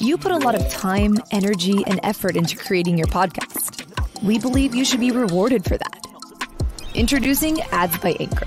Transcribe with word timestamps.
You 0.00 0.16
put 0.16 0.30
a 0.30 0.38
lot 0.38 0.54
of 0.54 0.68
time, 0.70 1.16
energy, 1.32 1.82
and 1.84 1.98
effort 2.04 2.36
into 2.36 2.56
creating 2.56 2.96
your 2.96 3.08
podcast. 3.08 3.84
We 4.22 4.38
believe 4.38 4.72
you 4.72 4.84
should 4.84 5.00
be 5.00 5.10
rewarded 5.10 5.64
for 5.64 5.76
that. 5.76 6.06
Introducing 6.94 7.62
Ads 7.72 7.98
by 7.98 8.16
Anchor, 8.20 8.46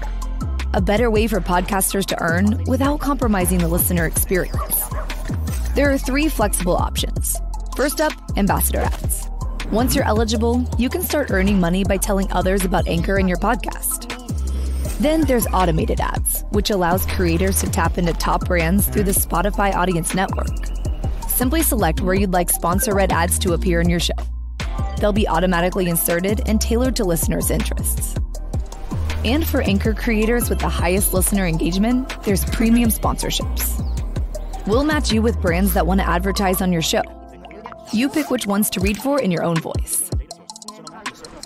a 0.74 0.79
better 0.79 1.12
way 1.12 1.28
for 1.28 1.42
podcasters 1.42 2.06
to 2.06 2.22
earn 2.22 2.64
without 2.68 3.02
compromising 3.02 3.60
the 3.60 3.68
listener 3.68 4.06
experience. 4.06 4.82
There 5.76 5.92
are 5.92 5.98
three 5.98 6.29
flexible 6.29 6.78
options. 6.78 7.37
First 7.76 7.99
up, 7.99 8.13
ambassador 8.38 8.79
ads. 8.79 9.28
Once 9.72 9.94
you're 9.94 10.06
eligible, 10.06 10.65
you 10.78 10.88
can 10.88 11.02
start 11.02 11.31
earning 11.31 11.60
money 11.60 11.83
by 11.83 11.97
telling 11.97 12.31
others 12.31 12.63
about 12.63 12.88
Anchor 12.88 13.20
in 13.20 13.28
your 13.28 13.38
podcast. 13.38 14.08
Then 14.99 15.22
there's 15.22 15.47
automated 15.47 15.99
ads, 15.99 16.45
which 16.52 16.70
allows 16.70 17.05
creators 17.08 17.59
to 17.59 17.70
tap 17.70 17.98
into 17.98 18.13
top 18.13 18.45
brands 18.45 18.88
through 18.88 19.04
the 19.04 19.12
Spotify 19.12 19.73
Audience 19.73 20.16
Network. 20.16 20.80
Simply 21.41 21.63
select 21.63 22.02
where 22.02 22.13
you'd 22.13 22.34
like 22.34 22.52
sponsor 22.52 22.94
read 22.94 23.12
ads 23.12 23.40
to 23.40 23.54
appear 23.54 23.82
in 23.82 23.90
your 23.90 23.99
show. 23.99 24.13
They'll 24.99 25.12
be 25.12 25.27
automatically 25.27 25.90
inserted 25.90 26.48
and 26.48 26.62
tailored 26.62 26.95
to 26.98 27.04
listeners' 27.04 27.49
interests. 27.49 28.16
And 29.26 29.44
for 29.44 29.63
Anchor 29.63 29.96
creators 29.96 30.52
with 30.52 30.59
the 30.59 30.70
highest 30.70 31.16
listener 31.16 31.48
engagement, 31.48 32.16
there's 32.22 32.46
premium 32.46 32.91
sponsorships. 32.91 33.76
We'll 34.68 34.84
match 34.84 35.12
you 35.12 35.23
with 35.23 35.41
brands 35.41 35.73
that 35.73 35.88
want 35.88 35.99
to 36.02 36.08
advertise 36.08 36.62
on 36.62 36.72
your 36.72 36.84
show. 36.84 37.02
You 37.91 38.08
pick 38.08 38.30
which 38.30 38.46
ones 38.46 38.70
to 38.70 38.80
read 38.80 38.99
for 38.99 39.20
in 39.20 39.32
your 39.32 39.41
own 39.41 39.55
voice. 39.55 40.12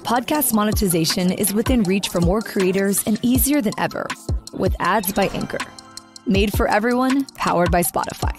Podcast 0.03 0.53
monetization 0.53 1.31
is 1.31 1.53
within 1.53 1.83
reach 1.83 2.09
for 2.09 2.19
more 2.19 2.41
creators 2.41 3.01
and 3.07 3.17
easier 3.21 3.61
than 3.61 3.73
ever 3.77 4.09
with 4.51 4.75
Ads 4.81 5.13
by 5.13 5.27
Anchor. 5.27 5.65
Made 6.27 6.51
for 6.51 6.67
everyone, 6.67 7.23
powered 7.35 7.71
by 7.71 7.81
Spotify. 7.81 8.37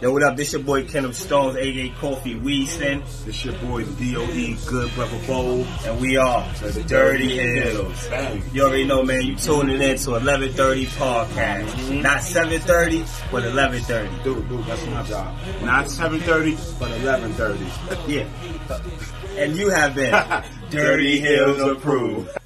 Yo, 0.00 0.12
what 0.12 0.22
up? 0.22 0.36
This 0.36 0.52
your 0.52 0.62
boy 0.62 0.86
Kenneth 0.86 1.16
Stones, 1.16 1.56
aka 1.56 1.90
Kofi 1.90 2.40
Weedston. 2.40 3.02
This 3.24 3.44
your 3.44 3.54
boy 3.54 3.82
D.O.E. 3.84 4.56
Good 4.64 4.90
Brotha 4.90 5.26
Bove. 5.26 5.86
And 5.86 6.00
we 6.00 6.16
are 6.16 6.48
the 6.62 6.84
Dirty 6.84 7.36
Heelz. 7.36 8.54
You 8.54 8.62
already 8.62 8.84
know, 8.84 9.02
man, 9.02 9.22
you 9.22 9.34
tuning 9.34 9.82
in 9.82 9.96
to 9.98 10.10
1130 10.12 10.86
podcast. 10.86 11.64
Mm-hmm. 11.64 12.02
Not 12.02 12.22
730, 12.22 12.98
but 13.32 13.42
1130. 13.42 14.22
Dude, 14.22 14.48
dude, 14.48 14.64
that's 14.66 14.86
my 14.86 15.02
job. 15.02 15.36
Not 15.62 15.86
7.30, 15.86 16.78
but 16.78 16.92
11.30. 16.92 18.08
Yeah. 18.08 19.42
And 19.42 19.56
you 19.56 19.68
have 19.70 19.96
been 19.96 20.12
Dirty 20.70 21.20
Heelz 21.20 21.72
approved. 21.72 22.30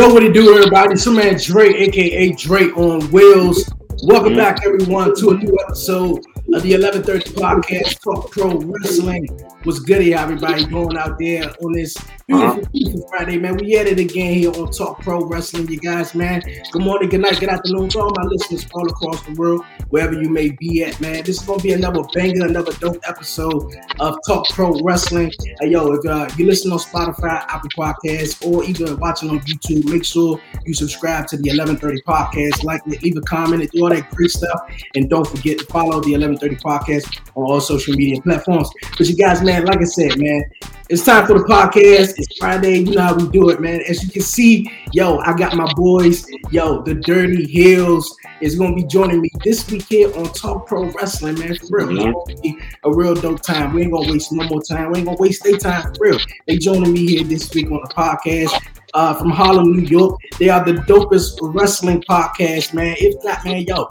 Yo, 0.00 0.08
what 0.14 0.22
it 0.22 0.32
do, 0.32 0.56
everybody? 0.56 0.94
It's 0.94 1.04
your 1.04 1.14
man 1.14 1.36
Dre, 1.38 1.74
aka 1.74 2.32
Dre 2.32 2.70
on 2.70 3.02
Wheels. 3.10 3.70
Welcome 4.02 4.34
back, 4.34 4.64
everyone, 4.64 5.14
to 5.16 5.32
a 5.32 5.34
new 5.36 5.54
episode 5.66 6.24
of 6.54 6.62
the 6.62 6.72
1130 6.72 7.32
podcast, 7.32 8.00
Talk 8.00 8.30
Pro 8.30 8.58
Wrestling. 8.60 9.26
What's 9.64 9.80
good, 9.80 10.10
everybody? 10.10 10.64
Going 10.64 10.96
out 10.96 11.18
there 11.18 11.52
on 11.62 11.72
this 11.72 11.98
beautiful, 12.30 12.70
beautiful 12.72 13.08
Friday, 13.08 13.38
man. 13.38 13.56
We 13.56 13.76
at 13.76 13.86
it 13.86 13.98
again 13.98 14.34
here 14.34 14.50
on 14.52 14.70
Talk 14.70 15.00
Pro 15.00 15.24
Wrestling, 15.24 15.68
you 15.68 15.78
guys, 15.78 16.14
man. 16.14 16.42
Good 16.70 16.82
morning, 16.82 17.08
good 17.08 17.20
night, 17.20 17.40
good 17.40 17.48
afternoon 17.48 17.88
to 17.90 18.00
all 18.00 18.12
my 18.16 18.24
listeners 18.24 18.66
all 18.72 18.88
across 18.88 19.22
the 19.22 19.32
world, 19.32 19.64
wherever 19.88 20.14
you 20.14 20.28
may 20.28 20.50
be 20.50 20.84
at, 20.84 21.00
man. 21.00 21.24
This 21.24 21.40
is 21.40 21.42
gonna 21.42 21.62
be 21.62 21.72
another 21.72 22.02
banger, 22.14 22.46
another 22.46 22.72
dope 22.74 22.98
episode 23.08 23.74
of 23.98 24.16
Talk 24.26 24.48
Pro 24.50 24.80
Wrestling. 24.82 25.32
Hey, 25.60 25.70
yo, 25.70 25.92
if 25.92 26.06
uh, 26.06 26.28
you 26.36 26.46
listen 26.46 26.70
on 26.72 26.78
Spotify, 26.78 27.44
Apple 27.48 27.70
Podcasts, 27.76 28.46
or 28.46 28.62
even 28.64 28.96
watching 28.98 29.30
on 29.30 29.40
YouTube, 29.40 29.90
make 29.90 30.04
sure 30.04 30.40
you 30.64 30.74
subscribe 30.74 31.26
to 31.28 31.36
the 31.36 31.50
1130 31.50 32.02
podcast, 32.02 32.62
like 32.62 32.80
it, 32.86 33.02
leave 33.02 33.16
a 33.16 33.22
comment, 33.22 33.62
and 33.62 33.70
do 33.70 33.82
all 33.82 33.90
that 33.90 34.08
great 34.10 34.30
stuff. 34.30 34.60
And 34.94 35.10
don't 35.10 35.26
forget 35.26 35.58
to 35.58 35.64
follow 35.66 36.00
the 36.00 36.12
1130 36.12 36.56
podcast 36.56 37.20
on 37.34 37.44
all 37.44 37.60
social 37.60 37.94
media 37.94 38.20
platforms. 38.22 38.70
But 38.96 39.08
you 39.08 39.16
guys, 39.16 39.42
man, 39.42 39.64
like 39.64 39.78
I 39.78 39.84
said, 39.84 40.18
man, 40.18 40.44
it's 40.90 41.04
time 41.04 41.24
for 41.24 41.38
the 41.38 41.44
podcast. 41.44 42.18
It's 42.18 42.36
Friday. 42.36 42.78
You 42.78 42.96
know 42.96 43.02
how 43.02 43.14
we 43.14 43.28
do 43.28 43.50
it, 43.50 43.60
man. 43.60 43.80
As 43.88 44.02
you 44.02 44.10
can 44.10 44.22
see, 44.22 44.68
yo, 44.92 45.18
I 45.18 45.34
got 45.34 45.54
my 45.54 45.72
boys. 45.74 46.26
Yo, 46.50 46.82
the 46.82 46.94
Dirty 46.94 47.46
Heelz 47.46 48.04
is 48.40 48.56
going 48.56 48.74
to 48.74 48.82
be 48.82 48.88
joining 48.88 49.20
me 49.20 49.30
this 49.44 49.70
week 49.70 49.84
here 49.84 50.12
on 50.16 50.32
Talk 50.32 50.66
Pro 50.66 50.90
Wrestling, 50.90 51.38
man. 51.38 51.54
For 51.54 51.86
real. 51.86 51.90
It's 51.92 52.12
going 52.12 52.36
to 52.36 52.42
be 52.42 52.58
a 52.82 52.92
real 52.92 53.14
dope 53.14 53.40
time. 53.40 53.72
We 53.72 53.82
ain't 53.82 53.92
going 53.92 54.08
to 54.08 54.12
waste 54.14 54.32
no 54.32 54.42
more 54.48 54.62
time. 54.62 54.90
We 54.90 54.98
ain't 54.98 55.06
going 55.06 55.16
to 55.16 55.22
waste 55.22 55.44
their 55.44 55.58
time 55.58 55.82
for 55.82 55.92
real. 56.00 56.18
They 56.48 56.58
joining 56.58 56.92
me 56.92 57.06
here 57.06 57.22
this 57.22 57.54
week 57.54 57.70
on 57.70 57.82
the 57.84 57.94
podcast. 57.94 58.60
Uh, 58.92 59.14
from 59.14 59.30
Harlem, 59.30 59.70
New 59.70 59.86
York. 59.86 60.18
They 60.40 60.48
are 60.48 60.64
the 60.64 60.72
dopest 60.72 61.38
wrestling 61.54 62.02
podcast, 62.10 62.74
man. 62.74 62.96
If 62.98 63.22
not, 63.22 63.44
man, 63.44 63.62
yo, 63.62 63.86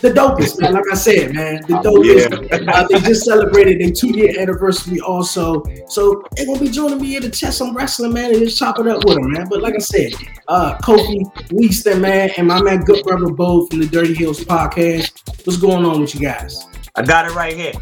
the 0.00 0.10
dopest, 0.10 0.60
man. 0.60 0.74
Like 0.74 0.84
I 0.90 0.94
said, 0.94 1.34
man, 1.34 1.62
the 1.62 1.74
dopest. 1.74 2.64
Yeah. 2.64 2.72
Uh, 2.72 2.86
they 2.88 3.00
just 3.00 3.24
celebrated 3.24 3.80
their 3.80 3.92
two 3.92 4.08
year 4.08 4.38
anniversary 4.38 5.00
also. 5.00 5.62
So 5.88 6.24
they're 6.36 6.46
gonna 6.46 6.60
be 6.60 6.68
joining 6.68 7.00
me 7.00 7.16
in 7.16 7.22
the 7.22 7.30
chest 7.30 7.60
on 7.62 7.74
wrestling, 7.74 8.12
man, 8.12 8.32
and 8.32 8.40
just 8.40 8.58
chop 8.58 8.78
it 8.78 8.86
up 8.86 9.04
with 9.04 9.16
them, 9.16 9.32
man. 9.32 9.46
But 9.48 9.62
like 9.62 9.74
I 9.74 9.78
said, 9.78 10.12
uh 10.48 10.76
Kofi 10.78 11.24
Weedston, 11.48 12.00
man, 12.00 12.30
and 12.36 12.46
my 12.46 12.62
man 12.62 12.82
Good 12.82 13.04
Brotha 13.04 13.34
Bove 13.34 13.70
from 13.70 13.80
the 13.80 13.86
Dirty 13.86 14.14
Heelz 14.14 14.44
podcast. 14.44 15.46
What's 15.46 15.58
going 15.58 15.84
on 15.84 16.00
with 16.00 16.14
you 16.14 16.20
guys? 16.20 16.66
I 16.94 17.02
got 17.02 17.26
it 17.26 17.34
right 17.34 17.56
here. 17.56 17.72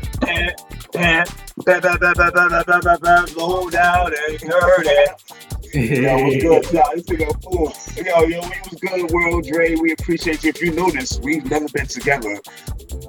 Yo, 5.76 6.16
what's 6.24 6.36
good, 6.42 6.72
y'all? 6.72 6.90
This 6.94 7.02
nigga 7.04 7.42
fool. 7.42 7.70
Yo, 8.02 8.20
yo, 8.22 8.40
we 8.40 8.48
was 8.70 8.80
good, 8.80 9.10
World 9.10 9.46
Dre. 9.46 9.74
We 9.76 9.92
appreciate 9.92 10.42
you. 10.42 10.48
If 10.48 10.62
you 10.62 10.72
notice, 10.72 11.20
we've 11.22 11.44
never 11.50 11.66
been 11.68 11.86
together 11.86 12.40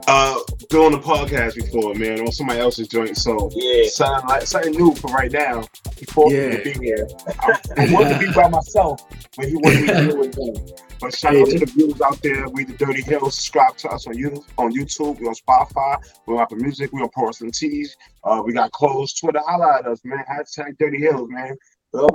uh 0.08 0.38
doing 0.70 0.94
a 0.94 0.98
podcast 0.98 1.56
before, 1.56 1.96
man, 1.96 2.20
on 2.20 2.32
somebody 2.34 2.60
else's 2.60 2.90
joint. 2.90 3.18
So 3.18 3.50
Yeah. 3.54 3.88
something 3.88 4.28
like 4.28 4.42
something 4.44 4.74
new 4.74 4.94
for 4.96 5.08
right 5.12 5.32
now. 5.32 5.64
He 5.98 6.06
forced 6.08 6.36
me 6.36 6.58
to 6.58 6.64
be 6.64 6.86
here. 6.86 7.08
I, 7.40 7.58
I 7.78 7.94
wanted 7.94 8.20
to 8.20 8.20
be 8.20 8.34
by 8.34 8.50
myself, 8.50 9.02
but 9.38 9.48
he 9.48 9.56
wanted 9.56 9.82
me 9.82 9.88
to 9.88 10.08
be 10.08 10.14
with 10.28 10.38
him. 10.38 10.76
But 11.00 11.16
shout 11.16 11.38
out 11.38 11.48
to 11.48 11.60
the 11.60 11.66
viewers 11.68 12.02
out 12.02 12.22
there. 12.22 12.50
We 12.50 12.66
the 12.66 12.74
Dirty 12.74 13.02
Heelz. 13.02 13.32
Subscribe 13.34 13.78
to 13.78 13.90
us 13.92 14.08
on 14.08 14.16
YouTube, 14.16 14.44
on 14.58 14.74
YouTube. 14.74 15.20
We 15.22 15.28
on 15.28 15.36
Spotify. 15.36 16.00
We 16.26 16.34
on 16.36 16.42
Apple 16.42 16.58
Music. 16.58 16.92
We 16.92 17.02
on 17.02 17.10
Pro 17.10 17.28
Wrestling 17.28 17.52
Tees. 17.52 17.96
Uh, 18.26 18.42
we 18.46 18.52
got 18.52 18.72
clothes. 18.74 19.14
Twitter. 19.14 19.40
Holla 19.48 19.78
at 19.80 19.88
us, 19.88 20.02
man. 20.04 20.26
Hashtag 20.30 20.78
Dirty 20.80 21.00
Heelz, 21.00 21.30
man. 21.30 21.56
Uh, 21.94 22.08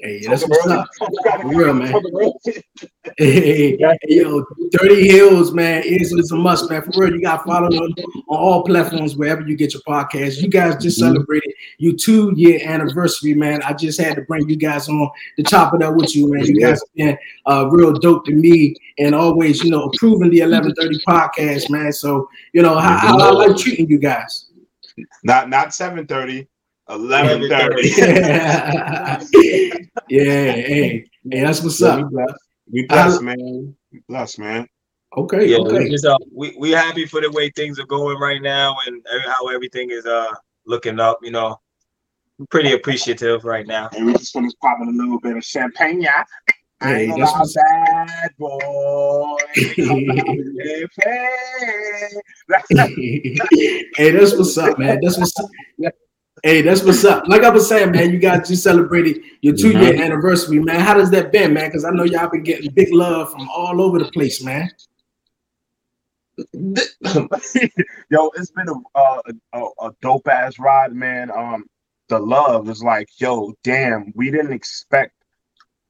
Hey, 0.00 0.20
that's 0.26 0.46
what's 0.46 0.66
up. 0.66 0.86
For 0.98 1.48
real, 1.48 1.72
man. 1.72 1.94
Hey, 3.18 3.78
yo, 4.08 4.44
Dirty 4.72 5.08
Heelz, 5.08 5.54
man, 5.54 5.82
is 5.84 6.12
is 6.12 6.32
a 6.32 6.36
must, 6.36 6.68
man. 6.68 6.82
For 6.82 6.90
real, 7.00 7.14
you 7.14 7.22
got 7.22 7.38
to 7.38 7.44
follow 7.44 7.68
on 7.68 7.94
all 8.28 8.64
platforms 8.64 9.16
wherever 9.16 9.40
you 9.42 9.56
get 9.56 9.72
your 9.72 9.82
podcast. 9.88 10.42
You 10.42 10.48
guys 10.48 10.82
just 10.82 10.98
celebrated 10.98 11.54
your 11.78 11.94
two 11.94 12.32
year 12.36 12.60
anniversary, 12.64 13.32
man. 13.32 13.62
I 13.62 13.72
just 13.72 13.98
had 14.00 14.16
to 14.16 14.22
bring 14.22 14.48
you 14.50 14.56
guys 14.56 14.88
on 14.88 15.08
to 15.36 15.42
chop 15.44 15.72
it 15.74 15.82
up 15.82 15.94
with 15.94 16.14
you, 16.14 16.30
man. 16.30 16.44
You 16.44 16.60
guys 16.60 16.80
have 16.80 16.94
been 16.94 17.18
uh, 17.46 17.68
real 17.70 17.92
dope 17.92 18.26
to 18.26 18.32
me, 18.32 18.74
and 18.98 19.14
always, 19.14 19.62
you 19.62 19.70
know, 19.70 19.84
approving 19.84 20.28
the 20.30 20.40
eleven 20.40 20.74
thirty 20.74 20.98
podcast, 21.08 21.70
man. 21.70 21.92
So, 21.92 22.28
you 22.52 22.60
know, 22.60 22.76
how, 22.76 22.98
how 22.98 23.18
I 23.18 23.30
like 23.30 23.56
treating 23.56 23.88
you 23.88 23.98
guys. 23.98 24.50
Not 25.22 25.48
not 25.48 25.68
7:30, 25.68 26.46
11:30. 26.88 29.88
yeah, 30.08 30.22
hey, 30.52 31.04
hey, 31.30 31.40
that's 31.42 31.62
what's 31.62 31.80
Yeah, 31.80 31.88
up. 31.88 31.98
we 31.98 32.04
blessed. 32.10 32.34
We 32.72 32.86
blessed, 32.86 33.22
man. 33.22 33.76
We 33.92 34.00
blessed, 34.08 34.38
man. 34.38 34.66
Okay, 35.16 35.46
Yeah, 35.46 35.58
okay. 35.58 35.84
we 35.84 35.90
just 35.90 36.04
uh, 36.04 36.18
we 36.32 36.54
we 36.58 36.70
happy 36.72 37.06
for 37.06 37.20
the 37.20 37.30
way 37.30 37.48
things 37.50 37.78
are 37.78 37.86
going 37.86 38.18
right 38.18 38.42
now 38.42 38.76
and 38.86 39.04
how 39.26 39.46
everything 39.48 39.90
is 39.90 40.04
uh 40.06 40.26
looking 40.66 40.98
up. 41.00 41.18
You 41.22 41.30
know, 41.32 41.58
I'm 42.38 42.46
pretty 42.48 42.72
appreciative 42.72 43.44
right 43.44 43.66
now. 43.66 43.88
And 43.96 44.06
we 44.06 44.12
just 44.12 44.32
finished 44.32 44.56
popping 44.60 44.88
a 44.88 44.92
little 44.92 45.18
bit 45.20 45.36
of 45.36 45.44
champagne. 45.44 46.00
Yeah. 46.02 46.24
Hey, 46.82 47.04
ain't 47.04 47.12
gonna 47.12 47.24
that's 47.24 47.32
lie, 47.32 47.40
what's- 47.40 47.54
bad 47.54 48.30
boy. 48.38 49.36
Champagne. 52.76 53.38
hey, 53.96 54.10
that's 54.12 54.36
what's 54.36 54.58
up, 54.58 54.78
man. 54.78 55.00
That's 55.02 55.18
what's 55.18 55.32
up. 55.40 55.46
Hey, 56.42 56.60
that's 56.60 56.82
what's 56.82 57.04
up. 57.04 57.26
Like 57.28 57.42
I 57.42 57.50
was 57.50 57.68
saying, 57.68 57.92
man, 57.92 58.10
you 58.10 58.18
guys 58.18 58.48
just 58.48 58.62
celebrated 58.62 59.22
your 59.40 59.56
two 59.56 59.70
year 59.70 59.92
mm-hmm. 59.92 60.02
anniversary, 60.02 60.58
man. 60.58 60.80
How 60.80 60.94
does 60.94 61.10
that 61.10 61.32
been, 61.32 61.54
man? 61.54 61.68
Because 61.68 61.84
I 61.84 61.90
know 61.90 62.04
y'all 62.04 62.28
been 62.28 62.42
getting 62.42 62.70
big 62.72 62.92
love 62.92 63.32
from 63.32 63.48
all 63.48 63.80
over 63.80 63.98
the 63.98 64.10
place, 64.10 64.42
man. 64.44 64.70
Yo, 66.52 68.30
it's 68.36 68.50
been 68.50 68.68
a, 68.68 68.74
a, 69.54 69.68
a 69.80 69.90
dope 70.02 70.28
ass 70.28 70.58
ride, 70.58 70.92
man. 70.92 71.30
Um, 71.30 71.64
the 72.08 72.18
love 72.18 72.68
is 72.68 72.82
like, 72.82 73.08
yo, 73.16 73.54
damn, 73.64 74.12
we 74.14 74.30
didn't 74.30 74.52
expect 74.52 75.14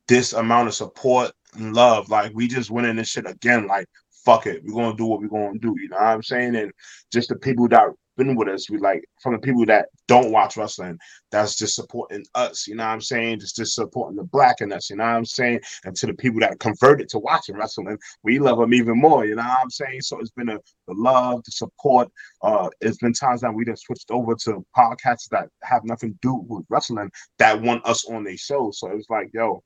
this 0.07 0.33
amount 0.33 0.69
of 0.69 0.75
support 0.75 1.33
and 1.55 1.75
love. 1.75 2.09
Like, 2.09 2.31
we 2.33 2.47
just 2.47 2.71
went 2.71 2.87
in 2.87 2.97
this 2.97 3.09
shit 3.09 3.29
again. 3.29 3.67
Like, 3.67 3.87
fuck 4.25 4.47
it, 4.47 4.63
we're 4.65 4.81
gonna 4.81 4.97
do 4.97 5.07
what 5.07 5.21
we're 5.21 5.29
gonna 5.29 5.59
do. 5.59 5.75
You 5.79 5.89
know 5.89 5.97
what 5.97 6.07
I'm 6.07 6.23
saying? 6.23 6.55
And 6.55 6.73
just 7.13 7.29
the 7.29 7.37
people 7.37 7.69
that 7.69 7.89
been 8.17 8.35
with 8.35 8.49
us. 8.49 8.69
We 8.71 8.79
like 8.79 9.05
from 9.21 9.35
the 9.35 9.39
people 9.39 9.65
that 9.67 9.89
don't 10.09 10.31
watch 10.31 10.57
wrestling, 10.57 10.99
that's 11.31 11.57
just 11.57 11.75
supporting 11.75 12.25
us, 12.35 12.67
you 12.67 12.75
know 12.75 12.85
what 12.85 12.93
I'm 12.93 13.01
saying? 13.01 13.41
Just 13.41 13.57
just 13.57 13.75
supporting 13.75 14.17
the 14.17 14.25
black 14.25 14.61
in 14.61 14.73
us, 14.73 14.91
you 14.91 14.97
know 14.97 15.05
what 15.05 15.11
I'm 15.11 15.25
saying? 15.25 15.61
And 15.85 15.97
to 15.97 16.07
the 16.07 16.15
people 16.15 16.41
that 16.41 16.59
converted 16.61 17.09
to 17.11 17.19
watching 17.19 17.57
wrestling, 17.57 17.99
we 18.23 18.39
love 18.39 18.59
them 18.59 18.75
even 18.75 19.01
more, 19.01 19.25
you 19.25 19.35
know 19.35 19.43
what 19.43 19.59
I'm 19.63 19.71
saying? 19.71 20.03
So 20.03 20.19
it's 20.21 20.31
been 20.31 20.49
a 20.49 20.59
the 20.87 20.95
love, 20.95 21.43
the 21.45 21.53
support. 21.53 22.09
Uh 22.43 22.69
it's 22.81 22.99
been 22.99 23.13
times 23.13 23.41
that 23.41 23.53
we 23.53 23.65
just 23.65 23.85
switched 23.85 24.11
over 24.11 24.35
to 24.45 24.65
podcasts 24.77 25.29
that 25.31 25.49
have 25.63 25.85
nothing 25.85 26.13
to 26.13 26.19
do 26.23 26.45
with 26.49 26.65
wrestling 26.69 27.11
that 27.39 27.61
want 27.61 27.85
us 27.87 28.09
on 28.09 28.25
their 28.25 28.37
show. 28.37 28.71
So 28.73 28.91
it's 28.91 29.11
like, 29.11 29.31
yo, 29.33 29.63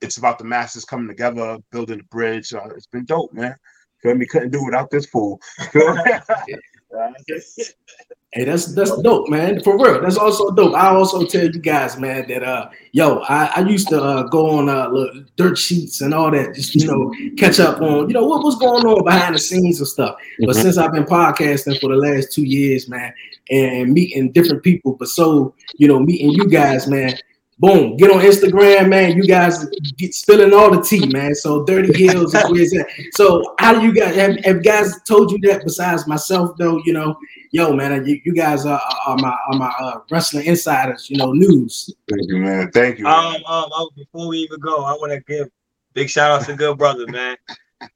it's 0.00 0.16
about 0.16 0.38
the 0.38 0.44
masses 0.44 0.84
coming 0.84 1.08
together, 1.08 1.58
building 1.70 2.00
a 2.00 2.04
bridge. 2.04 2.52
Uh, 2.52 2.68
it's 2.76 2.86
been 2.86 3.04
dope, 3.04 3.32
man. 3.32 3.54
Feel 4.02 4.16
me? 4.16 4.26
Couldn't 4.26 4.50
do 4.50 4.64
without 4.64 4.90
this 4.90 5.06
fool. 5.06 5.40
Hey, 8.34 8.44
that's 8.44 8.74
that's 8.74 8.96
dope, 9.02 9.28
man. 9.28 9.62
For 9.62 9.76
real, 9.76 10.00
that's 10.00 10.16
also 10.16 10.50
dope. 10.52 10.74
I 10.74 10.88
also 10.88 11.26
tell 11.26 11.44
you 11.44 11.60
guys, 11.60 11.98
man, 11.98 12.26
that 12.28 12.42
uh, 12.42 12.70
yo, 12.92 13.18
I, 13.28 13.52
I 13.56 13.60
used 13.60 13.88
to 13.88 14.02
uh, 14.02 14.22
go 14.22 14.48
on 14.58 14.70
uh 14.70 14.88
dirt 15.36 15.58
sheets 15.58 16.00
and 16.00 16.14
all 16.14 16.30
that, 16.30 16.54
just 16.54 16.74
you 16.74 16.86
know, 16.86 17.12
catch 17.36 17.60
up 17.60 17.82
on 17.82 18.08
you 18.08 18.14
know 18.14 18.24
what 18.24 18.42
was 18.42 18.56
going 18.56 18.86
on 18.86 19.04
behind 19.04 19.34
the 19.34 19.38
scenes 19.38 19.80
and 19.80 19.86
stuff. 19.86 20.16
But 20.40 20.48
mm-hmm. 20.48 20.62
since 20.62 20.78
I've 20.78 20.92
been 20.92 21.04
podcasting 21.04 21.78
for 21.78 21.90
the 21.90 21.96
last 21.96 22.32
two 22.32 22.44
years, 22.44 22.88
man, 22.88 23.12
and 23.50 23.92
meeting 23.92 24.32
different 24.32 24.62
people, 24.62 24.94
but 24.94 25.08
so 25.08 25.54
you 25.74 25.86
know, 25.86 25.98
meeting 25.98 26.30
you 26.30 26.48
guys, 26.48 26.88
man, 26.88 27.14
boom, 27.62 27.96
get 27.96 28.10
on 28.10 28.18
Instagram, 28.18 28.88
man. 28.88 29.16
You 29.16 29.22
guys 29.22 29.64
get 29.96 30.12
spilling 30.14 30.52
all 30.52 30.70
the 30.70 30.82
tea, 30.82 31.06
man. 31.06 31.34
So 31.34 31.64
Dirty 31.64 31.92
Heelz 31.92 32.34
is 32.34 32.34
where 32.34 32.60
it's 32.60 32.76
at. 32.76 32.88
So 33.14 33.54
how 33.60 33.78
do 33.78 33.86
you 33.86 33.94
guys 33.94 34.16
have, 34.16 34.36
have 34.44 34.64
guys 34.64 35.00
told 35.02 35.30
you 35.30 35.38
that 35.48 35.62
besides 35.64 36.06
myself 36.08 36.56
though? 36.58 36.82
You 36.84 36.92
know, 36.92 37.16
yo, 37.52 37.72
man, 37.72 38.04
you, 38.04 38.20
you 38.24 38.34
guys 38.34 38.66
are, 38.66 38.82
are 39.06 39.16
my 39.16 39.30
are 39.46 39.58
my 39.58 39.72
uh, 39.78 40.00
wrestling 40.10 40.46
insiders. 40.46 41.08
You 41.08 41.18
know, 41.18 41.32
news. 41.32 41.88
Thank 42.10 42.28
you, 42.28 42.38
man. 42.38 42.70
Thank 42.72 42.98
you. 42.98 43.06
Um, 43.06 43.36
um, 43.46 43.72
um, 43.72 43.88
before 43.96 44.26
we 44.28 44.38
even 44.38 44.58
go, 44.58 44.84
I 44.84 44.92
want 44.94 45.12
to 45.12 45.20
give 45.20 45.48
big 45.94 46.10
shout 46.10 46.32
out 46.32 46.46
to 46.46 46.56
good 46.56 46.76
brother, 46.76 47.06
man. 47.06 47.36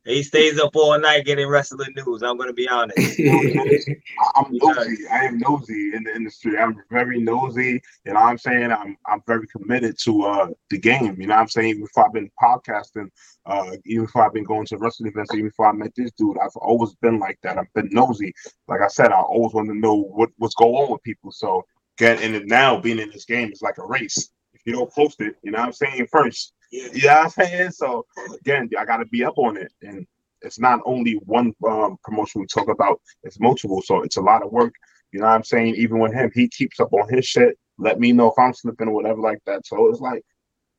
He 0.04 0.22
stays 0.22 0.58
up 0.58 0.76
all 0.76 0.98
night 0.98 1.24
getting 1.24 1.48
wrestling 1.48 1.94
news. 1.96 2.22
I'm 2.22 2.36
gonna 2.36 2.52
be 2.52 2.68
honest. 2.68 2.98
I'm 4.36 4.46
nosy. 4.52 5.06
I 5.10 5.24
am 5.24 5.38
nosy 5.38 5.94
in 5.94 6.04
the 6.04 6.14
industry. 6.14 6.58
I'm 6.58 6.82
very 6.90 7.20
nosy. 7.20 7.82
You 8.04 8.12
know 8.12 8.14
what 8.14 8.30
I'm 8.30 8.38
saying? 8.38 8.72
I'm 8.72 8.96
I'm 9.06 9.22
very 9.26 9.46
committed 9.48 9.98
to 10.04 10.22
uh 10.22 10.48
the 10.70 10.78
game. 10.78 11.20
You 11.20 11.26
know 11.26 11.34
what 11.34 11.42
I'm 11.42 11.48
saying? 11.48 11.68
Even 11.68 11.82
before 11.82 12.06
I've 12.06 12.12
been 12.12 12.30
podcasting, 12.40 13.08
uh, 13.46 13.76
even 13.84 14.06
before 14.06 14.24
I've 14.24 14.34
been 14.34 14.44
going 14.44 14.66
to 14.66 14.78
wrestling 14.78 15.10
events, 15.10 15.32
even 15.34 15.46
before 15.46 15.68
I 15.68 15.72
met 15.72 15.92
this 15.96 16.12
dude, 16.12 16.38
I've 16.38 16.56
always 16.56 16.94
been 16.96 17.18
like 17.18 17.38
that. 17.42 17.58
I've 17.58 17.72
been 17.74 17.88
nosy. 17.90 18.32
Like 18.68 18.80
I 18.80 18.88
said, 18.88 19.12
I 19.12 19.20
always 19.20 19.54
want 19.54 19.68
to 19.68 19.74
know 19.74 19.94
what, 19.94 20.30
what's 20.38 20.54
going 20.54 20.74
on 20.74 20.92
with 20.92 21.02
people. 21.02 21.30
So 21.30 21.64
getting 21.98 22.34
it 22.34 22.46
now, 22.46 22.80
being 22.80 22.98
in 22.98 23.10
this 23.10 23.24
game 23.24 23.52
is 23.52 23.62
like 23.62 23.78
a 23.78 23.86
race. 23.86 24.30
If 24.54 24.62
you 24.64 24.72
don't 24.72 24.92
post 24.92 25.20
it, 25.20 25.36
you 25.42 25.50
know 25.50 25.58
what 25.58 25.66
I'm 25.66 25.72
saying, 25.72 26.06
first 26.10 26.52
yeah. 26.70 26.88
You 26.92 27.06
know 27.06 27.14
what 27.14 27.24
I'm 27.24 27.30
saying? 27.30 27.70
So 27.72 28.06
again, 28.40 28.68
I 28.78 28.84
gotta 28.84 29.06
be 29.06 29.24
up 29.24 29.38
on 29.38 29.56
it. 29.56 29.72
And 29.82 30.06
it's 30.42 30.58
not 30.58 30.80
only 30.84 31.14
one 31.14 31.52
um, 31.66 31.96
promotion 32.02 32.40
we 32.40 32.46
talk 32.46 32.68
about, 32.68 33.00
it's 33.22 33.40
multiple. 33.40 33.82
So 33.82 34.02
it's 34.02 34.16
a 34.16 34.22
lot 34.22 34.42
of 34.42 34.52
work. 34.52 34.74
You 35.12 35.20
know 35.20 35.26
what 35.26 35.32
I'm 35.32 35.44
saying? 35.44 35.76
Even 35.76 35.98
with 35.98 36.12
him, 36.12 36.30
he 36.34 36.48
keeps 36.48 36.80
up 36.80 36.92
on 36.92 37.08
his 37.08 37.24
shit. 37.24 37.58
Let 37.78 38.00
me 38.00 38.12
know 38.12 38.28
if 38.28 38.38
I'm 38.38 38.52
slipping 38.52 38.88
or 38.88 38.94
whatever 38.94 39.20
like 39.20 39.38
that. 39.46 39.66
So 39.66 39.88
it's 39.88 40.00
like 40.00 40.22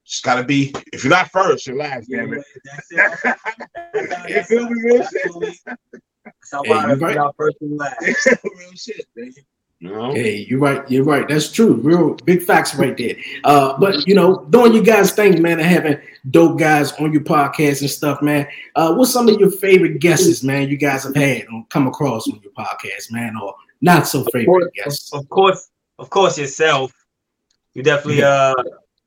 just 0.06 0.24
gotta 0.24 0.44
be 0.44 0.74
if 0.94 1.04
you're 1.04 1.12
not 1.12 1.32
first, 1.32 1.68
you're 1.68 1.76
last, 1.76 2.08
yeah, 2.10 2.20
damn 2.20 2.34
it. 2.34 2.46
That's 2.64 2.88
it. 3.94 4.30
you 4.30 4.44
feel 4.44 4.70
me, 4.70 4.82
real 4.84 5.04
shit? 5.04 5.58
That's 5.66 6.52
how 6.52 6.64
hey, 6.64 6.96
right. 6.96 7.32
first 7.38 7.58
and 7.62 7.78
last. 7.78 8.02
real 8.44 8.74
shit, 9.82 9.92
man. 9.92 10.16
Hey, 10.16 10.46
you're 10.50 10.60
right. 10.60 10.90
You're 10.90 11.04
right. 11.04 11.28
That's 11.28 11.52
true. 11.52 11.76
Real 11.76 12.16
big 12.16 12.44
facts 12.44 12.76
right 12.76 12.96
there. 12.98 13.16
Uh, 13.44 13.78
but 13.78 14.08
you 14.08 14.16
know, 14.16 14.46
doing 14.50 14.74
you 14.74 14.84
guys 14.84 15.12
thing, 15.12 15.42
man, 15.42 15.60
and 15.60 15.68
having 15.68 16.00
dope 16.30 16.60
guys 16.60 16.94
on 16.94 17.12
your 17.14 17.24
podcast 17.24 17.82
and 17.82 17.90
stuff, 17.90 18.22
man. 18.22 18.48
Uh, 18.76 18.94
what's 18.96 19.12
some 19.12 19.28
of 19.30 19.40
your 19.40 19.52
favorite 19.52 20.00
guesses, 20.00 20.44
man? 20.44 20.70
You 20.70 20.78
guys 20.78 21.04
have 21.04 21.16
had 21.16 21.48
on 21.48 21.66
come 21.70 21.88
across 21.88 22.28
on 22.30 22.40
your 22.42 22.54
podcast, 22.54 23.12
man, 23.12 23.36
or 23.42 23.56
not 23.82 24.08
so 24.08 24.24
favorite 24.26 24.74
guests? 24.74 25.14
Of 25.14 25.28
course, 25.30 25.70
of 26.00 26.10
course, 26.10 26.38
yourself. 26.38 26.92
You 27.74 27.84
definitely 27.84 28.24
uh, 28.24 28.54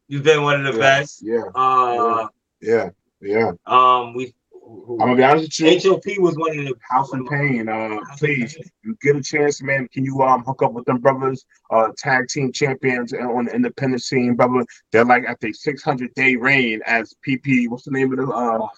you've 0.08 0.22
been 0.22 0.42
one 0.42 0.64
of 0.64 0.72
the 0.72 0.78
yeah, 0.80 0.98
best. 0.98 1.22
Yeah. 1.22 1.42
Uh, 1.54 2.28
yeah. 2.60 2.90
Yeah. 3.20 3.52
Um, 3.66 4.14
we 4.14 4.32
I'm 4.70 4.98
gonna 4.98 5.16
be 5.16 5.24
honest 5.24 5.60
with 5.60 5.84
you. 5.84 5.90
HOP 5.90 6.18
was 6.18 6.36
one 6.36 6.58
of 6.58 6.64
the 6.64 6.74
House 6.88 7.12
of 7.12 7.26
Pain. 7.26 7.68
Uh, 7.68 7.98
please, 8.18 8.56
you 8.84 8.96
get 9.02 9.16
a 9.16 9.22
chance, 9.22 9.62
man. 9.62 9.88
Can 9.92 10.04
you 10.04 10.22
um 10.22 10.44
hook 10.44 10.62
up 10.62 10.72
with 10.72 10.84
them 10.84 10.98
brothers? 10.98 11.44
Uh, 11.70 11.88
tag 11.96 12.28
team 12.28 12.52
champions 12.52 13.12
on 13.12 13.46
the 13.46 13.54
independent 13.54 14.02
scene, 14.02 14.34
brother. 14.34 14.64
They're 14.92 15.04
like 15.04 15.24
at 15.26 15.40
the 15.40 15.52
600 15.52 16.14
day 16.14 16.36
reign 16.36 16.80
as 16.86 17.14
PP. 17.26 17.68
What's 17.68 17.84
the 17.84 17.90
name 17.90 18.12
of 18.12 18.18
the 18.18 18.32
uh? 18.32 18.68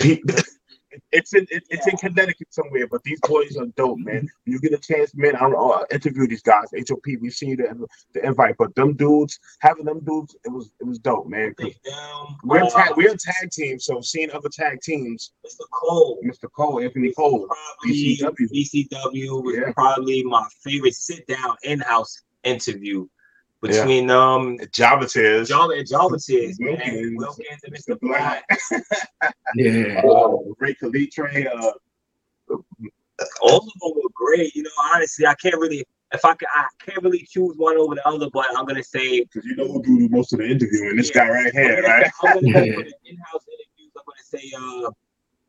PP. 0.00 0.44
It's 1.10 1.34
in 1.34 1.46
it, 1.50 1.64
it's 1.70 1.86
in 1.86 1.96
Connecticut 1.96 2.52
somewhere, 2.52 2.86
but 2.86 3.02
these 3.04 3.20
boys 3.20 3.56
are 3.56 3.66
dope, 3.76 3.98
man. 3.98 4.28
When 4.44 4.52
you 4.54 4.60
get 4.60 4.72
a 4.72 4.78
chance, 4.78 5.14
man, 5.14 5.36
I 5.36 5.46
will 5.46 5.72
uh, 5.72 5.84
interview 5.90 6.26
these 6.26 6.42
guys. 6.42 6.68
HOP, 6.88 7.04
we've 7.20 7.32
seen 7.32 7.56
the, 7.56 7.86
the 8.14 8.24
invite, 8.26 8.56
but 8.58 8.74
them 8.74 8.94
dudes, 8.94 9.38
having 9.60 9.84
them 9.84 10.00
dudes, 10.00 10.36
it 10.44 10.50
was 10.50 10.70
it 10.80 10.84
was 10.84 10.98
dope, 10.98 11.28
man. 11.28 11.54
We're 12.44 12.68
tag, 12.68 12.92
we're 12.96 13.12
a 13.12 13.16
tag 13.16 13.50
team, 13.50 13.78
so 13.78 14.00
seeing 14.00 14.30
other 14.30 14.48
tag 14.48 14.80
teams. 14.80 15.32
Mr. 15.46 15.64
Cole, 15.72 16.18
Mr. 16.24 16.50
Cole, 16.54 16.80
Anthony 16.80 17.12
Cole, 17.12 17.46
probably 17.46 18.16
BCW, 18.18 18.50
BCW 18.52 19.44
was 19.44 19.56
yeah. 19.56 19.72
probably 19.72 20.22
my 20.24 20.46
favorite 20.62 20.94
sit 20.94 21.26
down 21.26 21.56
in 21.62 21.80
house 21.80 22.22
interview 22.44 23.06
between 23.62 24.08
yeah. 24.08 24.34
um 24.34 24.58
Java 24.72 25.06
Tears, 25.06 25.48
Java 25.48 25.72
and 25.72 25.88
Java 25.88 26.18
Tears, 26.18 26.58
man. 26.60 27.14
Wilkins 27.16 27.62
and 27.64 27.74
Mr. 27.74 27.98
Black. 28.00 28.44
yeah. 29.56 30.02
Uh, 30.04 30.36
Ray 30.58 30.74
Calitre, 30.74 31.48
uh, 31.48 31.72
all 33.40 33.58
of 33.58 33.64
them 33.64 33.72
were 33.80 34.10
great. 34.14 34.54
You 34.54 34.64
know, 34.64 34.70
honestly, 34.92 35.26
I 35.26 35.34
can't 35.34 35.58
really 35.58 35.86
if 36.12 36.24
I 36.24 36.34
can, 36.34 36.48
I 36.54 36.66
can't 36.84 37.02
really 37.02 37.26
choose 37.30 37.56
one 37.56 37.76
over 37.76 37.94
the 37.94 38.06
other, 38.06 38.28
but 38.32 38.46
I'm 38.56 38.66
gonna 38.66 38.82
say 38.82 39.22
because 39.22 39.46
you 39.46 39.56
know 39.56 39.68
who 39.72 39.82
do 39.82 40.08
most 40.10 40.32
of 40.32 40.40
the 40.40 40.46
interviewing. 40.46 40.96
This 40.96 41.10
yeah. 41.14 41.26
guy 41.26 41.30
right 41.30 41.52
here, 41.52 41.82
right? 41.82 42.10
I'm 42.22 42.34
gonna, 42.34 42.58
I'm 42.58 42.72
gonna 42.72 42.90
in-house 43.04 43.46
interviews. 43.48 43.92
I'm 43.96 44.02
gonna 44.06 44.22
say 44.22 44.52
uh 44.56 44.90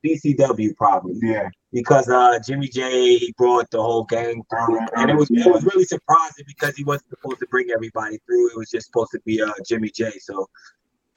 BCW 0.04 0.76
probably. 0.76 1.16
Yeah. 1.22 1.50
Because 1.72 2.10
uh 2.10 2.40
Jimmy 2.46 2.68
J 2.68 3.18
he 3.18 3.34
brought 3.38 3.70
the 3.72 3.82
whole 3.82 4.04
gang 4.04 4.44
through. 4.50 4.80
And 4.96 5.10
it 5.10 5.16
was 5.16 5.30
it 5.32 5.52
was 5.52 5.64
really 5.64 5.86
surprising 5.86 6.46
because 6.48 6.76
he 6.76 6.84
wasn't 6.84 7.10
supposed 7.10 7.40
to 7.40 7.48
bring 7.48 7.70
everybody 7.74 8.20
through. 8.26 8.50
It 8.52 8.58
was 8.58 8.70
just 8.70 8.88
supposed 8.88 9.12
to 9.12 9.20
be 9.26 9.42
uh 9.42 9.52
Jimmy 9.68 9.90
J. 9.90 10.12
So 10.20 10.48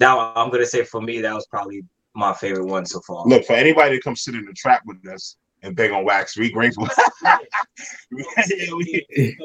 now 0.01 0.33
I'm 0.35 0.51
gonna 0.51 0.67
say 0.67 0.85
for 0.85 1.01
me 1.01 1.21
that 1.21 1.35
was 1.35 1.47
probably 1.47 1.85
my 2.15 2.33
favorite 2.33 2.67
one 2.67 2.87
so 2.87 3.01
far. 3.07 3.27
Look, 3.27 3.45
for 3.45 3.53
anybody 3.53 3.97
to 3.97 4.03
come 4.03 4.17
sit 4.17 4.35
in 4.35 4.45
the 4.45 4.53
trap 4.53 4.83
with 4.87 5.07
us 5.13 5.37
and 5.63 5.77
beg 5.77 5.91
on 5.91 6.05
wax, 6.05 6.37
we 6.37 6.51
grateful. 6.51 6.89
yeah, 7.23 7.39
we, 8.77 9.07
we, 9.17 9.37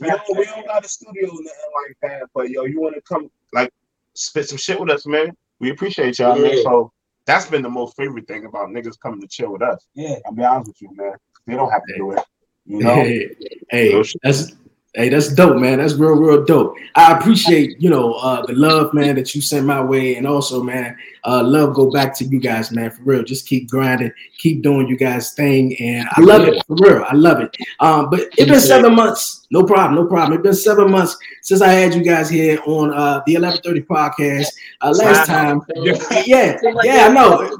don't, 0.00 0.22
we 0.36 0.44
don't 0.44 0.66
got 0.66 0.84
a 0.84 0.88
studio 0.88 1.26
nothing 1.26 1.42
like 1.42 1.96
that, 2.02 2.22
but 2.34 2.50
yo, 2.50 2.64
you 2.64 2.80
wanna 2.80 3.00
come 3.08 3.30
like 3.52 3.72
spit 4.14 4.48
some 4.48 4.58
shit 4.58 4.80
with 4.80 4.90
us, 4.90 5.06
man. 5.06 5.36
We 5.60 5.70
appreciate 5.70 6.18
y'all, 6.18 6.36
yeah. 6.36 6.48
man. 6.48 6.62
So 6.62 6.92
that's 7.26 7.46
been 7.46 7.62
the 7.62 7.70
most 7.70 7.96
favorite 7.96 8.26
thing 8.26 8.46
about 8.46 8.68
niggas 8.68 8.98
coming 9.00 9.20
to 9.20 9.28
chill 9.28 9.52
with 9.52 9.62
us. 9.62 9.86
Yeah. 9.94 10.16
I'll 10.24 10.32
be 10.32 10.44
honest 10.44 10.68
with 10.68 10.82
you, 10.82 10.90
man. 10.94 11.14
They 11.46 11.54
don't 11.54 11.70
have 11.70 11.82
to 11.88 11.94
do 11.96 12.12
it. 12.12 12.24
You 12.64 12.78
know? 12.80 12.94
Hey, 12.94 13.36
hey 13.70 14.02
that's 14.22 14.52
Hey, 14.96 15.10
that's 15.10 15.28
dope, 15.28 15.58
man. 15.58 15.76
That's 15.76 15.92
real, 15.92 16.14
real 16.14 16.42
dope. 16.46 16.74
I 16.94 17.12
appreciate, 17.12 17.78
you 17.78 17.90
know, 17.90 18.14
uh, 18.14 18.46
the 18.46 18.54
love, 18.54 18.94
man, 18.94 19.14
that 19.16 19.34
you 19.34 19.42
sent 19.42 19.66
my 19.66 19.82
way, 19.82 20.16
and 20.16 20.26
also, 20.26 20.62
man, 20.62 20.96
uh, 21.24 21.42
love 21.42 21.74
go 21.74 21.90
back 21.90 22.16
to 22.16 22.24
you 22.24 22.40
guys, 22.40 22.72
man. 22.72 22.90
For 22.90 23.02
real, 23.02 23.22
just 23.22 23.46
keep 23.46 23.68
grinding, 23.68 24.10
keep 24.38 24.62
doing 24.62 24.88
you 24.88 24.96
guys' 24.96 25.34
thing, 25.34 25.76
and 25.76 26.08
I 26.12 26.22
love 26.22 26.48
it 26.48 26.64
for 26.66 26.76
real. 26.76 27.04
I 27.06 27.14
love 27.14 27.42
it. 27.42 27.54
Um, 27.78 28.08
but 28.08 28.20
it's 28.38 28.50
been 28.50 28.58
seven 28.58 28.94
months. 28.94 29.45
No 29.50 29.62
problem, 29.62 29.94
no 29.94 30.06
problem. 30.08 30.34
It's 30.34 30.42
been 30.42 30.54
seven 30.54 30.90
months 30.90 31.16
since 31.42 31.60
I 31.62 31.68
had 31.72 31.94
you 31.94 32.02
guys 32.02 32.28
here 32.28 32.58
on 32.66 32.92
uh, 32.92 33.22
the 33.26 33.34
1130 33.38 33.82
podcast. 33.82 34.48
uh, 34.80 34.92
last 34.96 35.26
time. 35.26 35.60
Yeah, 36.26 36.58
yeah, 36.82 37.06
I 37.06 37.12
know. 37.12 37.50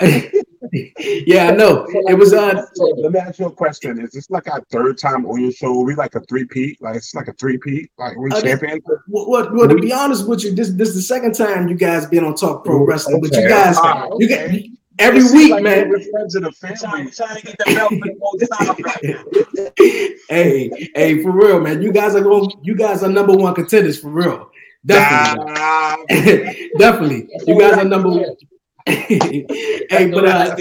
yeah, 1.26 1.48
I 1.48 1.50
know. 1.54 1.84
It 1.88 2.16
was 2.18 2.32
uh. 2.32 2.64
So 2.74 2.84
let 2.96 3.12
me 3.12 3.18
ask 3.18 3.38
you 3.38 3.46
a 3.46 3.52
question: 3.52 3.98
Is 4.00 4.10
this 4.12 4.30
like 4.30 4.48
our 4.50 4.62
third 4.70 4.96
time 4.98 5.26
on 5.26 5.40
your 5.42 5.52
show? 5.52 5.78
Are 5.80 5.84
we 5.84 5.94
like 5.94 6.14
a 6.14 6.20
three 6.20 6.44
peat? 6.46 6.80
Like 6.80 6.96
it's 6.96 7.14
like 7.14 7.28
a 7.28 7.32
three 7.34 7.58
peat? 7.58 7.90
Like 7.98 8.16
we 8.16 8.30
Uh, 8.30 8.40
champion? 8.40 8.80
Well, 9.08 9.28
well, 9.28 9.50
well, 9.52 9.68
to 9.68 9.74
be 9.74 9.92
honest 9.92 10.26
with 10.26 10.44
you, 10.44 10.54
this 10.54 10.70
this 10.70 10.90
is 10.90 10.94
the 10.94 11.02
second 11.02 11.34
time 11.34 11.68
you 11.68 11.74
guys 11.74 12.06
been 12.06 12.24
on 12.24 12.34
Talk 12.34 12.64
Pro 12.64 12.84
Wrestling, 12.86 13.20
but 13.20 13.32
you 13.32 13.40
Okay. 13.40 13.48
guys, 13.48 13.76
Ah, 13.78 14.08
you 14.18 14.26
okay. 14.26 14.70
Get 14.98 15.06
every 15.14 15.22
week, 15.32 15.50
like 15.52 15.62
man. 15.62 15.88
We're 15.88 16.00
friends 16.10 16.34
of 16.34 16.42
the 16.44 16.50
Trying, 16.52 16.76
family. 16.76 17.10
trying 17.12 17.36
to 17.36 17.42
get 17.46 17.58
the 17.58 17.74
belt 17.74 17.90
for 17.90 17.98
the 17.98 18.16
most 18.20 19.76
time. 20.08 20.18
hey, 20.28 20.90
hey, 20.94 21.22
for 21.22 21.30
real, 21.30 21.60
man. 21.60 21.82
You 21.82 21.92
guys 21.92 22.14
are 22.14 22.20
going. 22.20 22.50
You 22.62 22.74
guys 22.74 23.02
are 23.02 23.08
number 23.08 23.34
one 23.34 23.54
contenders 23.54 23.98
for 23.98 24.08
real. 24.10 24.50
Definitely, 24.84 25.52
Nah, 25.54 25.96
definitely. 26.78 27.28
You 27.46 27.58
guys 27.58 27.74
are 27.78 27.84
number 27.84 28.08
one. 28.08 28.24
hey, 28.86 30.10
but 30.12 30.24
uh, 30.26 30.56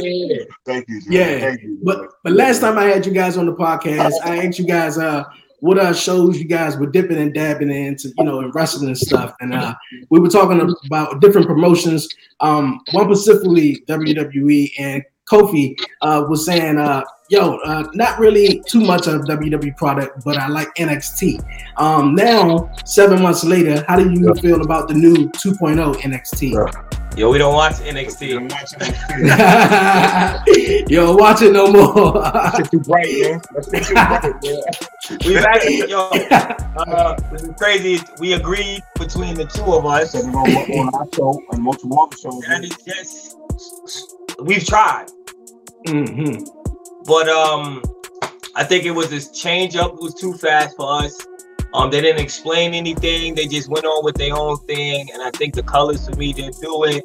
thank 0.66 0.88
you. 0.88 1.02
Jay. 1.02 1.10
Yeah, 1.10 1.40
Thank 1.40 1.64
you. 1.64 1.80
but 1.84 2.08
but 2.24 2.34
last 2.34 2.60
time 2.60 2.78
I 2.78 2.84
had 2.86 3.04
you 3.04 3.12
guys 3.14 3.36
on 3.36 3.48
the 3.48 3.54
podcast, 3.56 4.14
I 4.24 4.46
asked 4.46 4.60
you 4.60 4.66
guys 4.66 5.00
uh 5.00 5.24
what 5.62 5.80
uh 5.80 5.94
shows 5.94 6.38
you 6.38 6.46
guys 6.46 6.76
were 6.76 6.90
dipping 6.90 7.18
and 7.18 7.34
dabbing 7.34 7.72
into, 7.72 8.12
you 8.18 8.24
know, 8.26 8.42
in 8.42 8.52
wrestling 8.52 8.88
and 8.88 8.98
stuff. 8.98 9.34
And 9.40 9.54
uh 9.54 9.74
we 10.10 10.20
were 10.20 10.28
talking 10.28 10.76
about 10.86 11.22
different 11.22 11.48
promotions. 11.48 12.10
Um 12.42 12.82
one 12.92 13.06
specifically 13.16 13.84
WWE 13.88 14.72
and 14.78 15.04
Kofi 15.32 15.76
uh 16.02 16.26
was 16.28 16.46
saying 16.46 16.78
uh 16.78 17.04
yo 17.32 17.56
uh 17.64 17.84
not 17.94 18.20
really 18.20 18.62
too 18.68 18.82
much 18.82 19.08
of 19.08 19.22
WWE 19.22 19.76
product, 19.78 20.24
but 20.26 20.36
I 20.38 20.48
like 20.48 20.68
NXT. 20.76 21.42
Um 21.78 22.14
now 22.14 22.70
seven 22.86 23.22
months 23.22 23.44
later, 23.46 23.84
how 23.88 23.96
do 23.96 24.12
you 24.12 24.34
feel 24.36 24.62
about 24.62 24.88
the 24.90 24.94
new 24.94 25.30
2.0 25.30 25.96
NXT? 26.02 27.18
Yo, 27.18 27.30
we 27.30 27.38
don't 27.38 27.54
watch 27.54 27.76
I'm 27.82 27.96
NXT. 27.96 28.50
watching 28.52 28.80
this 28.80 30.56
shit. 30.56 30.90
yo, 30.90 31.16
watch 31.16 31.42
it 31.42 31.52
no 31.54 31.72
more. 31.72 32.24
Shit 32.56 32.72
too 32.72 32.80
bright, 32.80 33.14
man. 33.22 33.42
That 33.54 33.64
shit 33.72 33.84
too 33.84 33.94
bright, 33.94 34.24
man. 34.44 35.20
We've 35.26 35.46
actually, 35.46 35.90
yo, 35.90 36.00
uh, 36.78 37.16
this 37.32 37.44
is 37.44 37.50
crazy. 37.58 38.00
We 38.20 38.34
agreed 38.34 38.82
between 38.98 39.36
the 39.36 39.46
two 39.46 39.74
of 39.74 39.86
us, 39.86 40.12
So 40.14 40.20
we're 40.26 40.40
on 40.40 40.94
our 40.96 41.06
show 41.14 41.42
and 41.52 41.62
multiple 41.64 42.00
other 42.02 42.16
shows. 42.18 42.42
And 42.48 42.64
it's 42.66 42.82
just, 42.84 43.36
we've 44.42 44.66
tried, 44.66 45.08
Mhm. 45.88 46.48
But 47.06 47.28
um, 47.30 47.82
I 48.56 48.64
think 48.64 48.86
it 48.86 48.92
was 48.92 49.10
this 49.10 49.32
change 49.32 49.76
up 49.76 49.96
was 50.00 50.14
too 50.14 50.34
fast 50.34 50.76
for 50.76 51.02
us. 51.04 51.26
Um, 51.74 51.90
they 51.90 52.02
didn't 52.02 52.22
explain 52.22 52.74
anything. 52.74 53.34
They 53.36 53.48
just 53.48 53.70
went 53.70 53.86
on 53.86 54.04
with 54.04 54.16
their 54.16 54.36
own 54.36 54.58
thing, 54.66 55.10
and 55.14 55.22
I 55.24 55.32
think 55.32 55.56
the 55.56 55.64
colors 55.64 56.08
for 56.08 56.16
me 56.18 56.34
didn't 56.34 56.60
do 56.60 56.84
it. 56.84 57.04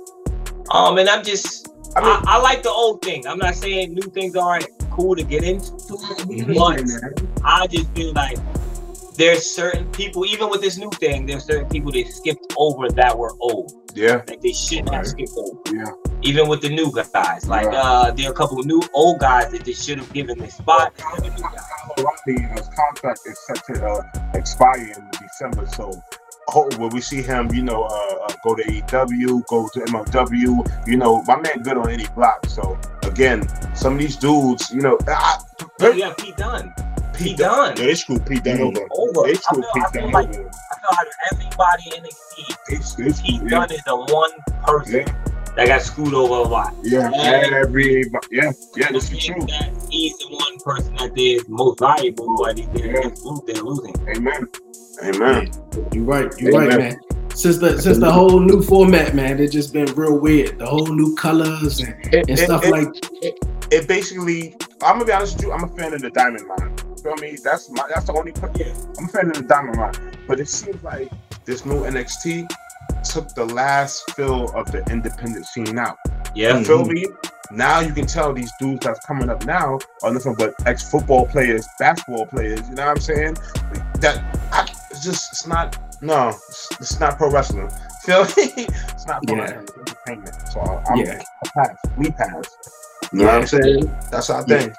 Um, 0.73 0.99
and 0.99 1.09
I'm 1.09 1.23
just, 1.25 1.69
I 1.97 2.01
mean- 2.01 2.11
I, 2.27 2.37
I 2.37 2.39
like 2.39 2.63
the 2.65 2.71
old 2.71 3.01
thing. 3.03 3.27
I'm 3.27 3.39
not 3.39 3.55
saying 3.55 3.95
new 3.95 4.03
things 4.11 4.35
aren't 4.35 4.67
cool 4.91 5.15
to 5.15 5.23
get 5.23 5.45
into, 5.45 5.71
but 6.59 6.83
I 7.45 7.67
just 7.69 7.89
feel 7.95 8.13
like 8.15 8.39
there's 9.17 9.45
certain 9.51 9.91
people, 9.93 10.25
even 10.27 10.49
with 10.51 10.61
this 10.61 10.77
new 10.79 10.91
thing, 10.91 11.27
there's 11.27 11.45
certain 11.45 11.69
people 11.69 11.91
that 11.93 12.07
skipped 12.09 12.53
over 12.57 12.89
that 12.91 13.17
were 13.17 13.33
old. 13.41 13.73
Yeah, 13.95 14.23
Like 14.29 14.41
they 14.43 14.53
shouldn't 14.53 14.91
have 14.91 15.05
Right. 15.05 15.07
skipped 15.07 15.33
over. 15.37 15.59
yeah. 15.73 15.91
Even 16.23 16.49
with 16.49 16.61
the 16.61 16.69
new 16.69 16.93
guys. 16.93 17.47
Like 17.49 17.67
Right. 17.67 17.75
uh 17.77 18.11
there 18.13 18.29
are 18.29 18.33
a 18.33 18.35
couple 18.37 18.59
of 18.61 18.67
new 18.67 18.83
old 18.95 19.21
guys 19.21 19.51
that 19.53 19.65
they 19.65 19.73
should 19.73 19.99
have 19.99 20.13
given 20.13 20.39
the 20.39 20.51
spot. 20.51 20.93
to 20.99 21.23
the 21.23 21.29
new 21.31 21.43
guys. 21.43 21.61
Kyle 21.97 22.57
his 22.57 22.69
contract 22.77 23.21
is 23.27 23.39
set 23.47 23.65
to 23.67 23.87
uh, 23.87 24.03
expire 24.35 24.93
in 24.97 25.09
December, 25.19 25.67
so 25.75 25.91
oh, 26.55 26.69
will 26.79 26.91
we 26.91 27.01
see 27.01 27.23
him, 27.23 27.51
you 27.55 27.63
know, 27.63 27.85
uh, 27.85 28.25
uh, 28.29 28.33
go 28.45 28.55
to 28.55 28.63
AEW, 28.65 29.43
go 29.49 29.69
to 29.73 29.81
MLW? 29.81 30.87
You 30.87 30.97
know, 30.97 31.23
my 31.23 31.37
man 31.41 31.63
good 31.63 31.77
on 31.79 31.89
any 31.91 32.07
block. 32.15 32.45
So 32.47 32.79
again, 33.05 33.47
some 33.75 33.95
of 33.95 33.99
these 33.99 34.17
dudes, 34.17 34.71
you 34.71 34.81
know, 34.83 34.99
I, 35.09 35.39
Oh, 35.81 35.91
you 35.93 36.01
got 36.03 36.19
Pete 36.19 36.37
Dunne. 36.37 36.73
Pete 37.17 37.37
Dunne. 37.39 37.75
Yeah, 37.77 37.85
they 37.87 37.95
screwed 37.95 38.27
Pete 38.27 38.45
Dunne 38.45 38.61
over. 38.61 38.81
Over. 38.91 39.27
They 39.29 39.35
screwed 39.35 39.65
I 39.65 39.71
Pete 39.75 39.83
feel 39.93 40.03
Dunne 40.03 40.13
like 40.13 40.29
over. 40.29 40.51
I 40.51 40.81
feel 40.81 40.91
like 40.91 41.09
everybody 41.33 41.97
in 41.97 42.03
NXT, 42.05 42.57
They, 42.69 42.75
they 42.75 42.77
Pete 42.77 42.85
screwed, 43.17 43.43
yeah. 43.43 43.49
Dunne 43.59 43.73
is 43.73 43.83
the 43.85 43.97
one 43.97 44.31
person 44.67 44.95
Yeah, 44.95 45.53
that 45.57 45.67
got 45.69 45.83
screwed 45.83 46.15
over 46.15 46.35
a 46.35 46.43
lot. 46.43 46.75
yeah, 46.83 47.11
Yeah. 47.15 47.51
every, 47.55 48.05
yeah, 48.31 48.53
yeah, 48.77 48.87
I 48.89 48.93
this 48.93 49.11
is 49.11 49.25
true. 49.25 49.41
that 49.49 49.71
he's 49.91 50.17
the 50.19 50.29
one 50.31 50.59
person 50.61 50.95
that 50.97 51.15
did 51.15 51.49
most 51.49 51.79
valuable, 51.79 52.37
but 52.37 52.59
he 52.59 52.67
did 52.67 52.85
Yeah. 52.95 53.11
lose. 53.25 53.41
They're 53.47 53.63
losing. 53.63 53.95
Amen. 54.09 54.49
Amen. 55.05 55.51
You're 55.93 56.05
right. 56.05 56.33
You're 56.39 56.53
right, 56.53 56.79
man. 56.79 57.01
Since 57.35 57.59
the 57.59 57.79
since 57.83 57.99
the 57.99 58.11
whole 58.11 58.41
new 58.41 58.63
format, 58.63 59.15
man, 59.15 59.39
it's 59.41 59.53
just 59.53 59.73
been 59.75 59.85
real 59.95 60.19
weird. 60.19 60.59
The 60.59 60.65
whole 60.67 60.87
new 60.87 61.15
colors 61.17 61.81
and, 61.81 61.95
and 62.15 62.31
it- 62.31 62.39
stuff 62.39 62.65
it- 62.65 62.71
like 62.71 62.89
it 63.71 63.87
basically 63.89 64.55
I'm 64.83 64.95
gonna 64.95 65.05
be 65.05 65.13
honest 65.13 65.37
with 65.37 65.45
you, 65.45 65.53
I'm 65.53 65.65
a 65.65 65.69
fan 65.69 65.93
of 65.93 66.01
the 66.01 66.09
Diamond 66.11 66.47
Mine. 66.49 66.76
Feel 67.07 67.15
me? 67.19 67.37
That's 67.37 67.71
my 67.71 67.87
that's 67.89 68.07
the 68.07 68.15
only 68.15 68.33
Yeah. 68.57 68.75
I'm 68.99 69.05
a 69.05 69.09
fan 69.09 69.31
of 69.31 69.37
the 69.37 69.43
Diamond 69.43 69.77
Mine. 69.77 69.95
But 70.27 70.41
it 70.41 70.49
seems 70.49 70.83
like 70.83 71.09
this 71.45 71.65
new 71.65 71.85
NXT 71.85 72.49
took 73.05 73.29
the 73.29 73.45
last 73.45 74.11
fill 74.17 74.51
of 74.57 74.73
the 74.73 74.83
independent 74.91 75.47
scene 75.47 75.79
out. 75.79 75.99
Yeah. 76.35 76.59
You 76.59 76.65
feel 76.65 76.83
mm-hmm. 76.83 76.95
me? 76.95 77.07
Now 77.53 77.79
you 77.79 77.93
can 77.93 78.07
tell 78.07 78.33
these 78.33 78.51
dudes 78.59 78.85
that's 78.85 78.99
coming 79.07 79.31
up 79.31 79.47
now 79.47 79.79
are 80.03 80.13
nothing 80.13 80.35
but 80.35 80.55
ex 80.67 80.91
football 80.91 81.27
players, 81.27 81.65
basketball 81.79 82.27
players, 82.27 82.69
you 82.69 82.75
know 82.75 82.87
what 82.87 82.97
I'm 82.97 83.01
saying? 83.01 83.35
That 84.01 84.19
I, 84.51 84.69
it's 84.91 85.05
just 85.05 85.31
it's 85.31 85.47
not 85.47 85.79
no, 86.03 86.31
it's, 86.31 86.69
it's 86.81 86.99
not 86.99 87.19
pro 87.19 87.31
wrestling. 87.31 87.71
Feel 88.03 88.25
me? 88.25 88.67
It's 88.67 89.07
not 89.07 89.23
pro 89.25 89.37
Yeah. 89.37 89.43
wrestling, 89.43 89.63
it's 89.63 89.95
entertainment. 90.09 90.49
So 90.49 90.61
I'm 90.61 90.99
Yeah. 90.99 91.23
I 91.45 91.49
pass. 91.55 91.77
We 91.97 92.11
pass. 92.11 92.59
You 93.13 93.21
know 93.21 93.25
what 93.27 93.35
I'm 93.35 93.47
saying? 93.47 93.97
That's 94.11 94.31
our 94.31 94.45
Yeah. 94.49 94.59
thing. 94.59 94.75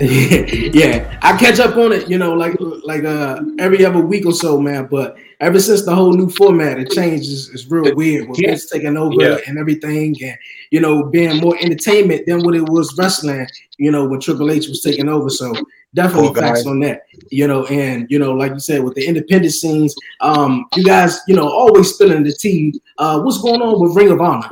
yeah, 0.72 1.18
I 1.22 1.36
catch 1.36 1.58
up 1.60 1.76
on 1.76 1.92
it, 1.92 2.08
you 2.08 2.16
know, 2.16 2.32
like 2.34 2.56
like 2.84 3.04
uh 3.04 3.40
every 3.58 3.84
other 3.84 4.00
week 4.00 4.24
or 4.24 4.32
so, 4.32 4.58
man. 4.60 4.86
But 4.90 5.16
ever 5.40 5.60
since 5.60 5.84
the 5.84 5.94
whole 5.94 6.12
new 6.12 6.30
format, 6.30 6.78
it 6.78 6.90
changes. 6.90 7.50
It's 7.50 7.66
real 7.70 7.94
weird 7.94 8.28
with 8.28 8.40
Yeah. 8.40 8.56
Taking 8.72 8.96
over 8.96 9.20
Yeah. 9.22 9.38
and 9.46 9.58
everything, 9.58 10.16
and 10.22 10.36
you 10.70 10.80
know, 10.80 11.02
being 11.04 11.36
more 11.40 11.56
entertainment 11.60 12.24
than 12.26 12.42
what 12.44 12.54
it 12.54 12.66
was 12.68 12.96
wrestling. 12.96 13.46
You 13.78 13.90
know, 13.90 14.06
when 14.06 14.20
Triple 14.20 14.50
H 14.50 14.68
was 14.68 14.80
taking 14.82 15.08
over. 15.08 15.28
So 15.28 15.52
definitely 15.94 16.28
Poor 16.28 16.36
facts 16.42 16.66
on 16.66 16.80
that. 16.80 17.02
You 17.30 17.46
know, 17.46 17.66
and 17.66 18.06
you 18.10 18.18
know, 18.18 18.32
like 18.32 18.52
you 18.52 18.60
said, 18.60 18.82
with 18.82 18.94
the 18.94 19.04
independent 19.06 19.52
scenes, 19.52 19.94
um, 20.20 20.64
you 20.76 20.84
guys, 20.84 21.20
you 21.28 21.36
know, 21.36 21.48
always 21.48 21.92
spilling 21.94 22.22
the 22.24 22.32
tea. 22.32 22.80
Uh, 22.96 23.20
what's 23.20 23.38
going 23.42 23.60
on 23.60 23.80
with 23.80 23.94
Ring 23.96 24.10
of 24.10 24.20
Honor? 24.20 24.48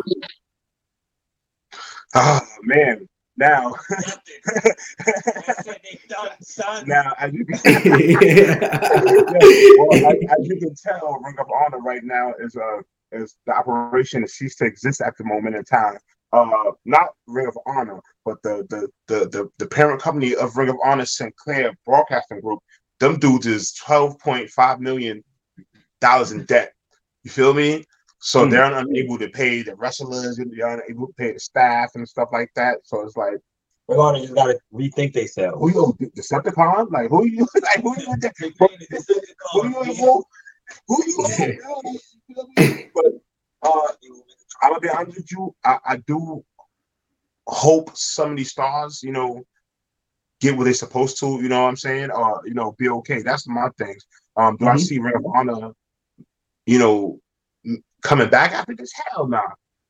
Oh 2.14 2.40
man. 2.62 3.08
Now 3.38 3.72
That's 3.88 5.66
what 5.66 5.80
they 5.84 6.00
done, 6.08 6.30
son. 6.42 6.88
now 6.88 7.14
as 7.18 7.32
you 7.32 7.44
can 7.46 7.60
yeah. 7.64 8.68
well, 9.78 9.94
as, 9.94 10.16
as 10.38 10.48
you 10.48 10.56
can 10.58 10.74
tell, 10.74 11.20
Ring 11.24 11.36
of 11.38 11.46
Honor 11.64 11.78
right 11.78 12.02
now 12.02 12.34
is 12.40 12.56
uh 12.56 12.82
is 13.12 13.36
the 13.46 13.52
operation 13.54 14.22
that 14.22 14.30
ceased 14.30 14.58
to 14.58 14.64
exist 14.66 15.00
at 15.00 15.16
the 15.16 15.24
moment 15.24 15.56
in 15.56 15.64
time. 15.64 15.96
Uh, 16.32 16.72
not 16.84 17.08
Ring 17.26 17.46
of 17.46 17.56
Honor, 17.66 18.00
but 18.24 18.42
the 18.42 18.66
the 18.68 18.88
the 19.06 19.28
the, 19.28 19.48
the 19.58 19.66
parent 19.66 20.02
company 20.02 20.34
of 20.34 20.56
Ring 20.56 20.68
of 20.68 20.76
Honor, 20.84 21.06
Sinclair 21.06 21.72
Broadcasting 21.86 22.40
Group. 22.40 22.58
Them 23.00 23.18
dudes 23.20 23.46
is 23.46 23.72
twelve 23.72 24.18
point 24.18 24.50
five 24.50 24.80
million 24.80 25.22
dollars 26.00 26.32
in 26.32 26.44
debt. 26.44 26.72
You 27.22 27.30
feel 27.30 27.54
me? 27.54 27.84
So 28.20 28.44
Mm. 28.44 28.50
they're 28.50 28.72
unable 28.74 29.18
to 29.18 29.28
pay 29.28 29.62
the 29.62 29.74
wrestlers, 29.76 30.36
they're 30.36 30.80
unable 30.82 31.06
to 31.08 31.12
pay 31.14 31.32
the 31.32 31.38
staff 31.40 31.90
and 31.94 32.08
stuff 32.08 32.28
like 32.32 32.50
that. 32.56 32.78
So 32.84 33.02
it's 33.02 33.16
like, 33.16 33.34
We're 33.86 33.96
gonna 33.96 34.20
just 34.20 34.34
gotta 34.34 34.58
rethink 34.72 35.12
themselves. 35.14 35.56
who 35.58 35.70
you 35.70 36.10
Decepticon? 36.16 36.90
Like 36.90 37.10
who 37.10 37.24
you 37.26 37.46
like 37.62 37.82
who 37.82 37.94
you 37.96 38.12
who 39.52 39.68
you 39.68 40.24
who 40.88 41.02
you 41.06 41.60
but 42.94 43.04
uh 43.62 43.88
I'm 44.62 44.70
gonna 44.70 44.80
be 44.80 44.88
honest 44.88 45.16
with 45.16 45.32
you, 45.32 45.54
I, 45.64 45.78
I 45.86 45.96
do 45.98 46.44
hope 47.46 47.96
some 47.96 48.32
of 48.32 48.36
these 48.36 48.50
stars, 48.50 49.02
you 49.02 49.12
know, 49.12 49.44
get 50.40 50.56
what 50.56 50.64
they're 50.64 50.74
supposed 50.74 51.18
to, 51.20 51.26
you 51.40 51.48
know 51.48 51.62
what 51.62 51.68
I'm 51.68 51.76
saying? 51.76 52.10
Or, 52.10 52.42
you 52.44 52.54
know, 52.54 52.74
be 52.78 52.88
okay. 52.88 53.22
That's 53.22 53.48
my 53.48 53.68
things. 53.78 54.04
Um, 54.36 54.56
do 54.56 54.66
I 54.66 54.74
Mhm. 54.74 54.80
see 54.80 54.98
Ring 54.98 55.14
of 55.16 55.24
Honor, 55.34 55.72
you 56.66 56.78
know, 56.78 57.20
coming 58.02 58.28
back 58.28 58.52
after 58.52 58.74
this? 58.74 58.92
Hell 58.94 59.26
nah. 59.28 59.40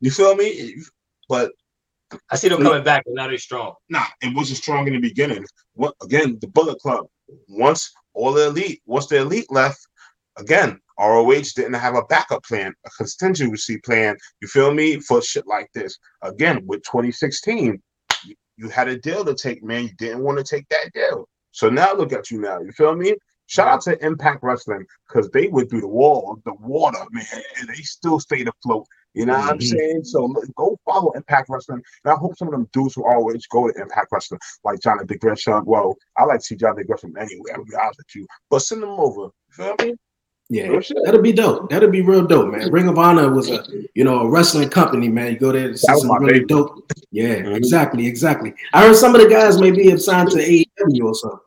You 0.00 0.10
feel 0.10 0.34
me? 0.34 0.76
But 1.28 1.52
I 2.30 2.36
see 2.36 2.48
them 2.48 2.62
coming 2.62 2.84
back, 2.84 3.04
but 3.04 3.14
not 3.14 3.32
as 3.32 3.42
strong. 3.42 3.74
nah, 3.88 4.06
it 4.22 4.34
wasn't 4.34 4.58
strong 4.58 4.86
in 4.86 4.94
the 4.94 5.00
beginning. 5.00 5.44
What 5.74 5.94
again, 6.02 6.38
the 6.40 6.48
Bullet 6.48 6.78
Club. 6.78 7.06
Once 7.48 7.92
all 8.14 8.32
the 8.32 8.46
elite, 8.46 8.80
once 8.86 9.06
the 9.06 9.18
elite 9.18 9.50
left, 9.50 9.78
again, 10.38 10.80
ROH 10.98 11.42
didn't 11.54 11.74
have 11.74 11.94
a 11.94 12.02
backup 12.04 12.42
plan, 12.44 12.72
a 12.86 12.90
contingency 12.90 13.78
plan. 13.78 14.16
You 14.40 14.48
feel 14.48 14.72
me? 14.72 14.98
For 15.00 15.22
shit 15.22 15.46
like 15.46 15.70
this. 15.74 15.98
Again, 16.22 16.62
with 16.66 16.82
2016, 16.84 17.80
you, 18.24 18.34
you 18.56 18.68
had 18.68 18.88
a 18.88 18.98
deal 18.98 19.24
to 19.24 19.34
take, 19.34 19.62
man. 19.62 19.84
You 19.84 19.94
didn't 19.98 20.24
want 20.24 20.38
to 20.38 20.44
take 20.44 20.68
that 20.70 20.92
deal. 20.94 21.28
So 21.52 21.68
now 21.68 21.94
look 21.94 22.12
at 22.12 22.30
you 22.30 22.40
now. 22.40 22.60
You 22.60 22.72
feel 22.72 22.94
me? 22.94 23.14
Shout 23.48 23.66
out 23.66 23.80
to 23.82 24.04
Impact 24.04 24.42
Wrestling 24.42 24.84
because 25.08 25.30
they 25.30 25.48
went 25.48 25.70
through 25.70 25.80
the 25.80 25.88
wall, 25.88 26.38
the 26.44 26.52
water, 26.54 26.98
man, 27.10 27.24
and 27.58 27.68
they 27.68 27.74
still 27.76 28.20
stayed 28.20 28.46
afloat. 28.46 28.86
You 29.14 29.24
know 29.24 29.32
what 29.32 29.50
I'm 29.50 29.58
Mhm. 29.58 29.62
saying? 29.70 30.04
So 30.04 30.26
look, 30.26 30.44
go 30.54 30.78
follow 30.84 31.10
Impact 31.12 31.48
Wrestling. 31.48 31.82
And 32.04 32.12
I 32.12 32.16
hope 32.16 32.36
some 32.36 32.48
of 32.48 32.52
them 32.52 32.68
dudes 32.74 32.94
who 32.94 33.04
always 33.06 33.46
go 33.46 33.66
to 33.68 33.80
Impact 33.80 34.08
Wrestling, 34.12 34.38
like 34.64 34.80
Jonathan 34.80 35.16
Gresham. 35.18 35.64
Well, 35.64 35.96
I 36.16 36.24
like 36.24 36.40
to 36.40 36.44
see 36.44 36.56
Jonathan 36.56 36.84
Gresham 36.86 37.16
anyway, 37.16 37.50
I'll 37.54 37.64
be 37.64 37.74
honest 37.74 37.98
with 38.00 38.14
you. 38.16 38.26
But 38.50 38.60
send 38.60 38.82
them 38.82 38.90
over. 38.90 39.22
You 39.22 39.32
feel 39.52 39.74
me? 39.80 39.94
Yeah, 40.50 40.80
that'll 41.04 41.20
be 41.20 41.32
dope. 41.32 41.68
That'll 41.68 41.90
be 41.90 42.00
real 42.00 42.26
dope, 42.26 42.52
man. 42.52 42.70
Ring 42.70 42.88
of 42.88 42.98
Honor 42.98 43.30
was 43.34 43.50
a 43.50 43.62
you 43.94 44.04
know 44.04 44.20
a 44.20 44.30
wrestling 44.30 44.70
company, 44.70 45.08
man. 45.08 45.32
You 45.32 45.38
go 45.38 45.52
there 45.52 45.68
to 45.68 45.76
see 45.76 45.86
some 45.94 46.10
really 46.20 46.40
favorite. 46.40 46.48
dope. 46.48 46.92
Yeah, 47.10 47.34
Mhm. 47.36 47.56
exactly, 47.56 48.06
exactly. 48.06 48.54
I 48.72 48.86
heard 48.86 48.96
some 48.96 49.14
of 49.14 49.20
the 49.20 49.28
guys 49.28 49.58
maybe 49.60 49.90
have 49.90 50.00
signed 50.00 50.30
to 50.30 50.38
AEW 50.38 51.06
or 51.06 51.14
something. 51.14 51.40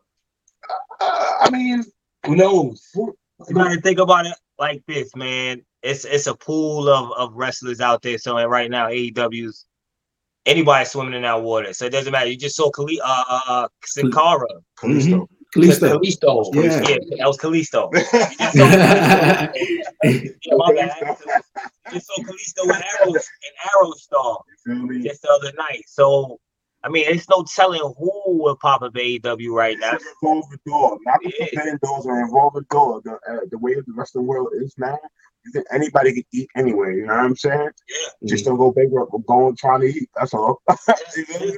I 1.42 1.50
mean, 1.50 1.84
Who 2.26 2.36
knows? 2.36 2.88
who- 2.94 3.16
You 3.50 3.56
gotta 3.56 3.82
think 3.82 4.00
about 4.00 4.26
it 4.28 4.36
like 4.60 4.84
this, 4.88 5.16
man. 5.16 5.64
It's 5.82 6.06
it's 6.06 6.28
a 6.28 6.36
pool 6.36 6.88
of, 6.90 7.12
of 7.18 7.34
wrestlers 7.34 7.82
out 7.82 8.04
there. 8.04 8.20
So 8.20 8.42
right 8.46 8.70
now, 8.70 8.88
AEW's 8.90 9.66
anybody 10.46 10.86
swimming 10.86 11.16
in 11.16 11.24
that 11.24 11.42
water. 11.42 11.74
So 11.74 11.86
it 11.86 11.90
doesn't 11.92 12.12
matter. 12.12 12.30
You 12.30 12.38
just 12.38 12.56
saw 12.56 12.70
Kali, 12.70 13.02
uh, 13.02 13.24
uh, 13.30 13.40
uh, 13.48 13.68
Sin 13.86 14.12
Cara. 14.12 14.46
Kalisto. 14.80 15.28
Kalisto. 15.56 16.00
Kalisto. 16.00 16.54
Yeah. 16.54 16.62
Yeah, 16.88 16.98
that 17.18 17.28
was 17.28 17.38
Kalisto. 17.38 17.90
You 17.94 18.38
just 18.38 18.58
saw 18.58 18.66
yeah, 18.66 19.52
Yeah, 20.04 20.56
my 20.58 20.74
bad. 20.74 21.18
You 21.88 21.94
just 21.94 22.08
saw 22.08 22.24
Kalisto 22.24 22.68
with 22.68 22.84
Arrow 23.02 23.14
and 23.14 23.56
Arrow 23.76 23.92
Star 23.94 24.38
You 24.48 24.76
feel 24.76 24.84
me? 24.86 25.04
just 25.04 25.24
the 25.24 25.30
other 25.30 25.52
night. 25.58 25.84
So 25.88 26.40
I 26.84 26.90
mean, 26.90 27.06
it's 27.08 27.30
no 27.30 27.44
telling 27.44 27.80
who 27.82 28.12
will 28.44 28.56
pop 28.56 28.82
up 28.82 28.94
AEW 28.94 29.52
right 29.54 29.78
now. 29.80 29.92
It's 29.94 30.04
a 30.06 30.08
revolving 30.24 30.60
door, 30.66 30.98
not 31.06 31.20
the 31.24 31.34
Yeah. 31.40 31.46
forbidden 31.54 31.80
doors, 31.84 32.06
a 32.08 32.12
revolving 32.12 32.66
door. 32.70 33.02
The, 33.04 33.14
uh, 33.14 33.40
the 33.52 33.58
way 33.60 33.76
the 33.76 33.84
rest 33.96 34.16
of 34.16 34.22
the 34.22 34.28
world 34.28 34.50
is 34.56 34.74
now, 34.78 34.98
you 35.46 35.52
can, 35.52 35.64
anybody 35.72 36.14
can 36.14 36.24
eat 36.34 36.50
anywhere. 36.56 36.92
You 36.92 37.06
know 37.08 37.16
what 37.16 37.24
I'm 37.26 37.36
saying? 37.36 37.70
Yeah. 37.90 38.28
Just 38.30 38.46
don't 38.46 38.58
go 38.58 38.72
bankrupt. 38.72 39.12
Go 39.28 39.48
and 39.50 39.58
trying 39.58 39.82
to 39.82 39.88
eat. 39.88 40.10
That's 40.16 40.34
all. 40.34 40.62
You 41.18 41.26
feel 41.26 41.48
me? 41.52 41.58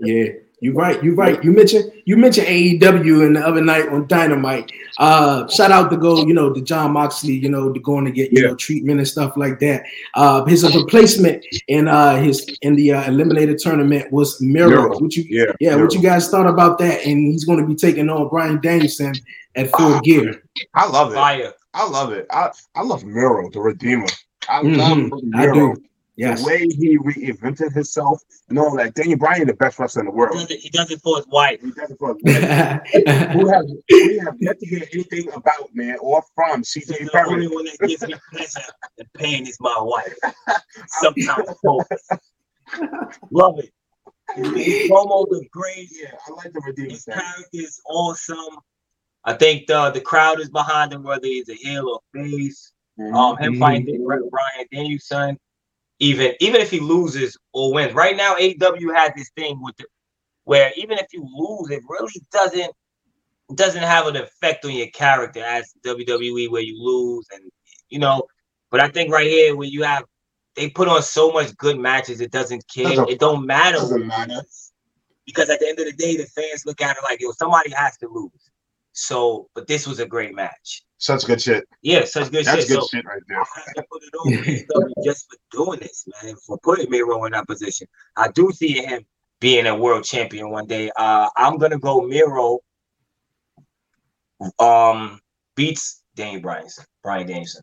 yeah. 0.00 0.32
You 0.60 0.72
right. 0.72 1.02
You 1.04 1.14
right. 1.14 1.42
You 1.44 1.52
mentioned 1.52 1.92
you 2.04 2.16
mentioned 2.16 2.48
AEW 2.48 3.24
and 3.26 3.36
the 3.36 3.46
other 3.46 3.60
night 3.62 3.88
on 3.90 4.08
Dynamite. 4.08 4.72
Uh, 4.98 5.46
shout 5.48 5.70
out 5.70 5.88
to 5.90 5.96
go, 5.96 6.26
you 6.26 6.34
know, 6.34 6.52
to 6.52 6.60
Jon 6.60 6.92
Moxley, 6.92 7.34
you 7.34 7.48
know, 7.48 7.72
to 7.72 7.78
going 7.78 8.04
to 8.06 8.10
get 8.10 8.32
you 8.32 8.42
Yeah. 8.42 8.48
know 8.48 8.54
treatment 8.56 8.98
and 8.98 9.06
stuff 9.06 9.36
like 9.36 9.60
that. 9.60 9.84
Uh, 10.14 10.44
his 10.46 10.64
replacement 10.74 11.44
in 11.68 11.86
uh 11.86 12.16
his 12.16 12.44
in 12.62 12.74
the 12.74 12.92
uh, 12.92 13.04
eliminated 13.08 13.58
tournament 13.58 14.10
was 14.12 14.40
Miro. 14.40 14.68
Miro. 14.70 14.98
Which 14.98 15.16
you 15.16 15.24
Yeah. 15.28 15.52
yeah, 15.60 15.76
what 15.76 15.94
you 15.94 16.02
guys 16.02 16.28
thought 16.28 16.46
about 16.46 16.78
that? 16.78 17.04
And 17.06 17.18
he's 17.32 17.44
going 17.44 17.60
to 17.60 17.66
be 17.66 17.76
taking 17.76 18.10
on 18.10 18.28
Bryan 18.28 18.60
Danielson 18.60 19.14
at 19.54 19.70
full 19.70 19.94
Ah. 19.94 20.00
gear. 20.00 20.42
I 20.74 20.88
love 20.88 21.12
it. 21.12 21.14
Fire. 21.14 21.52
I 21.74 21.88
love 21.88 22.12
it. 22.12 22.26
I, 22.32 22.50
I 22.74 22.82
love 22.82 23.04
Miro, 23.04 23.48
the 23.50 23.60
Redeemer. 23.60 24.06
I 24.48 24.62
Mhm. 24.62 25.10
love 25.10 25.20
I 25.36 25.52
do. 25.52 25.76
Yes. 26.18 26.40
The 26.40 26.46
way 26.46 26.58
he 26.66 26.98
reinvented 26.98 27.72
himself. 27.72 28.20
You 28.48 28.56
know, 28.56 28.66
like 28.66 28.94
Daniel 28.94 29.18
Bryan, 29.18 29.46
the 29.46 29.54
best 29.54 29.78
wrestler 29.78 30.00
in 30.02 30.06
the 30.06 30.12
He 30.12 30.16
world. 30.18 30.32
does 30.32 30.50
it, 30.50 30.58
he 30.60 30.68
does 30.68 30.90
it 30.90 31.00
for 31.00 31.16
his 31.16 31.26
wife. 31.28 31.60
He 31.62 31.70
does 31.70 31.90
it 31.92 31.98
for 31.98 32.16
who 33.32 33.48
have 33.48 33.64
we 33.90 34.18
have 34.18 34.34
yet 34.40 34.58
to 34.58 34.66
hear 34.66 34.82
anything 34.92 35.30
about 35.32 35.68
man 35.74 35.96
or 36.00 36.22
from 36.34 36.58
He 36.58 36.80
CJ 36.80 36.84
says, 36.86 36.98
The 37.12 37.24
only 37.24 37.46
Perry. 37.46 37.54
one 37.54 37.64
that 37.66 37.78
gives 37.88 38.06
me 38.06 38.14
pleasure 38.32 38.60
and 38.98 39.12
pain 39.14 39.46
is 39.46 39.56
my 39.60 39.76
wife. 39.80 40.14
Sometimes 40.88 41.48
both. 41.62 41.86
Love 43.30 43.60
it. 43.60 43.70
His 44.36 44.90
promos 44.90 45.26
are 45.32 45.46
great. 45.52 45.88
Yeah, 45.92 46.10
I 46.28 46.32
like 46.32 46.52
the 46.52 46.60
Redeemer 46.66 46.90
His 46.90 47.04
thing. 47.04 47.14
character 47.14 47.44
is 47.52 47.80
awesome. 47.88 48.58
I 49.24 49.34
think 49.34 49.66
the 49.68 49.90
the 49.90 50.00
crowd 50.00 50.40
is 50.40 50.50
behind 50.50 50.92
him, 50.92 51.02
whether 51.02 51.26
he's 51.26 51.48
a 51.48 51.54
heel 51.54 51.88
or 51.88 52.00
face. 52.12 52.72
Um, 53.14 53.36
him 53.36 53.58
fighting 53.60 54.04
Bryan 54.04 54.66
Danielson, 54.72 55.38
even 56.00 56.34
even 56.40 56.60
if 56.60 56.70
he 56.70 56.80
loses 56.80 57.36
or 57.52 57.72
wins. 57.72 57.94
Right 57.94 58.16
now, 58.16 58.34
AEW 58.36 58.94
has 58.94 59.12
this 59.16 59.30
thing 59.36 59.58
with 59.62 59.76
the, 59.76 59.84
where 60.44 60.72
even 60.76 60.98
if 60.98 61.06
you 61.12 61.22
lose, 61.36 61.70
it 61.70 61.82
really 61.88 62.22
doesn't 62.32 62.70
doesn't 63.54 63.82
have 63.82 64.06
an 64.06 64.16
effect 64.16 64.64
on 64.64 64.72
your 64.72 64.88
character 64.88 65.42
as 65.42 65.72
WWE 65.84 66.50
where 66.50 66.62
you 66.62 66.82
lose 66.82 67.26
and 67.32 67.42
you 67.88 67.98
know. 67.98 68.22
But 68.70 68.80
I 68.80 68.88
think 68.88 69.12
right 69.12 69.26
here 69.26 69.56
where 69.56 69.68
you 69.68 69.82
have 69.82 70.04
they 70.54 70.68
put 70.68 70.88
on 70.88 71.02
so 71.02 71.30
much 71.32 71.56
good 71.56 71.78
matches, 71.78 72.20
it 72.20 72.30
doesn't 72.32 72.64
care. 72.72 72.84
Doesn't- 72.90 73.10
It 73.10 73.20
don't 73.20 73.46
matter 73.46 73.76
doesn't 73.78 74.06
matter. 74.06 74.42
because 75.24 75.48
at 75.50 75.60
the 75.60 75.68
end 75.68 75.78
of 75.78 75.86
the 75.86 75.92
day, 75.92 76.16
the 76.16 76.26
fans 76.26 76.64
look 76.66 76.80
at 76.80 76.96
it 76.96 77.02
like 77.02 77.20
yo, 77.20 77.30
somebody 77.32 77.70
has 77.70 77.96
to 77.98 78.08
lose. 78.08 78.30
So, 78.92 79.48
but 79.54 79.66
this 79.68 79.86
was 79.86 80.00
a 80.00 80.06
great 80.06 80.34
match. 80.34 80.82
Such 80.98 81.26
good 81.26 81.40
shit. 81.40 81.64
Yeah, 81.82 82.04
such 82.04 82.30
good 82.32 82.44
That's 82.44 82.66
shit. 82.66 82.68
That's 82.68 82.70
good 82.70 82.82
So, 82.82 82.88
shit 82.88 83.04
right 83.06 83.22
there. 83.28 83.40
I 83.40 83.44
have 83.66 83.74
to 83.74 83.84
put 83.90 84.02
it 84.02 84.66
on 84.84 84.94
just 85.04 85.26
for 85.30 85.36
doing 85.64 85.80
this, 85.80 86.04
man, 86.22 86.34
for 86.44 86.58
putting 86.58 86.90
Miro 86.90 87.24
in 87.24 87.32
that 87.32 87.46
position. 87.46 87.86
I 88.16 88.28
do 88.28 88.50
see 88.52 88.72
him 88.84 89.06
being 89.40 89.66
a 89.66 89.76
world 89.76 90.02
champion 90.04 90.50
one 90.50 90.66
day. 90.66 90.90
Uh, 90.96 91.28
I'm 91.36 91.56
gonna 91.58 91.78
go 91.78 92.02
Miro. 92.02 92.58
Um, 94.58 95.20
beats 95.56 96.02
Daniel 96.14 96.42
Bryan, 96.42 96.66
Brian 97.02 97.26
Danielson. 97.26 97.62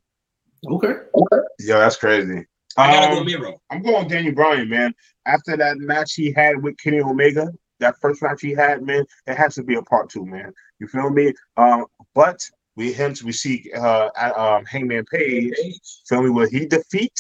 Okay. 0.69 0.87
okay. 0.87 1.37
Yo, 1.59 1.79
that's 1.79 1.97
crazy. 1.97 2.45
I 2.77 2.91
gotta 2.91 3.13
go 3.15 3.19
Um, 3.19 3.25
Miro. 3.25 3.61
I'm 3.69 3.81
going 3.81 4.07
Daniel 4.07 4.33
Bryan, 4.33 4.69
man. 4.69 4.93
After 5.25 5.55
that 5.57 5.77
match 5.77 6.13
he 6.13 6.31
had 6.31 6.61
with 6.61 6.77
Kenny 6.77 7.01
Omega, 7.01 7.47
that 7.79 7.95
first 8.01 8.21
match 8.21 8.41
he 8.41 8.51
had, 8.51 8.81
man, 8.81 9.05
it 9.27 9.35
has 9.35 9.55
to 9.55 9.63
be 9.63 9.75
a 9.75 9.81
part 9.81 10.09
two, 10.09 10.25
man. 10.25 10.51
You 10.79 10.87
feel 10.87 11.09
me? 11.09 11.33
Um, 11.57 11.85
but 12.13 12.39
we 12.75 12.93
hence 12.93 13.23
we 13.23 13.31
see 13.31 13.71
uh 13.75 14.09
um 14.35 14.65
Hangman 14.65 15.05
Page, 15.05 15.53
feel 16.07 16.23
me, 16.23 16.29
will 16.29 16.49
he 16.49 16.65
defeat? 16.65 17.13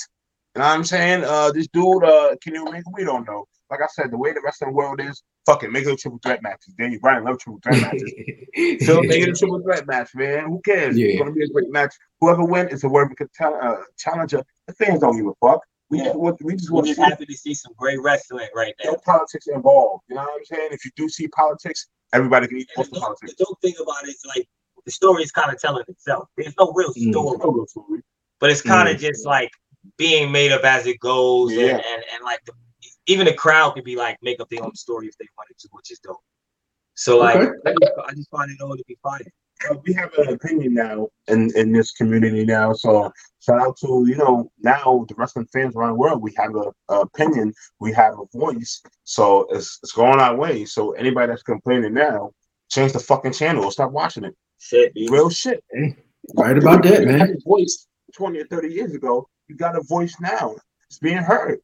You 0.55 0.61
know 0.61 0.67
what 0.67 0.75
I'm 0.75 0.83
saying? 0.83 1.23
Uh 1.23 1.51
this 1.51 1.67
dude, 1.67 2.03
uh 2.03 2.35
Kenny 2.43 2.59
Omega, 2.59 2.83
we 2.93 3.03
don't 3.03 3.25
know. 3.27 3.47
Like 3.71 3.81
I 3.81 3.87
said, 3.87 4.11
the 4.11 4.17
way 4.17 4.31
the 4.31 4.41
wrestling 4.43 4.73
world 4.73 5.01
is, 5.01 5.23
fuck 5.45 5.63
it, 5.63 5.71
make 5.71 5.85
it 5.85 5.91
a 5.91 5.95
triple 5.95 6.19
threat 6.19 6.43
matches. 6.43 6.73
Daniel 6.77 6.99
Bryan 7.01 7.23
love 7.23 7.39
triple 7.39 7.59
threat 7.63 7.81
matches. 7.81 8.13
So 8.85 9.01
make 9.01 9.21
it 9.21 9.27
a 9.27 9.33
triple 9.33 9.61
threat 9.61 9.85
match, 9.85 10.11
man. 10.15 10.45
Who 10.45 10.61
cares? 10.63 10.97
Yeah. 10.97 11.07
It's 11.07 11.19
gonna 11.19 11.33
be 11.33 11.43
a 11.43 11.47
great 11.49 11.69
match. 11.71 11.93
Whoever 12.21 12.45
wins 12.45 12.71
is 12.71 12.85
a 12.85 12.89
worthy 12.89 13.15
tell, 13.35 13.53
uh, 13.61 13.81
challenger. 13.97 14.43
The 14.67 14.73
fans 14.73 15.01
don't 15.01 15.17
give 15.17 15.27
a 15.27 15.33
fuck. 15.45 15.61
We 15.89 15.99
just 15.99 16.15
want 16.15 16.41
we 16.41 16.55
just 16.55 16.71
want 16.71 16.87
to 16.87 16.93
just 16.93 17.03
see 17.03 17.09
happy 17.09 17.25
to 17.25 17.33
see 17.33 17.53
some 17.53 17.73
great 17.77 18.01
wrestling 18.01 18.47
right 18.55 18.73
now. 18.83 18.91
no 18.91 18.97
politics 19.05 19.47
involved. 19.47 20.03
You 20.09 20.15
know 20.15 20.21
what 20.23 20.39
I'm 20.39 20.45
saying? 20.45 20.69
If 20.71 20.83
you 20.83 20.91
do 20.95 21.07
see 21.09 21.27
politics, 21.27 21.87
everybody 22.13 22.47
can 22.47 22.57
eat 22.57 22.69
the, 22.75 22.83
the 22.83 22.89
dope, 22.91 23.01
politics. 23.01 23.35
the 23.37 23.45
dope 23.45 23.61
thing 23.61 23.75
about 23.81 24.03
it 24.03 24.09
is 24.09 24.23
like 24.25 24.47
the 24.85 24.91
story 24.91 25.23
is 25.23 25.31
kind 25.31 25.51
of 25.53 25.59
telling 25.59 25.83
itself. 25.87 26.27
There's 26.37 26.55
no 26.57 26.71
real 26.73 26.93
Mm. 26.93 27.11
story, 27.11 27.37
No 27.39 27.51
real 27.51 27.67
story. 27.67 28.01
but 28.39 28.49
it's 28.51 28.61
kind 28.61 28.87
of 28.89 28.97
just 28.97 29.25
like 29.25 29.51
being 29.97 30.31
made 30.31 30.51
up 30.51 30.63
as 30.63 30.85
it 30.87 30.99
goes, 30.99 31.51
Yeah. 31.53 31.61
and, 31.63 31.71
and 31.91 32.03
and 32.13 32.23
like 32.23 32.43
the, 32.45 32.53
even 33.07 33.25
the 33.25 33.33
crowd 33.33 33.71
could 33.75 33.83
be 33.83 33.95
like 33.95 34.17
make 34.21 34.39
up 34.39 34.49
their 34.49 34.63
own 34.63 34.75
story 34.75 35.07
if 35.07 35.17
they 35.17 35.27
wanted 35.37 35.57
to, 35.59 35.67
which 35.71 35.91
is 35.91 35.99
dope. 35.99 36.17
So 36.95 37.19
like, 37.19 37.35
Okay. 37.35 37.51
I 37.65 37.71
just, 37.73 37.91
I 38.07 38.13
just 38.13 38.29
find 38.31 38.49
it 38.51 38.61
all 38.61 38.75
to 38.77 38.83
be 38.87 38.97
fire. 39.03 39.19
Uh, 39.69 39.75
we 39.85 39.93
have 39.93 40.13
an 40.17 40.29
opinion 40.33 40.73
now 40.73 41.07
in, 41.27 41.49
in 41.55 41.71
this 41.71 41.91
community 41.93 42.43
now. 42.45 42.73
So 42.73 43.11
shout 43.39 43.59
out 43.61 43.77
to 43.77 44.05
you 44.07 44.15
know 44.17 44.51
now 44.59 45.05
the 45.07 45.15
wrestling 45.15 45.47
fans 45.53 45.75
around 45.75 45.89
the 45.89 45.95
world. 45.95 46.21
We 46.21 46.33
have 46.37 46.53
a, 46.55 46.71
a 46.93 47.01
opinion. 47.01 47.53
We 47.79 47.91
have 47.93 48.15
a 48.19 48.37
voice. 48.37 48.81
So 49.05 49.47
it's 49.51 49.79
it's 49.83 49.93
going 49.93 50.19
our 50.19 50.35
way. 50.35 50.65
So 50.65 50.91
anybody 50.93 51.27
that's 51.27 51.43
complaining 51.43 51.93
now, 51.93 52.31
change 52.69 52.93
the 52.93 52.99
fucking 52.99 53.33
channel 53.33 53.63
or 53.65 53.71
stop 53.71 53.91
watching 53.91 54.23
it. 54.23 54.35
Shit, 54.59 54.93
dude. 54.93 55.09
Real 55.11 55.29
shit. 55.29 55.63
Right 56.35 56.57
about 56.57 56.83
that, 56.83 57.01
You 57.01 57.07
man. 57.07 57.19
had 57.19 57.29
a 57.31 57.39
voice 57.45 57.87
20 58.13 58.39
or 58.39 58.45
30 58.47 58.69
years 58.69 58.93
ago. 58.95 59.27
You 59.47 59.55
got 59.55 59.75
a 59.77 59.81
voice 59.83 60.15
now. 60.19 60.55
It's 60.89 60.99
being 60.99 61.17
heard. 61.17 61.59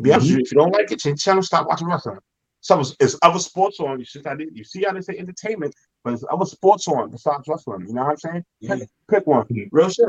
Be 0.00 0.12
honest 0.12 0.26
with 0.28 0.36
you, 0.36 0.42
if 0.44 0.52
you 0.52 0.58
don't 0.58 0.72
like 0.72 0.92
it, 0.92 1.00
change 1.00 1.22
channel, 1.22 1.42
stop 1.42 1.66
watching 1.66 1.88
wrestling. 1.88 2.18
So 2.60 2.80
it's, 2.80 2.94
it's 3.00 3.16
other 3.22 3.38
sports 3.38 3.80
on. 3.80 3.98
You 3.98 4.04
see, 4.04 4.20
how 4.24 4.34
they, 4.36 4.46
you 4.52 4.64
see 4.64 4.82
how 4.84 4.92
they 4.92 5.00
say 5.00 5.16
entertainment, 5.16 5.74
but 6.04 6.12
it's 6.12 6.24
other 6.30 6.44
sports 6.44 6.86
on 6.88 7.10
besides 7.10 7.44
wrestling. 7.48 7.86
You 7.86 7.94
know 7.94 8.02
what 8.02 8.10
I'm 8.10 8.16
saying? 8.18 8.44
Yeah. 8.60 8.76
Pick, 8.76 8.88
pick 9.10 9.26
one. 9.26 9.46
Mhm. 9.46 9.68
Real 9.72 9.88
shit. 9.88 10.06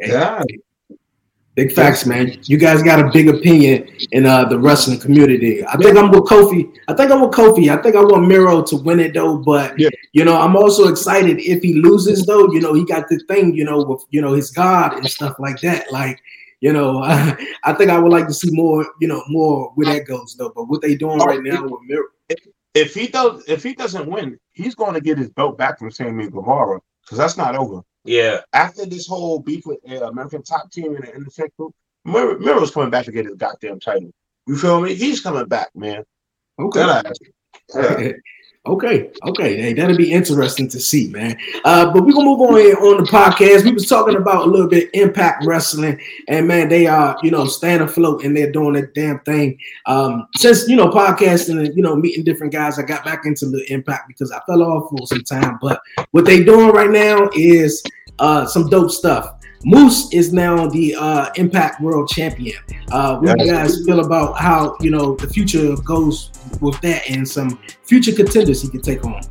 Yeah. 0.00 0.42
Big 1.54 1.72
facts, 1.72 2.04
man. 2.04 2.36
You 2.42 2.58
guys 2.58 2.82
got 2.82 2.98
a 2.98 3.10
big 3.12 3.28
opinion 3.28 3.88
in 4.10 4.26
uh, 4.26 4.44
the 4.44 4.58
wrestling 4.58 4.98
community. 4.98 5.64
I 5.64 5.76
think 5.76 5.96
I'm 5.96 6.10
with 6.10 6.24
Kofi. 6.24 6.76
I 6.88 6.94
think 6.94 7.12
I'm 7.12 7.20
with 7.20 7.30
Kofi. 7.30 7.68
I 7.76 7.80
think 7.80 7.94
I 7.94 8.02
want 8.02 8.26
Miro 8.26 8.60
to 8.64 8.76
win 8.76 8.98
it 8.98 9.14
though. 9.14 9.38
But 9.38 9.78
Yeah. 9.78 9.90
you 10.12 10.24
know, 10.24 10.36
I'm 10.36 10.56
also 10.56 10.88
excited 10.88 11.38
if 11.38 11.62
he 11.62 11.74
loses 11.74 12.26
though. 12.26 12.50
You 12.52 12.60
know, 12.60 12.74
he 12.74 12.84
got 12.84 13.08
the 13.08 13.20
thing. 13.28 13.54
You 13.54 13.64
know, 13.64 13.84
with 13.84 14.04
you 14.10 14.20
know 14.20 14.32
his 14.32 14.50
God 14.50 14.94
and 14.94 15.06
stuff 15.08 15.36
like 15.38 15.60
that. 15.60 15.92
Like, 15.92 16.20
you 16.60 16.72
know, 16.72 16.98
I, 17.04 17.72
think 17.74 17.88
I 17.90 18.00
would 18.00 18.10
like 18.10 18.26
to 18.26 18.34
see 18.34 18.50
more. 18.50 18.84
You 19.00 19.06
know, 19.06 19.22
more 19.28 19.70
where 19.76 19.86
that 19.94 20.08
goes 20.08 20.34
though. 20.36 20.50
But 20.56 20.64
what 20.64 20.82
they 20.82 20.96
doing 20.96 21.20
Oh, 21.22 21.26
right 21.26 21.40
now 21.42 21.62
with 21.62 21.82
Miro? 21.86 22.06
If 22.74 22.94
he 22.94 23.06
does, 23.06 23.44
if 23.46 23.62
he 23.62 23.74
doesn't 23.74 24.10
win, 24.10 24.40
he's 24.54 24.74
going 24.74 24.94
to 24.94 25.00
get 25.00 25.18
his 25.18 25.30
belt 25.30 25.56
back 25.56 25.78
from 25.78 25.92
Sammy 25.92 26.28
Guevara 26.28 26.80
because 27.02 27.18
that's 27.18 27.36
not 27.36 27.54
over. 27.54 27.82
Yeah, 28.04 28.40
After 28.52 28.84
this 28.84 29.06
whole 29.06 29.38
beef 29.40 29.64
with 29.64 29.78
uh, 29.90 30.06
American 30.08 30.42
Top 30.42 30.70
Team 30.70 30.94
and 30.94 31.04
the 31.04 31.14
Intersect 31.14 31.56
Group, 31.56 31.74
Mir- 32.04 32.38
Miro's 32.38 32.70
coming 32.70 32.90
back 32.90 33.06
to 33.06 33.12
get 33.12 33.24
his 33.24 33.36
goddamn 33.36 33.80
title. 33.80 34.10
You 34.46 34.56
feel 34.58 34.80
me? 34.80 34.94
He's 34.94 35.20
coming 35.22 35.46
back, 35.46 35.68
man. 35.74 36.04
Okay. 36.58 37.02
Yeah. 37.74 38.12
Okay, 38.66 39.10
okay, 39.22 39.60
hey, 39.60 39.72
that'll 39.74 39.94
be 39.94 40.10
interesting 40.10 40.68
to 40.68 40.80
see, 40.80 41.08
man. 41.08 41.36
Uh, 41.66 41.92
but 41.92 42.02
we're 42.02 42.14
gonna 42.14 42.24
move 42.24 42.40
on 42.40 42.56
here 42.56 42.78
on 42.78 42.96
the 42.96 43.10
podcast. 43.10 43.62
We 43.62 43.72
was 43.72 43.86
talking 43.86 44.16
about 44.16 44.48
a 44.48 44.50
little 44.50 44.68
bit 44.68 44.88
Impact 44.94 45.44
Wrestling, 45.44 46.00
and 46.28 46.48
man, 46.48 46.70
they 46.70 46.86
are 46.86 47.14
you 47.22 47.30
know 47.30 47.44
staying 47.44 47.82
afloat 47.82 48.24
and 48.24 48.34
they're 48.34 48.50
doing 48.50 48.72
that 48.74 48.94
damn 48.94 49.20
thing. 49.20 49.58
Um, 49.84 50.28
since 50.36 50.66
you 50.66 50.76
know 50.76 50.88
podcasting 50.88 51.62
and 51.62 51.76
you 51.76 51.82
know 51.82 51.94
meeting 51.94 52.24
different 52.24 52.54
guys, 52.54 52.78
I 52.78 52.84
got 52.84 53.04
back 53.04 53.26
into 53.26 53.50
the 53.50 53.70
Impact 53.70 54.08
because 54.08 54.32
I 54.32 54.40
fell 54.46 54.62
off 54.62 54.88
for 54.88 55.06
some 55.08 55.24
time. 55.24 55.58
But 55.60 55.82
what 56.12 56.24
they 56.24 56.42
doing 56.42 56.70
right 56.70 56.90
now 56.90 57.28
is 57.34 57.82
uh, 58.18 58.46
some 58.46 58.70
dope 58.70 58.90
stuff. 58.90 59.43
Moose 59.64 60.12
is 60.12 60.32
now 60.32 60.68
the 60.68 60.94
uh, 60.94 61.30
Impact 61.36 61.80
World 61.80 62.08
Champion. 62.08 62.62
Uh, 62.92 63.18
what 63.18 63.38
do 63.38 63.44
you 63.46 63.52
guys 63.52 63.84
feel 63.84 64.00
about 64.00 64.38
how 64.38 64.76
you 64.80 64.90
know 64.90 65.16
the 65.16 65.26
future 65.26 65.74
goes 65.84 66.30
with 66.60 66.78
that 66.82 67.08
and 67.08 67.26
some 67.26 67.58
future 67.82 68.12
contenders 68.12 68.60
he 68.60 68.68
could 68.68 68.82
take 68.82 69.04
on? 69.04 69.22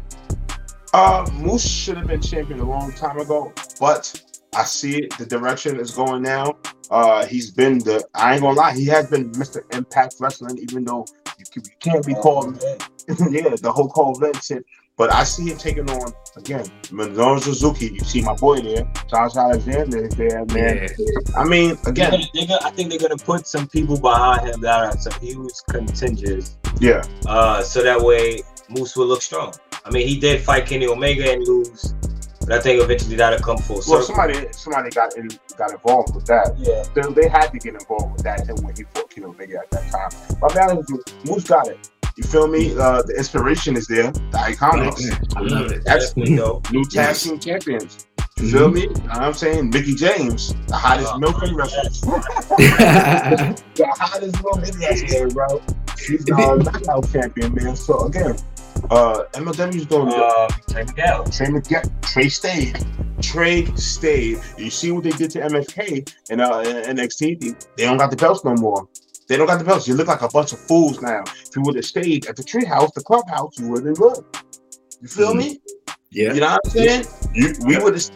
Uh, 0.93 1.27
Moose 1.33 1.67
should 1.67 1.97
have 1.97 2.07
been 2.07 2.21
champion 2.21 2.59
a 2.59 2.63
long 2.63 2.91
time 2.93 3.19
ago, 3.19 3.53
but 3.79 4.21
I 4.55 4.63
see 4.63 5.03
it. 5.03 5.17
The 5.17 5.25
direction 5.25 5.79
is 5.79 5.91
going 5.91 6.23
now. 6.23 6.57
Uh, 6.89 7.25
he's 7.25 7.51
been 7.51 7.79
the. 7.79 8.03
I 8.15 8.33
ain't 8.33 8.41
gonna 8.41 8.57
lie. 8.57 8.73
He 8.73 8.85
has 8.87 9.09
been 9.09 9.31
Mr. 9.33 9.63
Impact 9.75 10.15
Wrestling, 10.19 10.57
even 10.57 10.83
though 10.83 11.05
you, 11.37 11.45
you 11.55 11.61
can't 11.79 12.05
be 12.05 12.13
called. 12.15 12.61
yeah, 13.07 13.55
the 13.55 13.71
whole 13.71 14.19
shit. 14.41 14.65
But 14.95 15.11
I 15.11 15.23
see 15.23 15.49
him 15.49 15.57
taking 15.57 15.89
on 15.89 16.13
again 16.37 16.65
Minoru 16.83 17.41
Suzuki. 17.41 17.87
You 17.93 17.99
see 18.01 18.21
my 18.21 18.35
boy 18.35 18.61
there, 18.61 18.87
Josh 19.09 19.35
Alexander 19.35 20.05
is 20.05 20.15
there, 20.15 20.45
man. 20.45 20.87
Yeah. 20.99 21.17
I 21.35 21.43
mean, 21.43 21.71
again, 21.87 21.95
they're 21.95 22.11
gonna, 22.11 22.23
they're 22.33 22.47
gonna, 22.47 22.59
I 22.63 22.69
think 22.69 22.89
they're 22.91 22.99
gonna 22.99 23.17
put 23.17 23.47
some 23.47 23.67
people 23.67 23.99
behind 23.99 24.47
him 24.47 24.61
that 24.61 24.83
are 24.83 24.97
some 24.97 25.19
huge 25.19 25.53
contenders. 25.67 26.57
Yeah. 26.79 27.03
Uh, 27.25 27.63
so 27.63 27.81
that 27.81 27.99
way 27.99 28.41
Moose 28.69 28.95
will 28.95 29.07
look 29.07 29.23
strong. 29.23 29.53
I 29.83 29.89
mean, 29.89 30.07
he 30.07 30.19
did 30.19 30.41
fight 30.41 30.67
Kenny 30.67 30.85
Omega 30.85 31.33
and 31.33 31.47
lose, 31.47 31.95
but 32.41 32.51
I 32.51 32.59
think 32.59 32.83
eventually 32.83 33.15
that'll 33.15 33.39
come 33.39 33.57
full 33.57 33.81
circle. 33.81 33.93
Well, 33.95 34.03
somebody 34.03 34.47
somebody 34.51 34.91
got 34.91 35.17
in, 35.17 35.27
got 35.57 35.71
involved 35.71 36.13
with 36.13 36.27
that. 36.27 36.55
Yeah. 36.59 36.83
They, 36.93 37.21
they 37.21 37.27
had 37.27 37.47
to 37.47 37.57
get 37.57 37.73
involved 37.73 38.13
with 38.13 38.23
that 38.23 38.47
when 38.61 38.75
he 38.75 38.83
fought 38.93 39.09
Kenny 39.09 39.25
Omega 39.25 39.57
at 39.57 39.71
that 39.71 39.91
time. 39.91 40.37
But 40.39 40.53
man, 40.55 40.83
Moose 41.25 41.45
got 41.45 41.67
it. 41.67 41.89
You 42.15 42.23
feel 42.23 42.47
me? 42.47 42.77
Uh, 42.77 43.01
the 43.01 43.15
inspiration 43.17 43.75
is 43.75 43.87
there. 43.87 44.11
The 44.11 44.37
iconics. 44.37 45.01
Oh, 45.35 45.39
I 45.39 45.41
love 45.41 45.71
it. 45.71 45.83
That's 45.83 46.15
new 46.15 46.61
tag 46.91 47.15
team 47.15 47.39
champions. 47.39 48.05
You 48.37 48.51
feel 48.51 48.61
mm-hmm. 48.67 48.73
me? 48.73 48.81
You 48.81 48.87
know 48.89 49.01
what 49.01 49.21
I'm 49.21 49.33
saying? 49.33 49.69
Mickie 49.71 49.95
James, 49.95 50.53
the 50.67 50.75
hottest 50.75 51.11
oh, 51.13 51.19
milk 51.19 51.41
in 51.43 51.55
wrestling. 51.55 52.21
the 53.75 53.87
hottest 53.97 54.43
milk 54.43 54.67
in 54.67 54.79
wrestling, 54.79 55.29
bro. 55.29 55.61
She's 55.97 56.23
the 56.25 56.35
uh, 56.35 56.55
knockout 56.63 57.11
champion, 57.11 57.53
man. 57.55 57.75
So 57.75 58.05
again, 58.05 58.35
uh, 58.91 59.23
MLW's 59.33 59.85
doing 59.87 60.13
uh, 60.13 60.47
Trey 60.69 60.83
Miguel. 60.83 61.23
Trey 61.25 61.49
Miguel. 61.49 61.83
Trey 62.01 62.29
stayed. 62.29 62.85
Trey 63.21 63.65
stayed. 63.75 64.39
You 64.57 64.69
see 64.69 64.91
what 64.91 65.03
they 65.03 65.11
did 65.11 65.31
to 65.31 65.39
MSK 65.39 66.13
and 66.29 66.41
uh, 66.41 66.63
NXT? 66.63 67.65
They 67.77 67.85
don't 67.85 67.97
got 67.97 68.11
the 68.11 68.17
belts 68.17 68.43
no 68.43 68.53
more. 68.55 68.87
They 69.27 69.37
don't 69.37 69.47
got 69.47 69.59
the 69.59 69.65
belts. 69.65 69.87
You 69.87 69.95
look 69.95 70.07
like 70.07 70.21
a 70.21 70.27
bunch 70.27 70.53
of 70.53 70.59
fools 70.59 71.01
now. 71.01 71.23
If 71.27 71.55
you 71.55 71.61
would 71.63 71.75
have 71.75 71.85
stayed 71.85 72.25
at 72.27 72.35
the 72.35 72.43
treehouse, 72.43 72.93
the 72.93 73.01
clubhouse, 73.01 73.57
you 73.57 73.69
would 73.69 73.85
have 73.85 73.99
looked. 73.99 74.43
You 75.01 75.07
feel 75.07 75.29
mm-hmm. 75.29 75.39
me? 75.39 75.59
Yeah. 76.11 76.33
You 76.33 76.41
know 76.41 76.51
what 76.51 76.61
I'm 76.65 76.71
saying? 76.71 77.05
You 77.33 77.53
we 77.65 77.77
would 77.77 77.93
have 77.93 78.11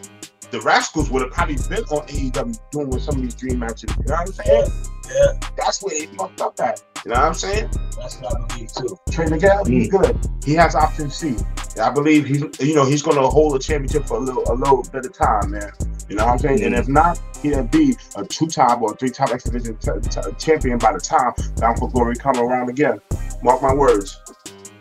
the 0.50 0.60
Rascalz 0.60 1.10
would 1.10 1.22
have 1.22 1.30
probably 1.30 1.56
been 1.68 1.84
on 1.84 2.06
AEW 2.06 2.58
doing 2.70 2.98
some 2.98 3.16
of 3.16 3.22
these 3.22 3.34
dream 3.34 3.58
matches. 3.58 3.90
You 3.98 4.04
know 4.06 4.14
what 4.14 4.28
I'm 4.28 4.32
saying? 4.32 4.66
Yeah. 5.08 5.50
That's 5.56 5.82
where 5.82 5.98
they 5.98 6.06
fucked 6.06 6.40
up 6.40 6.58
at. 6.60 6.82
You 7.04 7.10
know 7.10 7.20
what 7.20 7.24
I'm 7.24 7.34
saying? 7.34 7.70
That's 7.98 8.16
what 8.16 8.34
I 8.34 8.46
believe 8.46 8.72
too. 8.72 8.96
Trey 9.10 9.26
Miguel, 9.26 9.64
mm. 9.64 9.68
he's 9.68 9.90
good. 9.90 10.18
He 10.44 10.54
has 10.54 10.74
option 10.74 11.10
C. 11.10 11.36
I 11.80 11.90
believe 11.90 12.26
he's 12.26 12.42
you 12.60 12.74
know 12.74 12.84
he's 12.84 13.02
gonna 13.02 13.28
hold 13.28 13.54
a 13.54 13.58
championship 13.58 14.06
for 14.06 14.16
a 14.16 14.20
little 14.20 14.42
a 14.50 14.54
little 14.54 14.82
bit 14.90 15.06
of 15.06 15.12
time, 15.12 15.50
man. 15.50 15.70
You 16.08 16.16
know 16.16 16.24
what 16.24 16.32
I'm 16.32 16.38
saying? 16.38 16.62
And 16.62 16.74
if 16.74 16.88
not, 16.88 17.20
he'll 17.42 17.64
be 17.64 17.96
a 18.16 18.24
two-time 18.24 18.82
or 18.82 18.96
three-time 18.96 19.28
X 19.32 19.44
Division 19.44 19.76
t- 19.76 19.90
t- 20.00 20.20
champion 20.38 20.78
by 20.78 20.92
the 20.92 21.00
time 21.00 21.32
Bound 21.56 21.78
for 21.78 21.90
Glory 21.90 22.16
come 22.16 22.36
around 22.38 22.70
again. 22.70 23.00
Mark 23.42 23.62
my 23.62 23.74
words. 23.74 24.20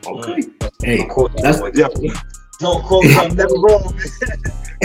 Okay. 0.06 0.44
Hey, 0.82 1.08
that's 1.42 1.62
yeah. 1.78 1.88
Don't 2.60 2.84
quote 2.84 3.04
me. 3.04 3.16
I'm 3.16 3.36
never 3.36 3.54
wrong. 3.56 3.94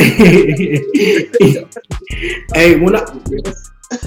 hey, 2.55 2.81
when 2.81 2.97
I 2.97 3.05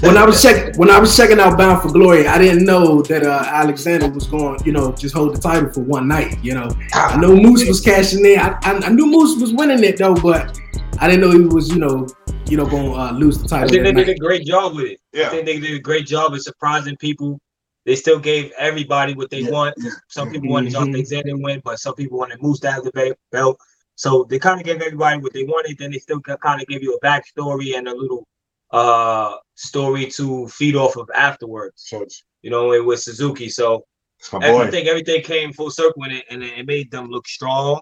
when 0.00 0.16
I 0.16 0.24
was 0.24 0.42
checking 0.42 0.76
when 0.78 0.90
I 0.90 0.98
was 0.98 1.16
checking 1.16 1.40
out 1.40 1.56
Bound 1.58 1.82
for 1.82 1.88
Glory, 1.92 2.26
I 2.26 2.38
didn't 2.38 2.64
know 2.64 3.02
that 3.02 3.22
uh, 3.24 3.44
Alexander 3.46 4.08
was 4.08 4.26
going, 4.26 4.58
you 4.64 4.72
know, 4.72 4.92
just 4.92 5.14
hold 5.14 5.34
the 5.34 5.40
title 5.40 5.70
for 5.72 5.80
one 5.80 6.08
night. 6.08 6.42
You 6.42 6.54
know, 6.54 6.68
I 6.92 7.16
know 7.16 7.34
Moose 7.36 7.66
was 7.66 7.80
cashing 7.80 8.24
in. 8.24 8.38
I, 8.38 8.58
I, 8.62 8.72
I 8.86 8.88
knew 8.90 9.06
Moose 9.06 9.40
was 9.40 9.52
winning 9.52 9.82
it 9.84 9.98
though, 9.98 10.14
but 10.14 10.58
I 10.98 11.08
didn't 11.08 11.20
know 11.22 11.30
he 11.30 11.44
was, 11.46 11.68
you 11.68 11.78
know, 11.78 12.06
you 12.46 12.56
know, 12.56 12.66
going 12.66 12.92
to 12.92 12.98
uh, 12.98 13.12
lose 13.12 13.38
the 13.42 13.48
title. 13.48 13.68
I 13.68 13.70
think 13.70 13.84
they 13.84 13.92
night. 13.92 14.06
did 14.06 14.16
a 14.16 14.18
great 14.18 14.46
job 14.46 14.76
with 14.76 14.86
it. 14.86 15.00
Yeah. 15.12 15.26
I 15.26 15.30
think 15.30 15.46
they 15.46 15.58
did 15.60 15.74
a 15.74 15.80
great 15.80 16.06
job 16.06 16.32
of 16.32 16.42
surprising 16.42 16.96
people. 16.96 17.40
They 17.84 17.96
still 17.96 18.18
gave 18.18 18.52
everybody 18.58 19.14
what 19.14 19.30
they 19.30 19.40
Yeah. 19.40 19.50
want. 19.50 19.74
Some 20.08 20.30
people 20.30 20.48
wanted. 20.48 20.72
John 20.72 20.88
Alexander 20.94 21.30
to 21.30 21.36
win, 21.36 21.60
but 21.64 21.78
some 21.78 21.94
people 21.94 22.18
wanted 22.18 22.42
Moose 22.42 22.60
to 22.60 22.70
have 22.72 22.84
the 22.84 23.16
belt. 23.30 23.58
So 23.94 24.26
they 24.28 24.38
kind 24.38 24.60
of 24.60 24.66
gave 24.66 24.80
everybody 24.80 25.20
what 25.20 25.32
they 25.32 25.44
wanted. 25.44 25.78
Then 25.78 25.90
they 25.90 25.98
still 25.98 26.20
kind 26.20 26.60
of 26.60 26.66
give 26.68 26.82
you 26.82 26.94
a 26.94 27.00
backstory 27.06 27.76
and 27.76 27.88
a 27.88 27.94
little 27.94 28.26
uh 28.70 29.36
story 29.54 30.06
to 30.06 30.48
feed 30.48 30.76
off 30.76 30.96
of 30.96 31.08
afterwards. 31.14 31.84
So 31.86 32.04
You 32.42 32.50
know, 32.50 32.72
it 32.72 32.84
was 32.84 33.04
Suzuki. 33.04 33.48
So 33.48 33.84
it's 34.18 34.32
my 34.32 34.38
boy. 34.38 34.46
everything 34.46 34.88
everything 34.88 35.22
came 35.22 35.52
full 35.52 35.70
circle 35.70 36.04
in 36.04 36.12
it, 36.12 36.24
and 36.30 36.42
it, 36.42 36.58
it 36.58 36.66
made 36.66 36.90
them 36.90 37.08
look 37.08 37.26
strong. 37.28 37.80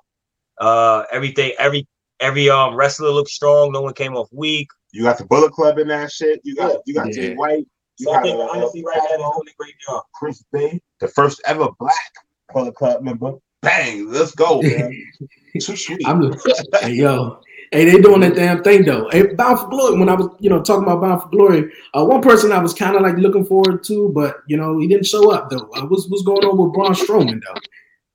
Uh, 0.61 1.05
everything 1.11 1.53
every 1.59 1.87
every 2.21 2.49
um 2.51 2.75
wrestler 2.75 3.11
looked 3.11 3.31
strong. 3.31 3.73
No 3.73 3.83
one 3.83 3.95
came 3.95 4.15
off 4.15 4.29
weak. 4.33 4.69
You 4.93 5.03
got 5.03 5.19
the 5.19 5.25
Bullet 5.25 5.53
Club 5.53 5.79
in 5.79 5.89
that 5.89 6.13
shit. 6.13 6.41
You 6.45 6.55
got 6.55 6.81
you 6.87 6.95
got 6.95 7.09
Yeah. 7.09 7.13
Jay 7.13 7.35
White. 7.35 7.67
You 7.99 8.07
So 8.07 8.13
I 8.13 8.15
got 8.17 8.23
think 8.23 8.39
uh, 8.39 8.49
honestly, 8.53 8.85
right 8.85 8.97
now 8.97 9.17
they're 9.19 9.53
a 9.53 9.57
great 9.59 9.75
job. 9.87 10.03
Chris 10.15 10.45
Bey, 10.53 10.81
the 11.01 11.09
first 11.09 11.41
ever 11.47 11.69
black 11.79 12.13
Bullet 12.53 12.75
Club 12.75 13.03
member. 13.03 13.35
Bang, 13.63 14.11
let's 14.11 14.35
go, 14.35 14.61
man. 14.63 14.93
Too 15.61 15.77
sweet. 15.77 16.07
I'm 16.07 16.33
hey, 16.81 16.93
yo. 16.95 17.41
Hey, 17.75 17.87
they 17.87 18.01
doing 18.01 18.21
that 18.21 18.37
damn 18.37 18.63
thing 18.63 18.85
though. 18.85 19.09
Hey, 19.11 19.35
Bound 19.35 19.59
for 19.59 19.69
Glory. 19.69 19.99
When 19.99 20.09
I 20.09 20.15
was, 20.15 20.29
you 20.39 20.49
know, 20.49 20.63
talking 20.63 20.85
about 20.85 21.01
Bound 21.01 21.23
for 21.23 21.29
Glory, 21.31 21.73
uh, 21.93 22.05
one 22.05 22.23
person 22.23 22.53
I 22.53 22.61
was 22.61 22.73
kind 22.73 22.95
of 22.95 23.03
like 23.03 23.17
looking 23.17 23.45
forward 23.45 23.83
to, 23.85 24.11
but 24.11 24.37
you 24.47 24.57
know, 24.57 24.79
he 24.79 24.87
didn't 24.87 25.07
show 25.07 25.33
up 25.33 25.51
though. 25.51 25.69
Uh, 25.75 25.85
what's 25.87 26.09
what's 26.09 26.23
going 26.23 26.45
on 26.45 26.57
with 26.57 26.73
Braun 26.73 26.93
Strowman 26.93 27.43
though? 27.43 27.61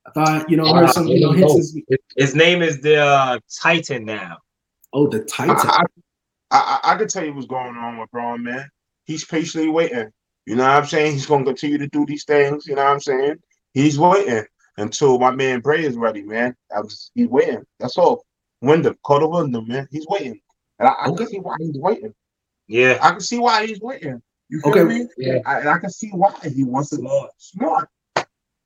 I 0.06 0.10
thought, 0.12 0.48
you 0.48 0.56
know, 0.56 0.72
heard 0.72 0.88
some, 0.88 1.08
you 1.08 1.20
know, 1.20 1.32
hints. 1.32 1.74
His, 1.88 1.98
his 2.16 2.34
name 2.34 2.62
is 2.62 2.80
the 2.80 3.04
uh, 3.04 3.38
Titan 3.60 4.06
now. 4.06 4.38
Oh, 4.94 5.08
the 5.08 5.24
Titan. 5.24 5.56
I, 5.58 5.84
I, 6.50 6.80
I, 6.82 6.94
I 6.94 6.96
can 6.96 7.08
tell 7.08 7.26
you 7.26 7.34
what's 7.34 7.46
going 7.46 7.76
on 7.76 7.98
with 7.98 8.10
Braun, 8.10 8.42
man. 8.42 8.66
He's 9.04 9.26
patiently 9.26 9.68
waiting. 9.68 10.10
You 10.46 10.56
know 10.56 10.62
what 10.62 10.72
I'm 10.72 10.86
saying? 10.86 11.12
He's 11.12 11.26
going 11.26 11.44
to 11.44 11.50
continue 11.50 11.76
to 11.76 11.86
do 11.86 12.06
these 12.06 12.24
things. 12.24 12.66
You 12.66 12.76
know 12.76 12.84
what 12.84 12.92
I'm 12.92 13.00
saying? 13.00 13.36
He's 13.74 13.98
waiting 13.98 14.42
until 14.78 15.18
my 15.18 15.32
man 15.32 15.60
Bray 15.60 15.84
is 15.84 15.96
ready, 15.96 16.22
man. 16.22 16.56
I 16.74 16.80
was, 16.80 17.10
he's 17.14 17.28
waiting. 17.28 17.62
That's 17.78 17.98
all. 17.98 18.24
Windham, 18.60 18.96
call 19.02 19.20
the 19.20 19.28
Windham, 19.28 19.66
man. 19.68 19.88
He's 19.90 20.06
waiting. 20.08 20.40
And 20.78 20.88
I, 20.88 20.92
I 20.92 21.08
Okay. 21.08 21.24
can 21.24 21.26
see 21.28 21.38
why 21.38 21.56
he's 21.58 21.76
waiting. 21.76 22.14
Yeah. 22.68 22.98
I 23.02 23.10
can 23.10 23.20
see 23.20 23.38
why 23.38 23.66
he's 23.66 23.80
waiting. 23.80 24.20
You 24.48 24.60
feel 24.60 24.72
Okay. 24.72 24.84
me? 24.84 25.06
Yeah. 25.16 25.38
I, 25.46 25.60
and 25.60 25.68
I 25.68 25.78
can 25.78 25.90
see 25.90 26.10
why 26.10 26.32
he 26.54 26.64
wants 26.64 26.90
to 26.90 26.96
Smart. 26.96 27.30
smart. 27.38 27.88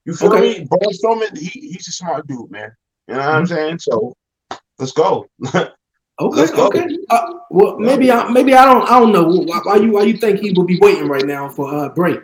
You 0.04 0.14
feel 0.14 0.32
Okay. 0.34 0.60
me? 0.60 0.68
Braun 0.68 0.92
Strowman, 0.92 1.36
he, 1.38 1.48
he's 1.48 1.88
a 1.88 1.92
smart 1.92 2.26
dude, 2.26 2.50
man. 2.50 2.72
You 3.08 3.14
know 3.14 3.20
what 3.20 3.28
I'm 3.28 3.46
saying? 3.46 3.78
So 3.78 4.14
let's 4.78 4.92
go. 4.92 5.26
Okay, 6.20 6.42
Let's 6.42 6.52
go. 6.52 6.68
okay. 6.68 6.86
Uh, 7.10 7.32
well, 7.50 7.76
maybe 7.76 8.08
I 8.12 8.30
maybe 8.30 8.54
I 8.54 8.64
don't 8.64 8.88
I 8.88 9.00
don't 9.00 9.10
know 9.10 9.26
why, 9.26 9.58
why 9.64 9.76
you 9.76 9.90
why 9.90 10.04
you 10.04 10.16
think 10.16 10.38
he 10.38 10.52
will 10.52 10.64
be 10.64 10.78
waiting 10.80 11.08
right 11.08 11.26
now 11.26 11.48
for 11.48 11.74
uh 11.74 11.88
break. 11.88 12.20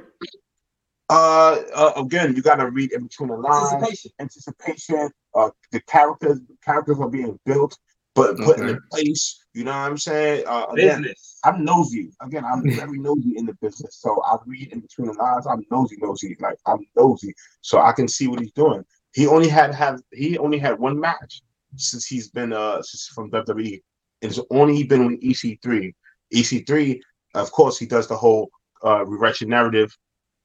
Uh, 1.11 1.63
uh, 1.75 1.93
again, 1.97 2.37
you 2.37 2.41
got 2.43 2.57
to 2.57 2.71
read 2.71 2.93
in 2.93 3.03
between 3.03 3.29
the 3.31 3.37
lines. 3.37 3.73
Anticipation. 3.73 4.11
Anticipation. 4.21 5.11
Uh, 5.35 5.51
the 5.73 5.81
characters, 5.83 6.39
characters 6.65 6.99
are 7.01 7.09
being 7.11 7.37
built, 7.45 7.77
but 8.15 8.37
put 8.39 8.61
Okay. 8.61 8.71
in 8.71 8.81
place. 8.93 9.45
You 9.53 9.65
know 9.65 9.73
what 9.73 9.91
I'm 9.91 9.99
saying? 9.99 10.45
Uh, 10.47 10.67
again, 10.71 11.03
Business. 11.03 11.41
I'm 11.45 11.65
nosy. 11.65 12.13
Again, 12.23 12.45
I'm 12.45 12.63
very 12.77 12.99
nosy 12.99 13.37
in 13.37 13.45
the 13.47 13.55
business, 13.55 13.97
so 14.01 14.23
I 14.23 14.37
read 14.47 14.73
in 14.73 14.79
between 14.81 15.09
the 15.09 15.15
lines. 15.15 15.47
I'm 15.49 15.65
nosy, 15.71 15.97
nosy. 16.01 16.37
Like 16.39 16.59
I'm 16.67 16.79
nosy, 16.97 17.35
so 17.61 17.81
I 17.81 17.91
can 17.91 18.07
see 18.07 18.29
what 18.29 18.39
he's 18.41 18.53
doing. 18.53 18.85
He 19.13 19.27
only 19.27 19.49
had 19.49 19.75
have 19.75 20.01
he 20.13 20.39
only 20.39 20.59
had 20.59 20.79
one 20.79 21.01
match 21.01 21.43
since 21.75 22.07
he's 22.07 22.29
been 22.29 22.53
uh 22.53 22.77
since 22.83 23.09
from 23.09 23.33
WWE. 23.33 23.81
It's 24.23 24.39
only 24.51 24.85
been 24.85 25.03
on 25.07 25.17
EC3. 25.19 25.93
EC3, 26.33 27.01
of 27.35 27.51
course, 27.51 27.79
he 27.79 27.87
does 27.87 28.07
the 28.07 28.17
whole 28.17 28.49
uh 28.85 29.05
rewrite 29.05 29.41
your 29.41 29.51
narrative 29.51 29.91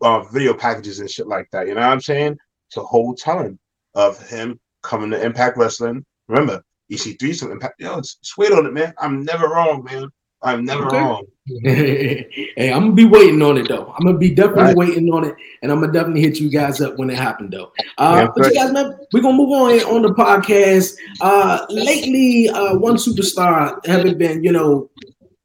uh, 0.01 0.23
video 0.23 0.53
packages 0.53 0.99
and 0.99 1.09
shit 1.09 1.27
like 1.27 1.47
that. 1.51 1.67
You 1.67 1.75
know 1.75 1.81
what 1.81 1.89
I'm 1.91 2.01
saying? 2.01 2.37
It's 2.67 2.77
a 2.77 2.83
whole 2.83 3.13
telling 3.15 3.57
of 3.93 4.19
him 4.27 4.59
coming 4.83 5.09
to 5.11 5.23
Impact 5.23 5.57
Wrestling. 5.57 6.05
Remember, 6.27 6.61
EC3 6.91 7.33
some 7.35 7.51
Impact. 7.51 7.75
Yo, 7.79 7.97
it's 7.97 8.17
sweet 8.21 8.51
on 8.51 8.65
it, 8.65 8.73
man. 8.73 8.93
I'm 8.99 9.23
never 9.23 9.47
wrong, 9.47 9.83
man. 9.83 10.09
I'm 10.41 10.65
never 10.65 10.85
Okay. 10.87 10.97
wrong. 10.99 11.25
hey, 11.63 12.71
I'm 12.73 12.81
gonna 12.81 12.91
be 12.93 13.05
waiting 13.05 13.41
on 13.41 13.57
it 13.57 13.67
though. 13.67 13.93
I'm 13.97 14.05
gonna 14.05 14.17
be 14.17 14.31
definitely 14.33 14.63
Right. 14.63 14.75
waiting 14.75 15.11
on 15.11 15.23
it, 15.25 15.35
and 15.61 15.71
I'm 15.71 15.79
gonna 15.79 15.93
definitely 15.93 16.21
hit 16.21 16.39
you 16.39 16.49
guys 16.49 16.81
up 16.81 16.97
when 16.97 17.09
it 17.09 17.17
happened 17.17 17.53
though. 17.53 17.71
Uh, 17.97 18.15
Yeah, 18.21 18.27
but 18.35 18.47
you 18.47 18.59
guys, 18.59 18.71
man, 18.71 18.97
we're 19.13 19.21
gonna 19.21 19.37
move 19.37 19.51
on 19.51 19.71
on 19.95 20.01
the 20.01 20.13
podcast. 20.13 20.95
Uh, 21.21 21.65
lately, 21.69 22.49
uh, 22.49 22.75
one 22.77 22.95
superstar 22.95 23.83
haven't 23.85 24.17
been, 24.17 24.43
you 24.43 24.51
know, 24.51 24.89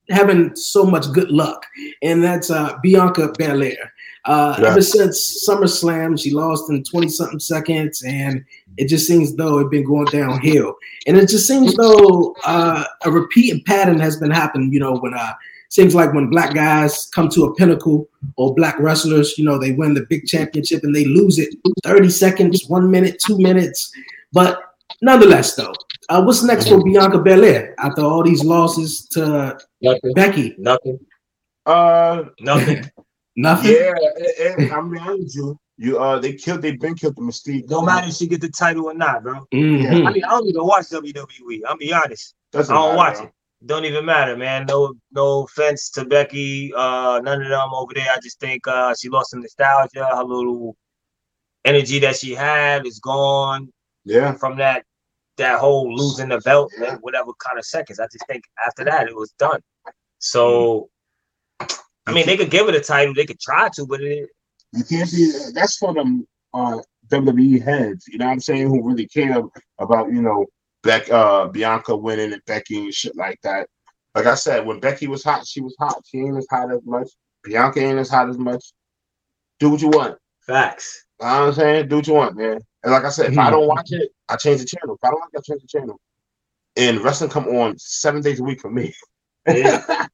having 0.08 0.54
so 0.56 0.84
much 0.84 1.10
good 1.12 1.30
luck, 1.30 1.64
and 2.02 2.22
that's 2.24 2.50
uh, 2.50 2.76
Bianca 2.82 3.32
Belair. 3.38 3.92
Uh, 4.24 4.56
Yeah. 4.58 4.68
Ever 4.68 4.82
since 4.82 5.46
SummerSlam, 5.48 6.20
she 6.20 6.30
lost 6.30 6.70
in 6.70 6.82
20 6.84 7.08
something 7.08 7.38
seconds, 7.38 8.02
and 8.02 8.44
it 8.76 8.88
just 8.88 9.06
seems 9.06 9.34
though 9.34 9.58
it's 9.58 9.70
been 9.70 9.84
going 9.84 10.06
downhill. 10.06 10.74
And 11.06 11.16
it 11.16 11.28
just 11.28 11.46
seems 11.46 11.74
though 11.74 12.34
uh, 12.44 12.84
a 13.04 13.10
repeating 13.10 13.62
pattern 13.64 13.98
has 13.98 14.16
been 14.18 14.30
happening, 14.30 14.72
you 14.72 14.80
know, 14.80 14.96
when 14.96 15.14
uh, 15.14 15.32
seems 15.70 15.94
like 15.94 16.12
when 16.12 16.28
black 16.28 16.52
guys 16.54 17.08
come 17.14 17.28
to 17.30 17.44
a 17.44 17.54
pinnacle 17.54 18.08
or 18.36 18.54
black 18.54 18.78
wrestlers, 18.78 19.38
you 19.38 19.44
know, 19.44 19.56
they 19.58 19.72
win 19.72 19.94
the 19.94 20.04
big 20.10 20.26
championship 20.26 20.82
and 20.82 20.94
they 20.94 21.04
lose 21.04 21.38
it 21.38 21.54
30 21.84 22.10
seconds, 22.10 22.66
one 22.68 22.90
minute, 22.90 23.20
two 23.24 23.38
minutes. 23.38 23.92
But 24.32 24.60
nonetheless, 25.00 25.54
though, 25.54 25.72
uh, 26.08 26.22
what's 26.22 26.42
next 26.42 26.68
for 26.68 26.82
Bianca 26.82 27.18
Belair 27.20 27.74
after 27.78 28.02
all 28.02 28.22
these 28.22 28.44
losses 28.44 29.06
to 29.10 29.58
Nothing. 29.80 30.12
Becky? 30.14 30.54
Nothing. 30.58 30.98
Uh, 31.66 32.24
Nothing. 32.40 32.90
Nothing. 33.40 33.72
yeah, 33.72 33.92
and, 34.44 34.62
and 34.62 34.72
I'm 34.72 34.90
being 34.90 35.02
honest 35.02 35.22
with 35.22 35.34
you. 35.36 35.58
You 35.82 35.98
uh, 35.98 36.18
they 36.18 36.34
killed. 36.34 36.60
They've 36.62 36.78
been 36.78 36.94
killed 36.94 37.16
the 37.16 37.22
Mystique. 37.22 37.68
no 37.70 37.80
matter 37.80 38.08
if 38.08 38.14
she 38.14 38.26
get 38.26 38.42
the 38.42 38.50
title 38.50 38.84
or 38.86 38.94
not, 38.94 39.22
bro. 39.22 39.46
Mhm. 39.54 40.06
I 40.06 40.12
mean, 40.12 40.24
I 40.24 40.28
don't 40.30 40.46
even 40.46 40.64
watch 40.66 40.86
WWE. 40.90 41.60
I'll 41.66 41.76
be 41.78 41.92
honest. 41.92 42.34
Doesn't 42.52 42.74
I 42.74 42.78
don't 42.78 42.88
matter, 42.88 42.96
watch 42.98 43.16
bro. 43.16 43.24
it. 43.26 43.32
Don't 43.66 43.84
even 43.86 44.04
matter, 44.04 44.36
man. 44.36 44.66
No, 44.66 44.92
no 45.12 45.44
offense 45.44 45.90
to 45.90 46.04
Becky. 46.04 46.72
Uh, 46.74 47.20
none 47.24 47.40
of 47.42 47.48
them 47.48 47.68
over 47.72 47.92
there. 47.94 48.06
I 48.14 48.18
just 48.22 48.38
think 48.40 48.66
uh, 48.68 48.94
she 48.98 49.08
lost 49.08 49.30
some 49.30 49.40
nostalgia. 49.40 50.04
Her 50.04 50.22
little 50.24 50.76
energy 51.64 51.98
that 52.00 52.16
she 52.16 52.34
had 52.34 52.86
is 52.86 52.98
gone 53.00 53.72
Yeah, 54.04 54.32
from 54.34 54.56
that 54.58 54.84
that 55.36 55.58
whole 55.60 55.94
losing 55.94 56.28
the 56.28 56.40
belt, 56.40 56.70
man, 56.78 56.98
whatever 57.00 57.32
kind 57.38 57.58
of 57.58 57.64
seconds. 57.64 57.98
I 58.00 58.04
just 58.12 58.26
think 58.26 58.44
after 58.66 58.84
that 58.84 59.08
it 59.08 59.16
was 59.16 59.30
done. 59.38 59.60
So, 60.18 60.90
I 62.06 62.12
mean, 62.12 62.26
they 62.26 62.36
could 62.36 62.50
give 62.50 62.68
it 62.68 62.74
a 62.74 62.80
title. 62.80 63.14
They 63.14 63.26
could 63.26 63.40
try 63.40 63.68
to, 63.74 63.86
but 63.86 64.00
it, 64.00 64.28
you 64.72 64.84
can't 64.84 65.10
be. 65.10 65.32
That's 65.54 65.76
for 65.76 65.94
them 65.94 66.26
uh, 66.54 66.78
WWE 67.08 67.62
heads. 67.62 68.06
You 68.08 68.18
know 68.18 68.26
what 68.26 68.32
I'm 68.32 68.40
saying? 68.40 68.68
Who 68.68 68.86
really 68.86 69.06
care 69.06 69.42
about 69.78 70.12
you 70.12 70.22
know 70.22 70.46
Beck, 70.82 71.10
uh, 71.10 71.48
Bianca 71.48 71.96
winning 71.96 72.32
and 72.32 72.42
Becky 72.46 72.78
and 72.78 72.94
shit 72.94 73.16
like 73.16 73.38
that. 73.42 73.68
Like 74.14 74.26
I 74.26 74.34
said, 74.34 74.66
when 74.66 74.80
Becky 74.80 75.06
was 75.06 75.22
hot, 75.22 75.46
she 75.46 75.60
was 75.60 75.76
hot. 75.78 76.02
She 76.06 76.18
ain't 76.18 76.36
as 76.36 76.46
hot 76.50 76.72
as 76.72 76.80
much. 76.84 77.08
Bianca 77.44 77.80
ain't 77.80 77.98
as 77.98 78.10
hot 78.10 78.28
as 78.28 78.38
much. 78.38 78.72
Do 79.58 79.70
what 79.70 79.82
you 79.82 79.88
want. 79.88 80.18
facts. 80.46 81.04
You 81.20 81.26
know 81.26 81.32
what 81.32 81.48
I'm 81.48 81.52
saying? 81.54 81.88
Do 81.88 81.96
what 81.96 82.06
you 82.06 82.14
want, 82.14 82.36
man. 82.36 82.58
And 82.82 82.92
like 82.92 83.04
I 83.04 83.10
said, 83.10 83.32
if 83.32 83.38
I 83.38 83.50
don't 83.50 83.66
watch 83.68 83.92
it, 83.92 84.10
I 84.28 84.36
change 84.36 84.60
the 84.60 84.66
channel. 84.66 84.96
If 84.96 85.06
I 85.06 85.10
don't 85.10 85.20
like 85.20 85.30
it, 85.34 85.38
I 85.38 85.42
change 85.42 85.62
the 85.62 85.68
channel. 85.68 86.00
And 86.76 87.00
wrestling 87.00 87.30
come 87.30 87.46
on 87.48 87.78
seven 87.78 88.22
days 88.22 88.40
a 88.40 88.44
week 88.44 88.60
for 88.60 88.70
me. 88.70 88.94
Yeah. 89.46 90.06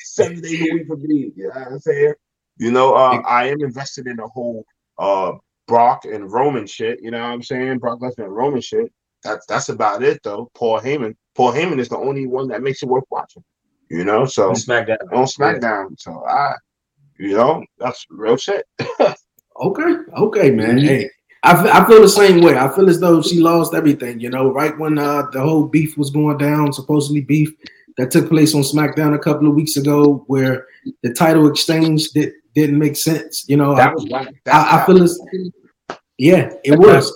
seven 0.00 0.40
days 0.40 0.60
a 0.60 0.74
week 0.74 0.86
for 0.86 0.96
me. 0.96 1.32
You 1.34 1.44
know 1.44 1.60
what 1.60 1.72
I'm 1.72 1.78
saying? 1.80 2.14
You 2.58 2.72
know, 2.72 2.94
uh, 2.94 3.22
I 3.26 3.48
am 3.48 3.62
invested 3.62 4.06
in 4.06 4.16
the 4.16 4.26
whole 4.26 4.64
uh 4.98 5.32
Brock 5.66 6.04
and 6.04 6.30
Roman 6.30 6.66
shit. 6.66 7.00
You 7.02 7.10
know 7.10 7.20
what 7.20 7.28
I'm 7.28 7.42
saying? 7.42 7.78
Brock 7.78 8.00
Lesnar 8.00 8.24
and 8.24 8.36
Roman 8.36 8.60
shit. 8.60 8.92
That's 9.22 9.46
that's 9.46 9.68
about 9.68 10.02
it 10.02 10.20
though. 10.22 10.50
Paul 10.54 10.80
Heyman. 10.80 11.14
Paul 11.34 11.52
Heyman 11.52 11.78
is 11.78 11.88
the 11.88 11.98
only 11.98 12.26
one 12.26 12.48
that 12.48 12.62
makes 12.62 12.82
it 12.82 12.88
worth 12.88 13.04
watching. 13.10 13.44
You 13.90 14.04
know, 14.04 14.26
so 14.26 14.52
SmackDown. 14.52 14.98
on 15.12 15.24
SmackDown. 15.24 15.98
So 15.98 16.24
I, 16.26 16.54
you 17.18 17.34
know, 17.36 17.64
that's 17.78 18.04
real 18.10 18.36
shit. 18.36 18.66
Okay, 19.60 19.94
okay, 20.16 20.50
man. 20.50 20.78
Hey, 20.78 21.10
I, 21.42 21.80
I 21.80 21.86
feel 21.86 22.00
the 22.02 22.08
same 22.08 22.42
way. 22.42 22.56
I 22.56 22.68
feel 22.74 22.88
as 22.88 23.00
though 23.00 23.20
she 23.22 23.40
lost 23.40 23.74
everything. 23.74 24.20
You 24.20 24.30
know, 24.30 24.52
right 24.52 24.76
when 24.78 24.98
uh, 24.98 25.22
the 25.32 25.40
whole 25.40 25.64
beef 25.66 25.96
was 25.98 26.10
going 26.10 26.38
down, 26.38 26.72
supposedly 26.72 27.22
beef 27.22 27.52
that 27.98 28.10
took 28.10 28.28
place 28.28 28.54
on 28.54 28.62
SmackDown 28.62 29.14
a 29.14 29.18
couple 29.18 29.48
of 29.48 29.54
weeks 29.54 29.76
ago, 29.76 30.24
where 30.28 30.66
the 31.02 31.12
title 31.12 31.48
exchange 31.48 32.10
did, 32.10 32.32
didn't 32.54 32.78
make 32.78 32.96
sense. 32.96 33.44
You 33.48 33.56
know, 33.58 33.74
That 33.76 33.90
I, 33.90 33.92
was 33.92 34.06
whack. 34.08 34.34
I, 34.46 34.80
I 34.82 34.86
feel 34.86 35.02
as 35.02 35.20
yeah, 36.16 36.50
it 36.64 36.78
was. 36.78 37.12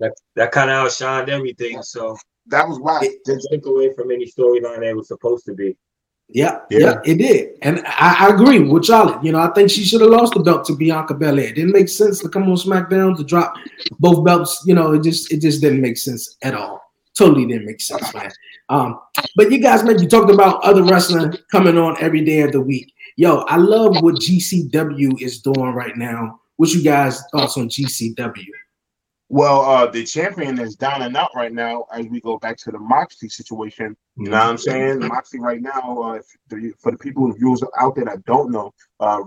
That 0.00 0.14
that 0.36 0.52
kind 0.52 0.70
of 0.70 0.86
outshined 0.86 1.28
everything. 1.28 1.82
So 1.82 2.16
that 2.46 2.66
was 2.68 2.78
whack. 2.80 3.02
just 3.26 3.48
took 3.50 3.66
away 3.66 3.92
from 3.94 4.10
any 4.10 4.26
storyline 4.30 4.80
that 4.80 4.88
it 4.90 4.96
was 4.96 5.08
supposed 5.08 5.44
to 5.46 5.54
be. 5.54 5.76
Yeah, 6.28 6.60
Yeah. 6.70 6.78
yeah, 6.78 7.00
it 7.04 7.16
did, 7.18 7.58
and 7.60 7.82
I, 7.86 8.26
I 8.26 8.34
agree 8.34 8.58
with 8.60 8.86
Charlotte. 8.86 9.22
You 9.22 9.32
know, 9.32 9.38
I 9.40 9.52
think 9.52 9.68
she 9.70 9.84
should 9.84 10.00
have 10.00 10.08
lost 10.10 10.32
the 10.32 10.40
belt 10.40 10.64
to 10.66 10.74
Bianca 10.74 11.12
Belair. 11.14 11.48
It 11.48 11.56
didn't 11.56 11.72
make 11.72 11.90
sense 11.90 12.20
to 12.20 12.28
come 12.28 12.44
on 12.44 12.56
SmackDown 12.56 13.16
to 13.18 13.24
drop 13.24 13.54
both 13.98 14.24
belts. 14.24 14.62
You 14.64 14.74
know, 14.74 14.92
it 14.92 15.02
just 15.02 15.30
it 15.32 15.40
just 15.42 15.60
didn't 15.60 15.82
make 15.82 15.98
sense 15.98 16.36
at 16.42 16.54
all. 16.54 16.80
Totally 17.18 17.44
didn't 17.46 17.66
make 17.66 17.82
sense, 17.82 18.14
man. 18.14 18.32
Um, 18.70 18.98
but 19.36 19.50
you 19.50 19.60
guys, 19.60 19.82
man, 19.84 20.00
you 20.00 20.08
talked 20.08 20.30
about 20.30 20.62
other 20.62 20.82
wrestling 20.82 21.34
coming 21.50 21.78
on 21.78 21.96
every 22.00 22.24
day 22.24 22.40
of 22.42 22.52
the 22.52 22.60
week. 22.60 22.92
Yo, 23.16 23.38
I 23.48 23.56
love 23.56 24.02
what 24.02 24.16
GCW 24.16 25.20
is 25.20 25.40
doing 25.40 25.72
right 25.72 25.96
now. 25.96 26.40
What's 26.56 26.74
you 26.74 26.82
guys' 26.82 27.22
thoughts 27.32 27.56
on 27.56 27.68
GCW? 27.68 28.46
Well, 29.28 29.62
uh, 29.62 29.86
the 29.86 30.04
champion 30.04 30.60
is 30.60 30.76
down 30.76 31.00
and 31.00 31.16
out 31.16 31.30
right 31.34 31.52
now 31.52 31.86
as 31.90 32.06
we 32.06 32.20
go 32.20 32.38
back 32.38 32.58
to 32.58 32.70
the 32.70 32.78
Moxley 32.78 33.30
situation. 33.30 33.96
You 34.16 34.28
know 34.28 34.36
what 34.36 34.46
I'm 34.46 34.58
saying? 34.58 34.98
Moxley 34.98 35.40
right 35.40 35.62
now, 35.62 36.02
uh, 36.02 36.18
the, 36.48 36.74
for 36.78 36.92
the 36.92 36.98
people 36.98 37.24
and 37.24 37.34
viewers 37.38 37.62
out 37.80 37.94
there 37.94 38.04
that 38.04 38.26
don't 38.26 38.50
know, 38.50 38.74
uh, 39.00 39.22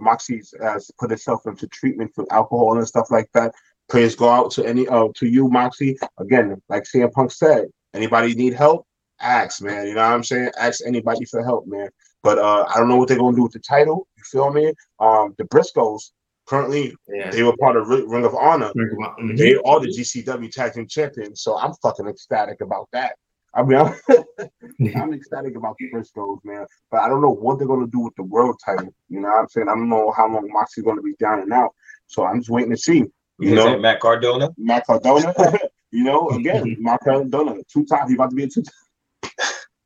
has 0.62 0.92
put 1.00 1.12
itself 1.12 1.48
into 1.48 1.68
treatment 1.70 2.12
for 2.14 2.32
alcohol 2.32 2.78
and 2.78 2.88
stuff 2.88 3.10
like 3.10 3.32
that. 3.34 3.52
Prayers 3.90 4.16
go 4.16 4.30
out 4.30 4.52
to 4.52 4.64
any 4.64 4.88
uh, 4.88 5.08
to 5.16 5.26
you, 5.26 5.50
Moxley. 5.50 5.98
Again, 6.20 6.62
like 6.70 6.84
CM 6.84 7.12
Punk 7.12 7.32
said, 7.32 7.66
anybody 7.96 8.36
need 8.36 8.54
help? 8.54 8.86
Ask, 9.22 9.62
man. 9.62 9.88
You 9.88 9.94
know 9.96 10.02
what 10.02 10.14
I'm 10.14 10.24
saying? 10.24 10.50
Ask 10.60 10.82
anybody 10.86 11.26
for 11.26 11.44
help, 11.44 11.66
man. 11.68 11.90
But 12.24 12.40
uh, 12.40 12.66
I 12.74 12.80
don't 12.80 12.90
know 12.90 12.98
what 12.98 13.08
they're 13.08 13.18
gonna 13.18 13.36
do 13.36 13.44
with 13.44 13.54
the 13.54 13.60
title. 13.60 14.08
You 14.18 14.24
feel 14.26 14.52
me? 14.52 14.74
Um, 15.00 15.34
the 15.38 15.44
Briscoes 15.46 16.12
currently 16.48 16.96
Yeah. 17.08 17.32
they 17.32 17.44
were 17.44 17.56
part 17.58 17.76
of 17.76 17.88
Ri- 17.90 18.06
Ring 18.08 18.26
of 18.26 18.36
Honor. 18.36 18.72
Mhm. 18.76 19.38
They 19.38 19.56
are 19.56 19.80
the 19.80 19.88
GCW 19.88 20.50
tag 20.52 20.74
team 20.74 20.88
champions, 20.88 21.42
so 21.42 21.58
I'm 21.58 21.74
fucking 21.82 22.08
ecstatic 22.08 22.62
about 22.62 22.88
that. 22.94 23.16
I 23.54 23.64
mean, 23.64 23.78
I'm, 23.80 23.94
I'm 24.96 25.14
ecstatic 25.14 25.56
about 25.56 25.76
the 25.80 25.90
Briscoes, 25.92 26.40
man. 26.44 26.66
But 26.92 27.02
I 27.02 27.08
don't 27.10 27.22
know 27.22 27.30
what 27.32 27.58
they're 27.58 27.68
gonna 27.68 27.88
do 27.88 28.00
with 28.02 28.16
the 28.16 28.24
world 28.24 28.60
title. 28.64 28.94
You 29.10 29.22
know 29.22 29.30
what 29.30 29.40
I'm 29.40 29.48
saying? 29.50 29.68
I 29.70 29.76
don't 29.76 29.90
know 29.90 30.12
how 30.16 30.28
long 30.28 30.48
Moxie's 30.52 30.84
gonna 30.84 31.02
be 31.02 31.14
down 31.20 31.40
and 31.42 31.54
out. 31.54 31.72
So 32.08 32.26
I'm 32.26 32.40
just 32.40 32.50
waiting 32.50 32.72
to 32.72 32.78
see. 32.78 32.98
You 32.98 33.50
You 33.50 33.56
know, 33.56 33.74
know, 33.74 33.80
Matt 33.80 34.00
Cardona. 34.02 34.50
Matt 34.58 34.86
Cardona. 34.86 35.34
you 35.92 36.04
know, 36.04 36.30
again, 36.32 36.76
Matt 36.80 37.00
Cardona, 37.04 37.56
two 37.72 37.86
times. 37.86 38.10
He 38.10 38.16
about 38.16 38.32
to 38.32 38.36
be 38.36 38.44
a 38.44 38.48
two. 38.48 38.64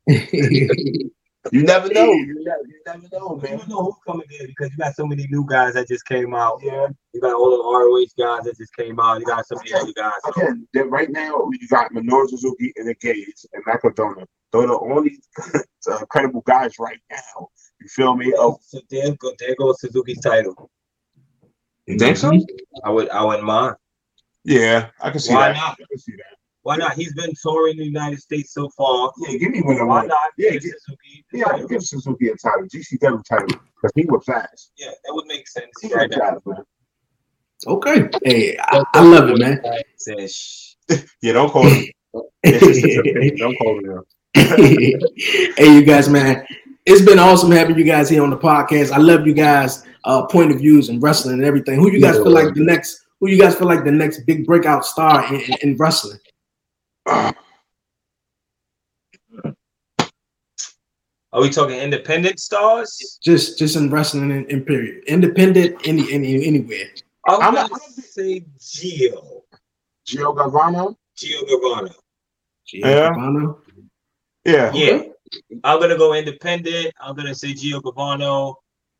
You 1.52 1.62
never 1.62 1.88
know. 1.88 2.12
You 2.12 2.44
never, 2.44 2.60
you 2.66 2.80
never 2.86 3.08
know, 3.12 3.36
man. 3.36 3.58
don't 3.58 3.68
know 3.68 3.84
who's 3.84 3.94
coming 4.06 4.26
in 4.38 4.46
because 4.46 4.70
you 4.70 4.76
got 4.76 4.94
so 4.94 5.06
many 5.06 5.26
new 5.30 5.46
guys 5.48 5.72
that 5.74 5.88
just 5.88 6.04
came 6.04 6.34
out. 6.34 6.60
Yeah. 6.62 6.88
You 7.14 7.20
got 7.20 7.32
all 7.32 7.50
the 7.50 7.62
ROH 7.64 8.22
guys 8.22 8.44
that 8.44 8.58
just 8.58 8.76
came 8.76 9.00
out. 9.00 9.20
You 9.20 9.26
got 9.26 9.46
so 9.46 9.56
many 9.56 9.72
other 9.72 9.92
guys. 9.96 10.12
So 10.24 10.32
Again, 10.42 10.68
then 10.74 10.90
right 10.90 11.10
now 11.10 11.48
you 11.58 11.66
got 11.68 11.92
Minoru 11.92 12.28
Suzuki 12.28 12.72
and 12.76 12.86
the 12.86 12.94
Gage 12.94 13.46
and 13.54 13.62
Matt 13.66 13.80
Cardona. 13.80 14.26
They're 14.52 14.66
the 14.66 14.78
only 14.78 15.18
uh, 15.90 16.04
credible 16.10 16.42
guys 16.42 16.74
right 16.78 16.98
now. 17.10 17.48
You 17.80 17.88
feel 17.88 18.14
me? 18.14 18.34
Oh, 18.36 18.58
so 18.60 18.80
there, 18.90 19.10
go, 19.16 19.32
there 19.38 19.54
goes 19.54 19.80
Suzuki's 19.80 20.20
title. 20.20 20.70
you 21.86 21.98
think 21.98 22.18
so? 22.18 22.32
I 22.84 22.90
would, 22.90 23.08
I 23.08 23.24
wouldn't 23.24 23.44
mind. 23.44 23.76
Yeah, 24.44 24.90
I 25.00 25.10
can 25.10 25.20
see 25.20 25.32
Why 25.32 25.48
that. 25.48 25.56
not? 25.56 25.72
I 25.72 25.84
can 25.88 25.98
see 25.98 26.12
that. 26.12 26.29
Why 26.62 26.76
not? 26.76 26.92
He's 26.92 27.14
been 27.14 27.32
touring 27.42 27.78
the 27.78 27.84
United 27.84 28.20
States 28.20 28.52
so 28.52 28.68
far. 28.76 29.10
Yeah, 29.18 29.38
give 29.38 29.50
me 29.52 29.62
one 29.62 29.80
of 29.80 29.88
Why 29.88 30.04
not? 30.06 30.18
Yeah, 30.36 30.50
give 30.50 30.62
give- 30.62 30.72
Suzuki 30.84 31.24
the 31.32 31.38
Yeah, 31.38 31.44
I 31.46 31.50
title? 31.52 31.68
give 31.68 31.82
Suzuki 31.82 32.28
a 32.28 32.36
title, 32.36 32.66
GCW 32.66 33.22
title, 33.28 33.46
because 33.48 33.92
he 33.94 34.04
was 34.06 34.22
fast. 34.26 34.72
Yeah, 34.76 34.88
that 35.04 35.14
would 35.14 35.26
make 35.26 35.48
sense 35.48 35.66
He 35.80 35.92
right 35.94 36.08
was 36.10 36.18
now. 36.18 36.30
fast, 36.32 36.46
man. 36.46 36.64
Okay, 37.66 38.08
hey, 38.24 38.56
I, 38.58 38.82
I 38.94 39.02
love 39.02 39.30
it, 39.30 39.38
man. 39.38 39.60
Yeah, 41.22 41.34
don't 41.34 41.50
call 41.50 41.66
him. 41.68 41.84
It's 42.42 42.66
just 42.66 42.84
his 42.84 42.98
opinion. 42.98 43.36
don't 43.36 43.56
call 43.56 43.78
him. 43.78 44.02
hey, 44.34 45.74
you 45.74 45.82
guys, 45.84 46.08
man. 46.08 46.44
It's 46.86 47.02
been 47.04 47.18
awesome 47.20 47.50
having 47.52 47.78
you 47.78 47.84
guys 47.84 48.08
here 48.08 48.22
on 48.24 48.30
the 48.30 48.36
podcast. 48.38 48.90
I 48.90 48.96
love 48.98 49.26
you 49.26 49.34
guys' 49.34 49.84
uh, 50.04 50.26
point 50.26 50.50
of 50.50 50.58
views 50.58 50.88
and 50.88 51.00
wrestling 51.02 51.34
and 51.34 51.44
everything. 51.44 51.78
Who 51.78 51.90
you 51.92 52.00
guys 52.00 52.16
feel 52.16 52.30
like 52.32 52.54
the 52.54 52.64
next? 52.64 53.04
Who 53.20 53.28
you 53.28 53.38
guys 53.38 53.54
feel 53.54 53.68
like 53.68 53.84
the 53.84 53.92
next 53.92 54.20
big 54.26 54.46
breakout 54.46 54.84
star 54.84 55.24
in, 55.32 55.40
in, 55.42 55.54
in 55.62 55.76
wrestling? 55.76 56.18
Are 57.06 57.34
we 61.40 61.50
talking 61.50 61.78
independent 61.78 62.40
stars? 62.40 63.18
Just, 63.22 63.58
just 63.58 63.76
in 63.76 63.90
wrestling 63.90 64.30
in, 64.30 64.44
in 64.46 64.64
period, 64.64 65.04
independent, 65.06 65.76
any, 65.86 66.12
any, 66.12 66.44
anywhere. 66.46 66.86
I'm 67.28 67.40
I'm 67.42 67.54
gonna 67.54 67.68
not- 67.68 67.80
say 67.82 68.44
Gio. 68.58 69.42
Gio 70.06 70.34
Gavano? 70.36 70.96
Gio 71.16 71.42
Gavano. 71.48 71.94
Gio 72.66 72.80
Yeah. 72.84 73.10
Garvano. 73.10 73.58
Yeah. 74.44 74.72
Yeah. 74.74 75.02
I'm 75.62 75.78
gonna 75.80 75.96
go 75.96 76.14
independent. 76.14 76.92
I'm 77.00 77.14
gonna 77.14 77.34
say 77.34 77.52
Gio 77.52 77.80
Gavano. 77.80 78.56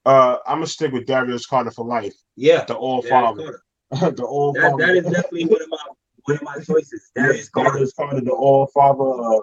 Uh, 0.06 0.36
I'm 0.46 0.56
gonna 0.58 0.66
stick 0.68 0.92
with 0.92 1.06
Darius 1.06 1.46
Carter 1.46 1.72
for 1.72 1.84
life. 1.84 2.14
Yeah, 2.36 2.64
The 2.64 2.74
all 2.74 3.02
Darius 3.02 3.10
father. 3.10 3.62
The 4.14 4.22
all 4.24 4.52
That, 4.52 4.70
father. 4.70 4.86
that 4.86 4.96
is 4.96 5.04
definitely 5.04 5.46
one 5.46 5.62
of 5.62 5.68
my 5.68 5.78
my 6.42 6.56
choices. 6.62 7.10
Darius 7.14 7.48
Carter. 7.48 7.70
Darius 7.70 7.92
Carter, 7.92 8.20
the 8.20 8.30
all 8.30 8.66
father. 8.68 9.04
Uh, 9.04 9.40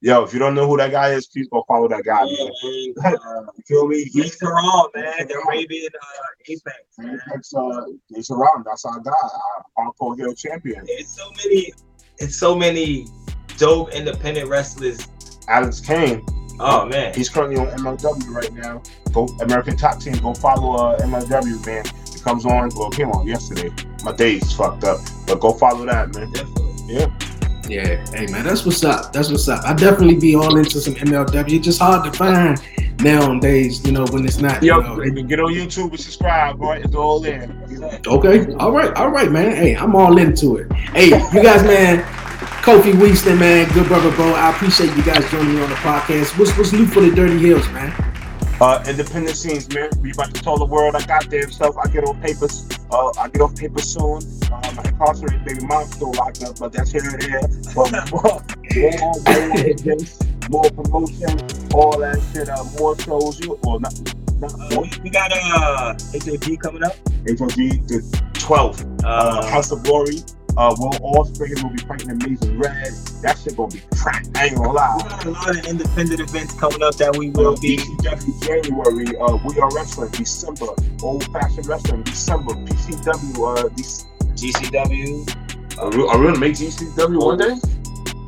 yo, 0.00 0.22
if 0.22 0.32
you 0.32 0.38
don't 0.38 0.54
know 0.54 0.66
who 0.66 0.76
that 0.76 0.90
guy 0.90 1.10
is, 1.10 1.26
please 1.26 1.48
go 1.48 1.64
follow 1.66 1.88
that 1.88 2.04
guy. 2.04 2.24
Yeah, 2.24 2.44
man. 2.44 2.94
man. 2.96 3.16
Uh, 3.24 3.42
you 3.56 3.62
feel 3.66 3.86
me? 3.86 4.04
He's 4.04 4.42
all, 4.42 4.90
man. 4.94 5.26
The 5.28 5.42
Arabian 5.46 5.90
uh, 6.00 6.06
Apex. 6.48 6.76
It's 7.34 7.54
uh, 7.54 7.84
it's 8.10 8.30
around. 8.30 8.64
That's 8.66 8.84
our 8.84 9.00
guy, 9.00 9.10
our 9.76 9.92
hardcore 9.92 10.18
hill 10.18 10.34
champion, 10.34 10.84
It's 10.88 11.16
so 11.16 11.30
many. 11.44 11.72
It's 12.18 12.36
so 12.36 12.54
many 12.54 13.06
dope 13.56 13.92
independent 13.92 14.48
wrestlers. 14.48 15.06
Alex 15.48 15.80
Kane. 15.80 16.24
Oh 16.60 16.86
man. 16.86 17.14
He's 17.14 17.28
currently 17.28 17.56
on 17.56 17.66
MLW 17.78 18.28
right 18.28 18.52
now. 18.52 18.82
Go 19.12 19.26
American 19.42 19.76
Top 19.76 20.00
Team. 20.00 20.16
Go 20.18 20.34
follow 20.34 20.74
uh, 20.74 20.98
MLW, 21.00 21.66
man. 21.66 21.84
Comes 22.24 22.46
on. 22.46 22.70
Well, 22.74 22.90
came 22.90 23.10
on 23.10 23.26
yesterday. 23.26 23.70
My 24.02 24.12
day's 24.12 24.50
fucked 24.52 24.84
up, 24.84 25.00
but 25.26 25.40
go 25.40 25.52
follow 25.52 25.84
that, 25.86 26.14
man. 26.14 26.32
Definitely. 26.32 26.64
Yeah, 27.68 28.04
hey 28.12 28.26
man, 28.26 28.44
that's 28.44 28.66
what's 28.66 28.84
up. 28.84 29.12
That's 29.12 29.30
what's 29.30 29.48
up. 29.48 29.64
I 29.64 29.72
definitely 29.72 30.16
be 30.16 30.34
all 30.34 30.56
into 30.56 30.80
some 30.80 30.94
MLW. 30.94 31.56
It's 31.56 31.64
just 31.64 31.80
hard 31.80 32.04
to 32.04 32.16
find 32.16 32.60
nowadays, 33.00 33.84
you 33.86 33.92
know, 33.92 34.04
when 34.10 34.24
it's 34.24 34.38
not. 34.38 34.62
Yo, 34.62 34.80
you 35.02 35.12
know, 35.12 35.22
get 35.22 35.40
on 35.40 35.52
YouTube 35.52 35.90
and 35.90 36.00
subscribe, 36.00 36.58
boy. 36.58 36.82
It's 36.84 36.94
all 36.94 37.24
in. 37.24 38.02
Okay. 38.06 38.52
All 38.54 38.72
right. 38.72 38.94
All 38.94 39.10
right, 39.10 39.30
man. 39.30 39.54
Hey, 39.54 39.76
I'm 39.76 39.94
all 39.96 40.18
into 40.18 40.56
it. 40.56 40.72
Hey, 40.72 41.06
you 41.06 41.42
guys, 41.42 41.62
man. 41.62 42.02
Kofi 42.62 42.92
Weedston, 42.92 43.38
man. 43.38 43.70
Good 43.72 43.88
brother, 43.88 44.10
bro. 44.12 44.32
I 44.32 44.50
appreciate 44.50 44.94
you 44.96 45.02
guys 45.02 45.30
joining 45.30 45.54
me 45.54 45.62
on 45.62 45.68
the 45.68 45.76
podcast. 45.76 46.38
What's 46.38 46.56
what's 46.56 46.72
new 46.72 46.86
for 46.86 47.00
the 47.00 47.14
Dirty 47.14 47.38
Heelz, 47.38 47.70
man? 47.72 48.13
Uh, 48.60 48.82
independent 48.88 49.36
scenes, 49.36 49.72
man. 49.74 49.90
We 50.00 50.12
about 50.12 50.32
to 50.34 50.40
tell 50.40 50.56
the 50.56 50.64
world 50.64 50.94
I 50.94 51.04
got 51.04 51.28
damn 51.28 51.50
stuff. 51.50 51.76
I 51.76 51.88
get 51.88 52.04
on 52.04 52.20
papers. 52.20 52.66
Uh, 52.90 53.10
I 53.18 53.28
get 53.28 53.40
off 53.42 53.54
paper 53.56 53.80
soon. 53.80 54.20
Uh, 54.50 54.72
my 54.76 54.82
incarcerated 54.88 55.44
baby 55.44 55.66
mom 55.66 55.86
still 55.88 56.12
locked 56.12 56.42
up, 56.44 56.58
but 56.58 56.72
that's 56.72 56.92
here 56.92 57.02
and 57.04 57.20
there. 57.20 57.40
But 57.74 57.90
more, 58.12 58.22
more, 58.32 59.66
events, 59.66 60.18
more 60.48 60.70
promotion, 60.70 61.40
all 61.74 61.98
that 61.98 62.22
shit. 62.32 62.48
Uh, 62.48 62.64
more 62.78 62.96
shows. 62.98 63.40
You 63.40 63.58
well, 63.64 63.80
not, 63.80 63.92
not 64.40 64.54
Uh, 64.54 64.68
more. 64.74 64.82
we, 64.82 64.90
we 65.02 65.10
got 65.10 65.32
uh 65.32 65.94
HOG 66.14 66.60
coming 66.62 66.84
up. 66.84 66.94
HOG 67.26 67.58
the 67.90 68.20
12th. 68.34 69.04
Uh, 69.04 69.06
Uh, 69.08 69.46
House 69.46 69.72
of 69.72 69.82
Glory. 69.82 70.18
Uh, 70.56 70.74
Will 70.78 70.92
Ospreay 71.18 71.60
will 71.62 71.70
be 71.70 71.78
fighting 71.82 72.10
Amazing 72.10 72.58
Red. 72.58 72.92
That 73.22 73.38
shit 73.42 73.56
gonna 73.56 73.72
be 73.74 73.82
crack. 73.96 74.24
I 74.36 74.46
ain't 74.46 74.56
gonna 74.56 74.72
lie. 74.72 74.94
we 74.96 75.02
got 75.08 75.24
a 75.24 75.30
lot 75.30 75.58
of 75.58 75.66
independent 75.66 76.20
events 76.20 76.54
coming 76.54 76.82
up 76.82 76.94
that 76.96 77.16
we 77.16 77.30
will 77.30 77.56
be. 77.56 77.76
PCW 77.78 78.42
January, 78.46 79.16
uh, 79.18 79.36
We 79.44 79.58
Are 79.60 79.70
Wrestling, 79.74 80.10
December, 80.12 80.66
Old 81.02 81.24
Fashioned 81.32 81.66
Wrestling, 81.66 82.02
December, 82.04 82.54
PCW, 82.54 83.58
uh, 83.58 83.68
Dec- 83.70 84.04
GCW. 84.34 85.78
are 85.78 85.90
we, 85.90 86.06
are 86.06 86.18
we 86.20 86.26
gonna 86.26 86.38
make 86.38 86.54
GCW 86.54 87.20
one 87.20 87.38
day? 87.38 87.54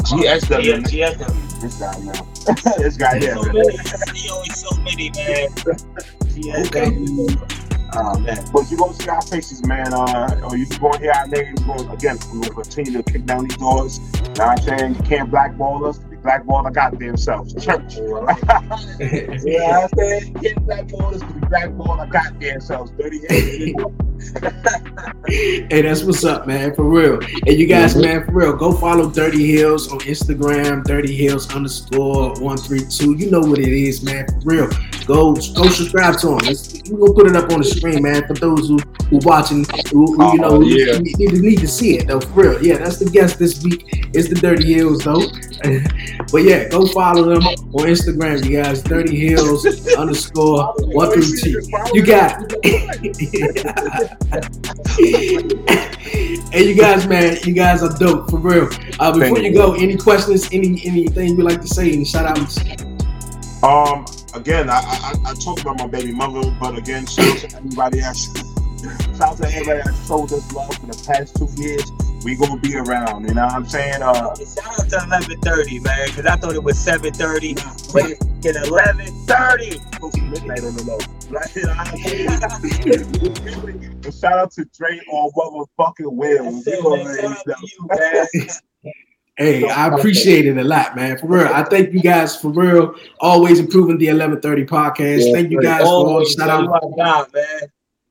GSW, 0.06 0.92
Yeah, 0.92 1.10
GSW. 1.12 1.60
this 1.60 1.78
guy 1.78 1.98
now, 2.00 2.26
this 2.78 2.96
guy 2.96 3.18
here. 3.18 3.34
So 3.36 3.42
man. 3.42 3.54
many. 3.54 3.76
There's 3.76 4.56
so 4.60 4.76
many, 4.78 5.10
man. 5.10 5.48
GSW. 6.34 7.55
Uh, 7.96 8.18
man. 8.18 8.44
But 8.52 8.70
you 8.70 8.76
gonna 8.76 8.94
see 8.94 9.08
our 9.08 9.22
faces, 9.22 9.66
man. 9.66 9.92
Uh, 9.92 10.40
or 10.44 10.56
you 10.56 10.66
gonna 10.78 10.98
hear 10.98 11.12
our 11.12 11.26
names. 11.26 11.60
Going 11.60 11.88
again, 11.88 12.18
we're 12.32 12.40
gonna 12.40 12.62
continue 12.62 13.02
to 13.02 13.02
kick 13.02 13.26
down 13.26 13.48
these 13.48 13.56
doors. 13.56 13.98
You 13.98 14.04
know 14.04 14.28
what 14.28 14.40
I'm 14.40 14.78
saying? 14.78 14.94
You 14.96 15.02
can't 15.02 15.30
blackball 15.30 15.86
us. 15.86 15.98
Blackball 16.22 16.64
our 16.64 16.72
goddamn 16.72 17.16
selves. 17.16 17.54
Church. 17.54 17.96
Yeah, 19.46 19.80
I'm 19.80 19.88
saying 19.96 20.32
get 20.34 20.56
blackball 20.66 21.14
us. 21.14 21.22
We 21.22 21.40
blackball 21.48 22.00
our 22.00 22.06
goddamn 22.06 22.60
selves. 22.60 22.90
Dirty 22.92 23.20
hey, 25.28 25.82
that's 25.82 26.02
what's 26.02 26.24
up, 26.24 26.46
man. 26.46 26.74
For 26.74 26.84
real. 26.84 27.20
And 27.46 27.56
you 27.56 27.66
guys, 27.66 27.94
man, 27.96 28.24
for 28.24 28.32
real, 28.32 28.56
go 28.56 28.72
follow 28.72 29.10
Dirty 29.10 29.54
Heelz 29.54 29.92
on 29.92 29.98
Instagram, 30.00 30.82
Dirty 30.84 31.16
Heelz 31.16 31.54
underscore 31.54 32.34
one 32.40 32.56
three 32.56 32.84
two. 32.88 33.14
You 33.14 33.30
know 33.30 33.40
what 33.40 33.60
it 33.60 33.68
is, 33.68 34.02
man. 34.02 34.26
For 34.26 34.40
real. 34.44 34.68
Go 35.06 35.34
go 35.34 35.68
subscribe 35.68 36.18
to 36.18 36.26
them. 36.28 36.38
It's, 36.42 36.82
we 36.90 36.98
gonna 36.98 37.12
put 37.14 37.26
it 37.28 37.36
up 37.36 37.50
on 37.52 37.58
the 37.60 37.64
screen, 37.64 38.02
man. 38.02 38.26
For 38.26 38.34
those 38.34 38.68
who 38.68 38.78
who 39.08 39.18
watching, 39.22 39.64
who, 39.92 40.16
who, 40.16 40.32
you 40.32 40.38
know, 40.40 40.48
Oh, 40.56 40.60
yeah. 40.62 40.98
need, 40.98 41.16
need, 41.18 41.32
need 41.34 41.58
to 41.60 41.68
see 41.68 41.96
it 41.98 42.08
though. 42.08 42.20
For 42.20 42.42
real. 42.42 42.62
Yeah, 42.62 42.78
that's 42.78 42.98
the 42.98 43.08
guest 43.08 43.38
this 43.38 43.62
week. 43.62 43.84
It's 44.14 44.28
the 44.28 44.34
Dirty 44.34 44.74
Heelz 44.74 45.04
though. 45.04 45.22
but 46.32 46.38
yeah, 46.38 46.68
go 46.68 46.86
follow 46.88 47.22
them 47.34 47.44
on 47.46 47.86
Instagram, 47.86 48.44
you 48.44 48.60
guys. 48.62 48.82
Dirty 48.82 49.16
Heelz 49.30 49.96
underscore 49.98 50.74
one 50.78 51.12
two. 51.12 51.62
You 51.94 52.04
got 52.04 52.42
hey, 56.50 56.68
you 56.68 56.74
guys, 56.74 57.06
man, 57.06 57.36
you 57.44 57.52
guys 57.54 57.82
are 57.82 57.96
dope 57.98 58.28
for 58.30 58.38
real. 58.38 58.68
Uh, 58.98 59.12
before 59.16 59.38
you 59.38 59.50
you. 59.50 59.54
go, 59.54 59.74
any 59.74 59.96
questions, 59.96 60.48
any 60.52 60.80
anything 60.84 61.36
you 61.36 61.42
like 61.44 61.60
to 61.60 61.68
say, 61.68 61.92
any 61.92 62.04
shout 62.04 62.26
outs? 62.26 62.58
Um, 63.62 64.04
again, 64.36 64.70
I, 64.70 64.76
I 64.78 65.30
I- 65.30 65.34
talked 65.34 65.62
about 65.62 65.78
my 65.78 65.86
baby 65.86 66.12
mother, 66.12 66.54
but 66.60 66.76
again, 66.76 67.06
shout 67.06 67.26
out 67.28 67.38
to 67.38 67.56
everybody 67.56 68.00
that's 68.00 68.26
shout 69.16 69.22
out 69.22 69.36
to 69.38 69.46
everybody 69.48 69.82
that 69.84 69.94
showed 70.06 70.32
us 70.32 70.52
love 70.52 70.74
for 70.76 70.86
the 70.86 71.04
past 71.06 71.36
two 71.36 71.48
years. 71.60 71.90
We 72.24 72.36
gonna 72.36 72.60
be 72.60 72.76
around, 72.76 73.28
you 73.28 73.34
know 73.34 73.44
what 73.44 73.54
I'm 73.54 73.66
saying? 73.68 74.02
Uh, 74.02 74.34
Shout 74.34 74.80
out 74.80 74.88
to 74.90 74.96
11:30, 74.96 75.82
man, 75.82 76.06
because 76.08 76.26
I 76.26 76.36
thought 76.36 76.54
it 76.54 76.62
was 76.62 76.76
7:30, 76.78 77.54
but 77.92 78.10
it's 78.10 78.68
11:30. 78.68 79.80
midnight 80.30 80.64
on 80.64 80.74
the 80.76 80.84
low. 80.84 80.98
shout 84.10 84.38
out 84.38 84.50
to 84.52 84.64
Dre 84.76 85.00
on 85.10 85.30
Will. 85.34 86.44
That's 86.44 86.66
it, 86.66 86.82
man. 86.82 87.16
Shout 87.16 87.36
out 87.36 87.46
to 87.46 87.68
you, 87.68 87.88
man. 87.88 88.48
Hey, 89.36 89.68
I 89.68 89.88
appreciate 89.88 90.46
it 90.46 90.56
a 90.56 90.64
lot, 90.64 90.96
man. 90.96 91.18
For 91.18 91.26
real, 91.26 91.48
I 91.48 91.62
thank 91.62 91.92
you 91.92 92.00
guys 92.00 92.40
for 92.40 92.48
real. 92.48 92.94
Always 93.20 93.58
improving 93.60 93.98
the 93.98 94.06
1130 94.08 94.64
podcast. 94.64 95.30
Thank 95.32 95.50
you 95.50 95.60
guys 95.60 95.82
for 95.82 95.88
all 95.88 96.20
the 96.20 96.24
shout 96.24 96.48
out. 96.48 96.62
you 96.62 96.70
my 96.70 96.80
guy, 96.96 97.24
man. 97.34 97.60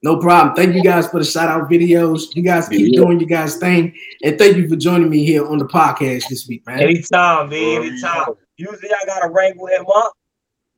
No 0.04 0.18
problem. 0.20 0.56
Thank 0.56 0.76
you 0.76 0.84
guys 0.84 1.08
for 1.08 1.18
the 1.18 1.26
shout 1.26 1.50
out 1.50 1.68
videos. 1.68 2.36
You 2.36 2.44
guys 2.44 2.70
keep 2.70 2.94
Yeah. 2.94 3.02
doing 3.02 3.20
your 3.20 3.28
guys 3.28 3.56
thing, 3.58 3.96
and 4.24 4.38
thank 4.38 4.56
you 4.56 4.70
for 4.70 4.76
joining 4.76 5.10
me 5.10 5.26
here 5.26 5.44
on 5.48 5.58
the 5.58 5.66
podcast 5.66 6.30
this 6.30 6.48
week, 6.48 6.64
man. 6.68 6.80
Anytime, 6.80 7.50
man. 7.50 7.84
Anytime. 7.86 8.28
Usually 8.58 8.92
I 8.92 9.06
gotta 9.08 9.30
wrangle 9.30 9.66
him 9.66 9.86
up, 9.96 10.14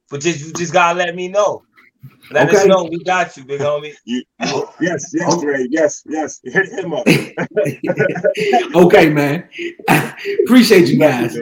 but 0.10 0.21
just 0.21 0.39
you 0.45 0.53
just 0.53 0.71
gotta 0.71 0.97
let 0.97 1.13
me 1.13 1.27
know. 1.27 1.63
Let 2.31 2.53
us 2.53 2.65
know 2.65 2.83
we 2.85 3.03
got 3.03 3.35
you, 3.37 3.45
big 3.45 3.61
homie. 3.61 3.93
You, 4.05 4.23
yes, 4.79 5.11
yes, 5.13 5.25
oh. 5.27 5.41
Dre, 5.41 5.67
yes, 5.69 6.03
yes. 6.07 6.39
Hit 6.43 6.69
him 6.69 6.93
up. 6.93 7.07
okay, 8.75 9.09
man. 9.09 9.47
appreciate 10.43 10.87
you 10.87 10.97
guys. 10.97 11.37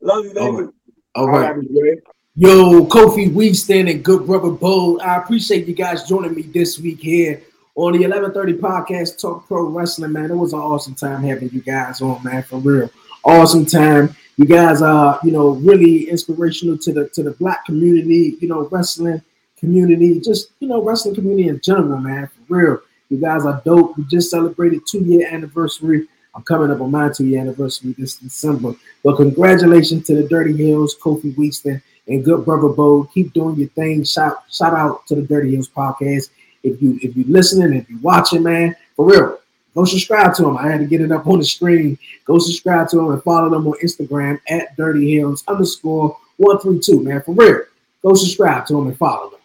Love 0.00 0.24
you, 0.24 0.34
baby. 0.34 0.50
right. 0.50 0.68
All 1.14 1.28
right. 1.28 1.54
Dre. 1.54 1.96
Yo, 2.36 2.86
Kofi 2.86 3.28
Weedston 3.30 3.90
and 3.90 4.04
Good 4.04 4.22
Brotha 4.22 4.58
Bove. 4.58 5.00
I 5.00 5.16
appreciate 5.16 5.66
you 5.66 5.74
guys 5.74 6.04
joining 6.04 6.34
me 6.34 6.42
this 6.42 6.78
week 6.78 7.00
here 7.00 7.42
on 7.74 7.92
the 7.92 7.98
1130 7.98 8.54
podcast, 8.54 9.20
Talk 9.20 9.46
Pro 9.46 9.64
Wrestling, 9.64 10.12
man. 10.12 10.30
It 10.30 10.36
was 10.36 10.52
an 10.52 10.60
awesome 10.60 10.94
time 10.94 11.22
having 11.22 11.50
you 11.50 11.60
guys 11.60 12.00
on, 12.00 12.22
man, 12.22 12.42
for 12.42 12.58
real. 12.58 12.90
Awesome 13.24 13.66
time. 13.66 14.14
You 14.36 14.46
guys 14.46 14.80
are, 14.80 15.18
you 15.22 15.32
know, 15.32 15.50
really 15.50 16.08
inspirational 16.08 16.78
to 16.78 16.92
the 16.92 17.08
to 17.10 17.22
the 17.22 17.32
black 17.32 17.66
community, 17.66 18.36
you 18.40 18.48
know, 18.48 18.66
wrestling 18.68 19.22
community, 19.60 20.18
just 20.20 20.50
you 20.58 20.68
know, 20.68 20.82
wrestling 20.82 21.14
community 21.14 21.48
in 21.48 21.60
general, 21.60 21.98
man. 21.98 22.26
For 22.26 22.56
real. 22.56 22.82
You 23.10 23.18
guys 23.18 23.44
are 23.44 23.60
dope. 23.64 23.98
We 23.98 24.04
just 24.04 24.30
celebrated 24.30 24.82
two 24.86 25.00
year 25.00 25.28
anniversary. 25.28 26.06
I'm 26.34 26.42
coming 26.44 26.70
up 26.70 26.80
on 26.80 26.92
my 26.92 27.08
two 27.08 27.26
year 27.26 27.40
anniversary 27.40 27.94
this 27.98 28.14
December. 28.14 28.74
But 29.02 29.16
congratulations 29.16 30.06
to 30.06 30.14
the 30.14 30.28
Dirty 30.28 30.54
Heelz, 30.54 30.92
Kofi 30.96 31.34
Weedston, 31.34 31.82
and 32.06 32.24
Good 32.24 32.44
Brotha 32.46 32.74
Bove. 32.74 33.12
Keep 33.12 33.32
doing 33.32 33.56
your 33.56 33.68
thing. 33.70 34.04
Shout 34.04 34.44
shout 34.48 34.74
out 34.74 35.06
to 35.08 35.16
the 35.16 35.22
Dirty 35.22 35.56
Heelz 35.56 35.68
podcast. 35.68 36.30
If 36.62 36.80
you 36.80 37.00
if 37.02 37.16
you 37.16 37.24
listening, 37.26 37.74
if 37.74 37.90
you 37.90 37.98
watching, 37.98 38.44
man, 38.44 38.76
for 38.94 39.06
real, 39.10 39.40
go 39.74 39.84
subscribe 39.84 40.34
to 40.34 40.42
them. 40.42 40.56
I 40.56 40.68
had 40.70 40.78
to 40.78 40.86
get 40.86 41.00
it 41.00 41.10
up 41.10 41.26
on 41.26 41.38
the 41.40 41.44
screen. 41.44 41.98
Go 42.24 42.38
subscribe 42.38 42.88
to 42.90 42.96
them 42.96 43.10
and 43.10 43.22
follow 43.24 43.50
them 43.50 43.66
on 43.66 43.74
Instagram 43.82 44.40
at 44.48 44.76
Dirty 44.76 45.16
Heelz 45.16 45.42
underscore 45.48 46.16
one 46.36 46.60
three 46.60 46.78
two. 46.78 47.02
Man, 47.02 47.22
for 47.22 47.34
real, 47.34 47.62
go 48.02 48.14
subscribe 48.14 48.66
to 48.66 48.74
them 48.74 48.86
and 48.86 48.96
follow 48.96 49.30
them. 49.30 49.39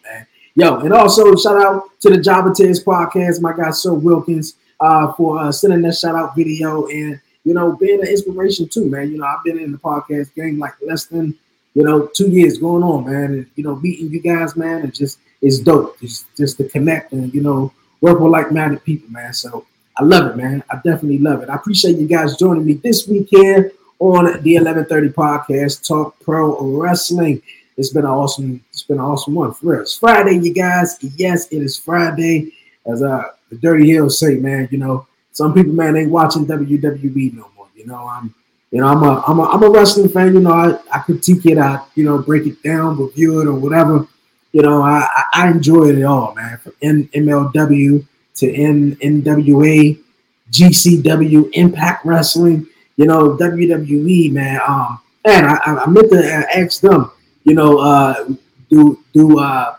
Yo, 0.56 0.78
and 0.78 0.92
also 0.92 1.36
shout 1.36 1.56
out 1.56 1.84
to 2.00 2.10
the 2.10 2.18
Java 2.18 2.52
Tales 2.52 2.82
podcast, 2.82 3.40
my 3.40 3.52
guy 3.56 3.70
Sir 3.70 3.92
Wilkins, 3.92 4.54
uh, 4.80 5.12
for 5.12 5.38
uh, 5.38 5.52
sending 5.52 5.82
that 5.82 5.94
shout 5.96 6.16
out 6.16 6.34
video 6.34 6.86
and 6.86 7.20
you 7.44 7.54
know 7.54 7.76
being 7.76 8.00
an 8.00 8.08
inspiration 8.08 8.68
too, 8.68 8.86
man. 8.86 9.12
You 9.12 9.18
know 9.18 9.26
I've 9.26 9.44
been 9.44 9.58
in 9.58 9.70
the 9.70 9.78
podcast 9.78 10.34
game 10.34 10.58
like 10.58 10.74
less 10.82 11.04
than 11.04 11.38
you 11.76 11.82
know, 11.84 12.06
two 12.06 12.30
years 12.30 12.56
going 12.56 12.82
on, 12.82 13.04
man. 13.04 13.24
And 13.34 13.46
you 13.54 13.62
know, 13.62 13.76
meeting 13.76 14.08
you 14.08 14.18
guys, 14.18 14.56
man, 14.56 14.82
it 14.82 14.94
just 14.94 15.18
it's 15.42 15.58
dope. 15.58 16.00
Just 16.00 16.24
just 16.34 16.56
to 16.56 16.66
connect 16.70 17.12
and 17.12 17.32
you 17.34 17.42
know, 17.42 17.70
work 18.00 18.18
with 18.18 18.32
like-minded 18.32 18.82
people, 18.82 19.10
man. 19.10 19.34
So 19.34 19.66
I 19.94 20.02
love 20.02 20.30
it, 20.30 20.36
man. 20.38 20.64
I 20.70 20.76
definitely 20.76 21.18
love 21.18 21.42
it. 21.42 21.50
I 21.50 21.54
appreciate 21.54 21.98
you 21.98 22.06
guys 22.06 22.38
joining 22.38 22.64
me 22.64 22.74
this 22.74 23.06
week 23.06 23.28
here 23.30 23.72
on 23.98 24.24
the 24.24 24.54
1130 24.54 25.08
podcast, 25.10 25.86
Talk 25.86 26.18
Pro 26.20 26.58
Wrestling. 26.62 27.42
It's 27.76 27.90
been 27.90 28.04
an 28.04 28.10
awesome, 28.10 28.64
it's 28.70 28.82
been 28.82 28.98
an 28.98 29.04
awesome 29.04 29.34
one 29.34 29.52
for 29.52 29.66
real. 29.66 29.82
It's 29.82 29.98
Friday, 29.98 30.38
you 30.38 30.52
guys. 30.54 30.96
Yes, 31.16 31.48
it 31.48 31.62
is 31.62 31.76
Friday. 31.76 32.52
As 32.86 33.02
uh 33.02 33.24
the 33.50 33.56
Dirty 33.56 33.88
Heelz 33.88 34.12
say, 34.12 34.36
man, 34.36 34.68
you 34.70 34.78
know, 34.78 35.06
some 35.32 35.52
people, 35.52 35.72
man, 35.72 35.96
ain't 35.96 36.10
watching 36.10 36.46
WWE 36.46 37.34
no 37.34 37.50
more. 37.56 37.68
You 37.74 37.86
know, 37.86 38.08
I'm 38.08 38.34
you 38.70 38.80
know, 38.80 38.88
I'm 38.88 39.02
a 39.02 39.22
I'm 39.26 39.38
a 39.38 39.44
I'm 39.44 39.62
a 39.62 39.70
wrestling 39.70 40.08
fan, 40.08 40.34
you 40.34 40.40
know, 40.40 40.52
I, 40.52 40.78
I 40.92 41.00
critique 41.00 41.46
it, 41.46 41.58
I 41.58 41.84
you 41.94 42.04
know, 42.04 42.18
break 42.18 42.46
it 42.46 42.62
down, 42.62 42.98
review 42.98 43.40
it 43.40 43.46
or 43.46 43.54
whatever. 43.54 44.06
You 44.52 44.62
know, 44.62 44.82
I, 44.82 45.06
I 45.34 45.50
enjoy 45.50 45.90
it 45.90 46.02
all, 46.02 46.34
man. 46.34 46.56
From 46.56 46.72
N- 46.80 47.10
MLW 47.14 48.06
to 48.36 48.54
N- 48.54 48.96
NWA, 48.96 49.98
GCW, 50.50 51.50
Impact 51.52 52.06
Wrestling, 52.06 52.66
you 52.96 53.04
know, 53.04 53.36
WWE, 53.36 54.32
man. 54.32 54.60
Um, 54.66 55.00
man, 55.26 55.44
I, 55.44 55.58
I 55.84 55.86
meant 55.86 56.10
to 56.10 56.24
ask 56.56 56.80
them, 56.80 57.10
you 57.46 57.54
know, 57.54 57.78
uh, 57.78 58.28
do 58.68 59.02
do 59.14 59.38
uh, 59.38 59.76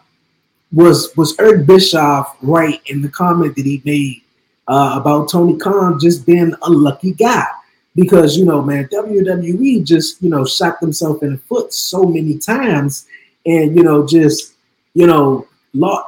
was 0.71 1.15
was 1.17 1.37
Eric 1.37 1.67
Bischoff 1.67 2.37
right 2.41 2.81
in 2.85 3.01
the 3.01 3.09
comment 3.09 3.55
that 3.55 3.65
he 3.65 3.81
made 3.83 4.21
uh, 4.67 4.97
about 4.99 5.29
Tony 5.29 5.57
Khan 5.57 5.99
just 5.99 6.25
being 6.25 6.53
a 6.61 6.69
lucky 6.69 7.11
guy? 7.11 7.45
Because 7.93 8.37
you 8.37 8.45
know, 8.45 8.61
man, 8.61 8.87
WWE 8.87 9.83
just 9.83 10.21
you 10.23 10.29
know 10.29 10.45
shot 10.45 10.79
themselves 10.79 11.21
in 11.23 11.33
the 11.33 11.37
foot 11.39 11.73
so 11.73 12.03
many 12.05 12.37
times, 12.37 13.05
and 13.45 13.75
you 13.75 13.83
know 13.83 14.07
just 14.07 14.53
you 14.93 15.05
know 15.05 15.45
law 15.73 16.07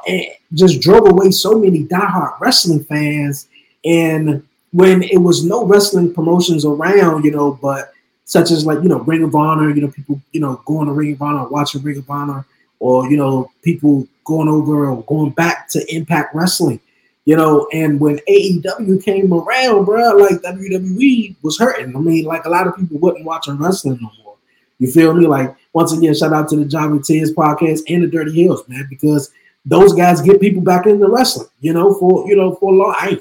just 0.54 0.80
drove 0.80 1.06
away 1.06 1.30
so 1.30 1.58
many 1.58 1.84
diehard 1.84 2.40
wrestling 2.40 2.84
fans. 2.84 3.48
And 3.84 4.46
when 4.72 5.02
it 5.02 5.18
was 5.18 5.44
no 5.44 5.66
wrestling 5.66 6.14
promotions 6.14 6.64
around, 6.64 7.24
you 7.24 7.32
know, 7.32 7.58
but 7.60 7.92
such 8.30 8.52
as 8.52 8.64
like 8.64 8.80
you 8.80 8.88
know 8.88 9.00
Ring 9.00 9.24
of 9.24 9.34
Honor, 9.34 9.70
you 9.70 9.82
know, 9.82 9.88
people 9.88 10.20
you 10.30 10.40
know 10.40 10.62
going 10.64 10.86
to 10.86 10.92
Ring 10.92 11.14
of 11.14 11.20
Honor, 11.20 11.48
watching 11.48 11.82
Ring 11.82 11.98
of 11.98 12.08
Honor, 12.08 12.46
or 12.78 13.10
you 13.10 13.16
know 13.16 13.50
people 13.62 14.06
going 14.24 14.48
over 14.48 14.88
or 14.88 15.02
going 15.02 15.32
back 15.32 15.68
to 15.70 15.84
Impact 15.92 16.32
Wrestling, 16.32 16.78
you 17.24 17.34
know. 17.36 17.66
And 17.72 17.98
when 17.98 18.20
AEW 18.28 19.04
came 19.04 19.34
around, 19.34 19.84
bro, 19.84 20.16
like 20.16 20.42
WWE 20.42 21.34
was 21.42 21.58
hurting. 21.58 21.96
I 21.96 21.98
mean, 21.98 22.24
like 22.24 22.44
a 22.44 22.50
lot 22.50 22.68
of 22.68 22.76
people 22.76 22.98
wasn't 22.98 23.24
watching 23.24 23.58
wrestling 23.58 23.98
no 24.00 24.12
more. 24.22 24.36
You 24.78 24.92
feel 24.92 25.12
me? 25.12 25.26
Like 25.26 25.56
once 25.72 25.92
again, 25.92 26.14
shout 26.14 26.32
out 26.32 26.48
to 26.50 26.56
the 26.56 26.66
Johnny 26.66 27.00
Tears 27.00 27.34
podcast 27.34 27.80
and 27.88 28.04
the 28.04 28.06
Dirty 28.06 28.30
Heelz, 28.30 28.68
man, 28.68 28.86
because 28.88 29.32
those 29.64 29.92
guys 29.92 30.22
get 30.22 30.40
people 30.40 30.62
back 30.62 30.86
into 30.86 31.08
wrestling. 31.08 31.48
You 31.58 31.72
know, 31.72 31.94
for 31.94 32.28
you 32.28 32.36
know 32.36 32.54
for 32.54 32.72
a 32.72 32.76
long. 32.76 32.94
I 32.96 33.18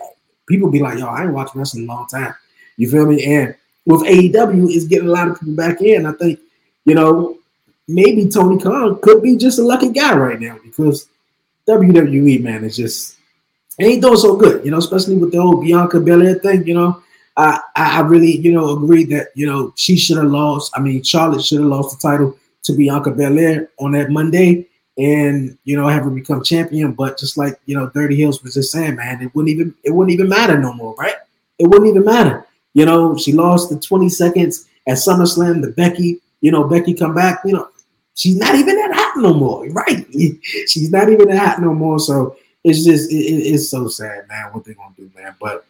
people 0.48 0.70
be 0.70 0.82
like, 0.82 1.00
yo, 1.00 1.08
I 1.08 1.24
ain't 1.24 1.34
watching 1.34 1.58
wrestling 1.58 1.86
in 1.86 1.90
a 1.90 1.94
long 1.94 2.08
time. 2.08 2.36
You 2.78 2.88
feel 2.92 3.08
me? 3.08 3.26
And 3.26 3.56
with 3.90 4.04
AEW, 4.04 4.72
is 4.72 4.86
getting 4.86 5.08
a 5.08 5.12
lot 5.12 5.28
of 5.28 5.40
people 5.40 5.56
back 5.56 5.82
in. 5.82 6.06
I 6.06 6.12
think, 6.12 6.40
you 6.86 6.94
know, 6.94 7.40
maybe 7.88 8.30
Tony 8.30 8.62
Khan 8.62 9.00
could 9.02 9.24
be 9.24 9.36
just 9.36 9.58
a 9.58 9.64
lucky 9.64 9.90
guy 9.90 10.16
right 10.16 10.40
now 10.40 10.60
because 10.64 11.08
WWE, 11.68 12.44
man, 12.44 12.64
is 12.64 12.78
just 12.78 13.18
ain't 13.80 14.04
doing 14.04 14.18
so 14.18 14.36
good, 14.36 14.64
you 14.64 14.70
know, 14.70 14.78
especially 14.78 15.18
with 15.18 15.32
the 15.32 15.42
whole 15.42 15.58
Bianca 15.58 16.00
Belair 16.00 16.36
thing, 16.36 16.68
you 16.68 16.76
know. 16.76 17.02
I, 17.36 17.60
I 17.76 18.02
really, 18.02 18.38
you 18.38 18.52
know, 18.52 18.78
agree 18.78 19.06
that, 19.06 19.30
you 19.34 19.48
know, 19.48 19.74
she 19.76 19.96
should 19.98 20.18
have 20.18 20.28
lost. 20.28 20.72
I 20.76 20.82
mean, 20.82 21.02
Charlotte 21.02 21.44
should 21.44 21.62
have 21.62 21.70
lost 21.70 22.00
the 22.00 22.08
title 22.08 22.38
to 22.64 22.74
Bianca 22.74 23.10
Belair 23.10 23.70
on 23.80 23.94
that 23.94 24.12
Monday 24.12 24.68
and 25.00 25.58
you 25.64 25.78
know 25.78 25.88
have 25.88 26.04
her 26.04 26.10
become 26.10 26.44
champion. 26.44 26.92
But 26.92 27.18
just 27.18 27.38
like 27.38 27.58
you 27.66 27.76
know, 27.76 27.90
Dirty 27.90 28.18
Heelz 28.18 28.44
was 28.44 28.54
just 28.54 28.72
saying, 28.72 28.98
man, 28.98 29.22
it 29.22 29.34
wouldn't 29.34 29.50
even 29.50 29.74
it 29.84 29.92
wouldn't 29.92 30.14
even 30.14 30.28
matter 30.28 30.60
no 30.60 30.74
more, 30.74 30.94
right? 30.96 31.16
It 31.58 31.68
wouldn't 31.68 31.90
even 31.90 32.04
matter. 32.04 32.46
You 32.80 32.86
know, 32.86 33.18
she 33.18 33.34
lost 33.34 33.70
the 33.70 33.78
20 33.78 34.08
seconds 34.08 34.70
at 34.88 34.96
SummerSlam. 34.96 35.62
The 35.62 35.72
Becky, 35.72 36.22
you 36.40 36.50
know, 36.50 36.64
Becky 36.64 36.94
come 36.94 37.14
back. 37.14 37.42
You 37.44 37.52
know, 37.52 37.68
she's 38.14 38.38
not 38.38 38.56
even 38.56 38.74
that 38.78 38.94
hot 38.94 39.18
no 39.18 39.34
more, 39.34 39.68
right? 39.72 40.06
she's 40.66 40.90
not 40.90 41.10
even 41.10 41.28
that 41.28 41.46
hot 41.46 41.62
no 41.62 41.74
more. 41.74 42.00
So 42.00 42.38
it's 42.64 42.86
just 42.86 43.12
it, 43.12 43.16
it's 43.16 43.68
so 43.70 43.90
sad, 43.90 44.30
man. 44.30 44.54
What 44.54 44.64
they 44.64 44.76
gonna 44.76 44.96
do, 44.96 45.12
man? 45.14 45.36
But 45.42 45.66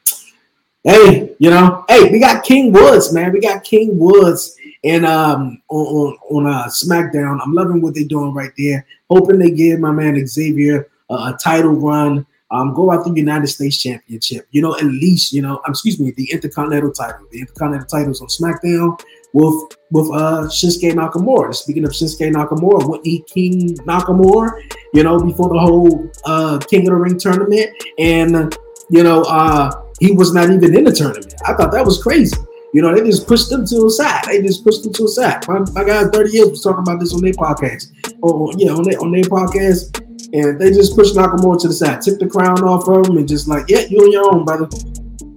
hey, 0.83 1.35
you 1.39 1.49
know, 1.49 1.83
hey, 1.89 2.11
we 2.11 2.19
got 2.19 2.43
King 2.43 2.71
Woods, 2.71 3.11
man. 3.11 3.33
We 3.33 3.41
got 3.41 3.63
King 3.63 3.97
Woods 3.97 4.55
and 4.83 5.03
um 5.03 5.63
on 5.67 5.85
on, 5.87 6.17
on 6.29 6.45
uh, 6.45 6.65
SmackDown. 6.65 7.39
I'm 7.41 7.55
loving 7.55 7.81
what 7.81 7.95
they're 7.95 8.03
doing 8.03 8.35
right 8.35 8.53
there. 8.55 8.85
Hoping 9.09 9.39
they 9.39 9.49
give 9.49 9.79
my 9.79 9.91
man 9.91 10.27
Xavier 10.27 10.89
uh, 11.09 11.33
a 11.33 11.37
title 11.43 11.71
run. 11.71 12.27
Um, 12.51 12.73
go 12.73 12.91
out 12.91 13.05
the 13.05 13.13
United 13.13 13.47
States 13.47 13.81
Championship. 13.81 14.47
You 14.51 14.61
know, 14.61 14.75
at 14.75 14.83
least 14.83 15.33
you 15.33 15.41
know. 15.41 15.61
Um, 15.65 15.71
excuse 15.71 15.99
me, 15.99 16.11
the 16.11 16.31
Intercontinental 16.31 16.91
title. 16.91 17.27
The 17.31 17.41
Intercontinental 17.41 17.87
titles 17.87 18.21
on 18.21 18.27
SmackDown 18.27 18.99
with 19.33 19.77
with 19.91 20.07
uh 20.07 20.47
Shinsuke 20.47 20.93
Nakamura. 20.93 21.53
Speaking 21.53 21.85
of 21.85 21.91
Shinsuke 21.91 22.31
Nakamura, 22.33 22.89
Whitney 22.89 23.23
King 23.27 23.75
Nakamura. 23.77 24.51
You 24.93 25.03
know, 25.03 25.19
before 25.19 25.49
the 25.49 25.59
whole 25.59 26.09
uh 26.25 26.59
King 26.59 26.81
of 26.81 26.85
the 26.87 26.95
Ring 26.95 27.19
tournament, 27.19 27.69
and 27.99 28.55
you 28.89 29.03
know, 29.03 29.21
uh 29.23 29.71
he 29.99 30.13
was 30.13 30.33
not 30.33 30.49
even 30.49 30.75
in 30.75 30.83
the 30.85 30.91
tournament. 30.91 31.33
I 31.45 31.53
thought 31.53 31.71
that 31.71 31.85
was 31.85 32.01
crazy. 32.01 32.35
You 32.73 32.83
know, 32.83 32.93
they 32.93 33.01
just 33.01 33.27
pushed 33.27 33.49
them 33.49 33.65
to 33.65 33.75
the 33.81 33.89
side. 33.89 34.25
They 34.27 34.41
just 34.43 34.63
pushed 34.63 34.83
them 34.83 34.93
to 34.93 35.03
the 35.03 35.09
side. 35.09 35.47
My, 35.47 35.59
my 35.73 35.83
guy, 35.83 36.03
30 36.05 36.29
years, 36.29 36.49
was 36.49 36.63
talking 36.63 36.83
about 36.85 36.99
this 36.99 37.13
on 37.13 37.21
their 37.21 37.33
podcast. 37.33 37.89
Oh, 38.21 38.53
yeah, 38.57 38.71
on 38.71 38.83
their, 38.83 38.99
on 39.01 39.11
their 39.11 39.23
podcast. 39.23 40.05
And 40.33 40.61
they 40.61 40.69
just 40.69 40.95
pushed 40.95 41.15
Nakamura 41.15 41.59
to 41.61 41.67
the 41.69 41.73
side, 41.73 42.01
took 42.01 42.19
the 42.19 42.27
crown 42.27 42.63
off 42.63 42.87
of 42.87 43.09
him, 43.09 43.17
and 43.17 43.27
just 43.27 43.47
like, 43.47 43.65
yeah, 43.67 43.81
you 43.89 43.97
on 43.97 44.11
your 44.11 44.35
own, 44.35 44.45
brother. 44.45 44.69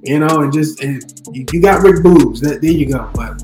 You 0.02 0.18
know, 0.18 0.42
and 0.42 0.52
just, 0.52 0.82
and 0.82 1.02
you 1.32 1.62
got 1.62 1.82
Rick 1.82 2.04
Boogs. 2.04 2.40
That, 2.40 2.60
there 2.60 2.70
you 2.70 2.92
go. 2.92 3.08
But 3.14 3.42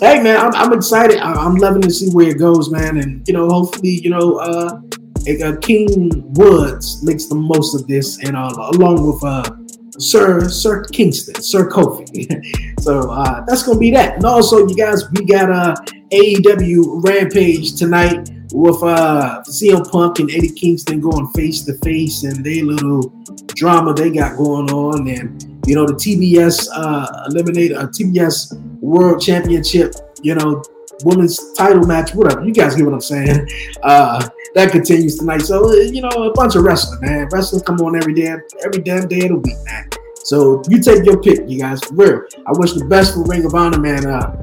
hey, 0.00 0.20
man, 0.20 0.36
I'm, 0.36 0.54
I'm 0.54 0.72
excited. 0.72 1.18
I, 1.18 1.44
am 1.44 1.54
loving 1.54 1.82
to 1.82 1.90
see 1.90 2.10
where 2.10 2.30
it 2.30 2.38
goes, 2.38 2.70
man. 2.70 2.96
And, 2.96 3.26
you 3.28 3.34
know, 3.34 3.48
hopefully, 3.48 4.00
you 4.02 4.10
know, 4.10 4.38
uh, 4.38 4.80
uh 5.40 5.56
King 5.60 6.10
Woods 6.34 7.04
makes 7.04 7.26
the 7.26 7.36
most 7.36 7.76
of 7.76 7.86
this, 7.86 8.18
and 8.24 8.36
uh, 8.36 8.50
along 8.72 9.06
with 9.06 9.22
uh, 9.22 9.44
Sir 9.98 10.48
Sir 10.48 10.84
Kingston, 10.84 11.42
Sir 11.42 11.68
Kofi. 11.68 12.80
so 12.80 13.10
uh, 13.10 13.44
that's 13.46 13.62
gonna 13.62 13.78
be 13.78 13.90
that. 13.92 14.16
And 14.16 14.24
also, 14.24 14.66
you 14.66 14.74
guys, 14.74 15.10
we 15.12 15.24
got 15.24 15.50
a 15.50 15.74
AEW 16.10 17.04
Rampage 17.04 17.74
tonight 17.74 18.30
with 18.52 18.82
uh, 18.82 19.42
CM 19.48 19.90
Punk 19.90 20.18
and 20.20 20.30
Eddie 20.30 20.50
Kingston 20.50 21.00
going 21.00 21.28
face 21.28 21.62
to 21.62 21.74
face, 21.78 22.24
and 22.24 22.44
they 22.44 22.62
little 22.62 23.12
drama 23.54 23.94
they 23.94 24.10
got 24.10 24.36
going 24.36 24.70
on, 24.70 25.08
and 25.08 25.42
you 25.66 25.74
know 25.74 25.86
the 25.86 25.94
TBS 25.94 26.68
uh, 26.74 27.24
eliminate 27.28 27.72
a 27.72 27.80
uh, 27.80 27.86
TBS 27.86 28.58
World 28.80 29.20
Championship, 29.20 29.94
you 30.22 30.34
know 30.34 30.62
women's 31.04 31.52
title 31.54 31.84
match, 31.86 32.14
whatever. 32.14 32.44
You 32.44 32.52
guys 32.52 32.74
get 32.74 32.84
what 32.84 32.94
I'm 32.94 33.00
saying. 33.00 33.48
Uh, 33.82 34.28
that 34.54 34.70
continues 34.70 35.18
tonight. 35.18 35.42
So 35.42 35.72
you 35.72 36.00
know, 36.00 36.08
a 36.08 36.32
bunch 36.32 36.54
of 36.54 36.62
wrestling, 36.62 37.00
man. 37.00 37.28
Wrestling 37.30 37.62
come 37.64 37.80
on 37.80 37.96
every 37.96 38.14
day, 38.14 38.34
every 38.64 38.82
damn 38.82 39.08
day 39.08 39.22
of 39.22 39.28
the 39.28 39.38
week, 39.38 39.56
man. 39.64 39.88
So 40.24 40.62
you 40.70 40.80
take 40.80 41.04
your 41.04 41.20
pick, 41.20 41.40
you 41.48 41.58
guys. 41.58 41.80
Real. 41.92 42.22
I 42.46 42.52
wish 42.52 42.72
the 42.72 42.84
best 42.84 43.14
for 43.14 43.24
Ring 43.24 43.44
of 43.44 43.54
Honor, 43.54 43.78
man. 43.78 44.06
Uh, 44.06 44.42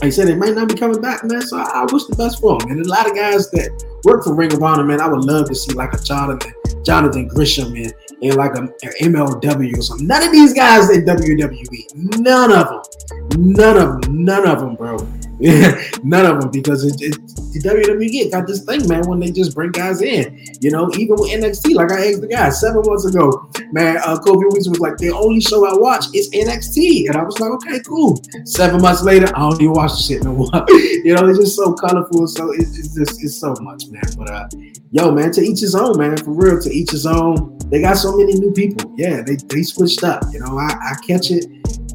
like 0.00 0.08
I 0.08 0.10
said 0.10 0.28
they 0.28 0.34
might 0.34 0.54
not 0.54 0.68
be 0.68 0.74
coming 0.74 1.00
back, 1.00 1.22
man. 1.24 1.42
So 1.42 1.58
I, 1.58 1.82
I 1.82 1.86
wish 1.92 2.04
the 2.06 2.16
best 2.16 2.40
for 2.40 2.58
them. 2.58 2.70
And 2.70 2.84
a 2.84 2.88
lot 2.88 3.08
of 3.08 3.14
guys 3.14 3.50
that 3.50 3.70
work 4.04 4.24
for 4.24 4.34
Ring 4.34 4.52
of 4.52 4.62
Honor, 4.62 4.82
man, 4.82 5.00
I 5.00 5.06
would 5.06 5.24
love 5.24 5.46
to 5.48 5.54
see 5.54 5.74
like 5.74 5.92
a 5.92 5.98
Jonathan, 5.98 6.52
Jonathan 6.82 7.28
Gresham, 7.28 7.72
man, 7.72 7.92
and 8.22 8.34
like 8.34 8.56
a, 8.56 8.62
a 8.62 9.04
MLW 9.04 9.78
or 9.78 9.82
something. 9.82 10.06
None 10.06 10.22
of 10.22 10.32
these 10.32 10.54
guys 10.54 10.88
in 10.90 11.04
WWE. 11.04 11.94
None 12.18 12.50
of 12.50 12.68
them. 12.68 13.52
None 13.52 13.76
of 13.76 14.02
them. 14.02 14.24
None 14.24 14.48
of 14.48 14.60
them, 14.60 14.74
bro. 14.74 14.96
None 16.02 16.26
of 16.26 16.40
them 16.40 16.50
because 16.50 16.84
it, 16.84 17.00
it, 17.00 17.12
the 17.52 17.60
WWE 17.64 18.30
got 18.30 18.46
this 18.46 18.62
thing, 18.62 18.86
man, 18.86 19.08
when 19.08 19.20
they 19.20 19.30
just 19.30 19.54
bring 19.54 19.70
guys 19.70 20.02
in. 20.02 20.38
You 20.60 20.70
know, 20.70 20.90
even 20.98 21.16
with 21.16 21.30
NXT, 21.30 21.74
like 21.74 21.90
I 21.90 22.08
asked 22.08 22.20
the 22.20 22.26
guy 22.26 22.50
seven 22.50 22.82
months 22.84 23.06
ago, 23.06 23.50
man, 23.72 23.96
uh, 24.04 24.18
Kobe 24.18 24.44
Weeks 24.52 24.68
was 24.68 24.80
like, 24.80 24.98
the 24.98 25.10
only 25.10 25.40
show 25.40 25.66
I 25.66 25.74
watch 25.78 26.06
is 26.14 26.30
NXT. 26.30 27.08
And 27.08 27.16
I 27.16 27.22
was 27.22 27.40
like, 27.40 27.52
okay, 27.52 27.80
cool. 27.88 28.20
Seven 28.44 28.82
months 28.82 29.02
later, 29.02 29.28
I 29.34 29.40
don't 29.40 29.60
even 29.62 29.72
watch 29.72 29.92
the 29.92 30.02
shit 30.02 30.24
no 30.24 30.34
more. 30.34 30.50
you 30.68 31.14
know, 31.14 31.26
it's 31.26 31.38
just 31.38 31.56
so 31.56 31.72
colorful. 31.72 32.26
So 32.26 32.52
it's, 32.52 32.78
it's 32.78 32.94
just, 32.94 33.24
it's 33.24 33.40
so 33.40 33.54
much, 33.60 33.84
man. 33.88 34.04
But 34.18 34.30
uh, 34.30 34.48
yo, 34.90 35.10
man, 35.10 35.32
to 35.32 35.40
each 35.40 35.60
his 35.60 35.74
own, 35.74 35.96
man, 35.96 36.18
for 36.18 36.32
real, 36.32 36.60
to 36.60 36.70
each 36.70 36.90
his 36.90 37.06
own. 37.06 37.56
They 37.70 37.80
got 37.80 37.96
so 37.96 38.14
many 38.14 38.34
new 38.34 38.52
people. 38.52 38.92
Yeah, 38.98 39.22
they, 39.22 39.36
they 39.36 39.62
switched 39.62 40.04
up. 40.04 40.22
You 40.32 40.40
know, 40.40 40.58
I, 40.58 40.68
I 40.68 40.94
catch 41.06 41.30
it 41.30 41.46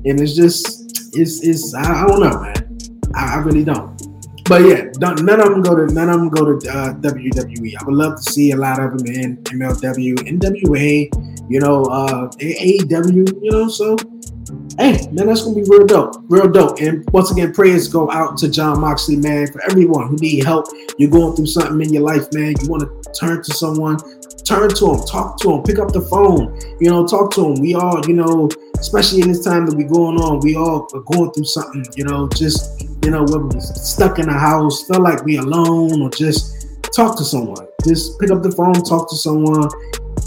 and 0.05 0.19
it's 0.19 0.35
just, 0.35 1.13
it's, 1.15 1.43
it's, 1.43 1.73
I, 1.73 2.03
I 2.03 2.07
don't 2.07 2.21
know, 2.21 2.39
man. 2.41 2.64
I, 3.15 3.35
I 3.35 3.37
really 3.37 3.63
don't. 3.63 4.15
But 4.47 4.61
yeah, 4.61 4.91
none 4.99 5.39
of 5.39 5.49
them 5.49 5.63
go 5.63 5.75
to 5.75 5.91
none 5.91 6.07
of 6.07 6.19
them 6.19 6.29
go 6.29 6.59
to 6.59 6.69
uh, 6.69 6.93
WWE. 6.93 7.73
I 7.79 7.83
would 7.83 7.95
love 7.95 8.23
to 8.23 8.31
see 8.31 8.51
a 8.51 8.55
lot 8.55 8.79
of 8.79 8.95
them 8.95 9.07
in 9.07 9.37
MLW, 9.37 10.13
NWA, 10.17 11.49
you 11.49 11.59
know, 11.59 11.85
uh, 11.85 12.29
AEW, 12.37 13.41
you 13.41 13.51
know. 13.51 13.67
So, 13.67 13.97
hey, 14.77 15.07
man, 15.11 15.25
that's 15.25 15.41
gonna 15.41 15.55
be 15.55 15.63
real 15.63 15.87
dope, 15.87 16.17
real 16.29 16.47
dope. 16.47 16.79
And 16.79 17.09
once 17.09 17.31
again, 17.31 17.55
prayers 17.55 17.87
go 17.87 18.11
out 18.11 18.37
to 18.37 18.47
Jon 18.47 18.81
Moxley, 18.81 19.15
man, 19.15 19.47
for 19.47 19.63
everyone 19.63 20.09
who 20.09 20.15
need 20.17 20.43
help. 20.43 20.67
You're 20.99 21.09
going 21.09 21.35
through 21.35 21.47
something 21.47 21.81
in 21.81 21.91
your 21.91 22.03
life, 22.03 22.31
man. 22.31 22.53
You 22.61 22.69
want 22.69 22.83
to 22.83 23.11
turn 23.19 23.41
to 23.41 23.51
someone, 23.51 23.97
turn 24.43 24.69
to 24.69 24.85
them, 24.85 25.05
talk 25.07 25.39
to 25.39 25.47
them, 25.47 25.63
pick 25.63 25.79
up 25.79 25.91
the 25.91 26.01
phone, 26.01 26.55
you 26.79 26.91
know, 26.91 27.07
talk 27.07 27.31
to 27.31 27.41
them. 27.41 27.55
We 27.55 27.73
all, 27.73 28.05
you 28.05 28.13
know, 28.13 28.47
especially 28.77 29.21
in 29.21 29.29
this 29.29 29.43
time 29.43 29.65
that 29.65 29.75
we're 29.75 29.87
going 29.87 30.17
on. 30.17 30.41
We 30.41 30.55
all 30.55 30.87
are 30.93 31.01
going 31.01 31.31
through 31.31 31.45
something, 31.45 31.83
you 31.95 32.03
know, 32.03 32.29
just 32.29 32.85
you 33.05 33.11
know, 33.11 33.21
whether 33.21 33.45
we're 33.45 33.59
stuck 33.59 34.17
in 34.17 34.27
a 34.29 34.37
house, 34.37 34.87
feel 34.87 34.99
like 34.99 35.23
we 35.23 35.37
alone, 35.37 36.01
or 36.01 36.09
just 36.09 36.81
talk 36.95 37.15
to 37.17 37.23
someone. 37.23 37.67
Just 37.87 38.19
pick 38.19 38.31
up 38.31 38.41
the 38.41 38.51
phone, 38.51 38.73
talk 38.73 39.07
to 39.11 39.15
someone. 39.15 39.69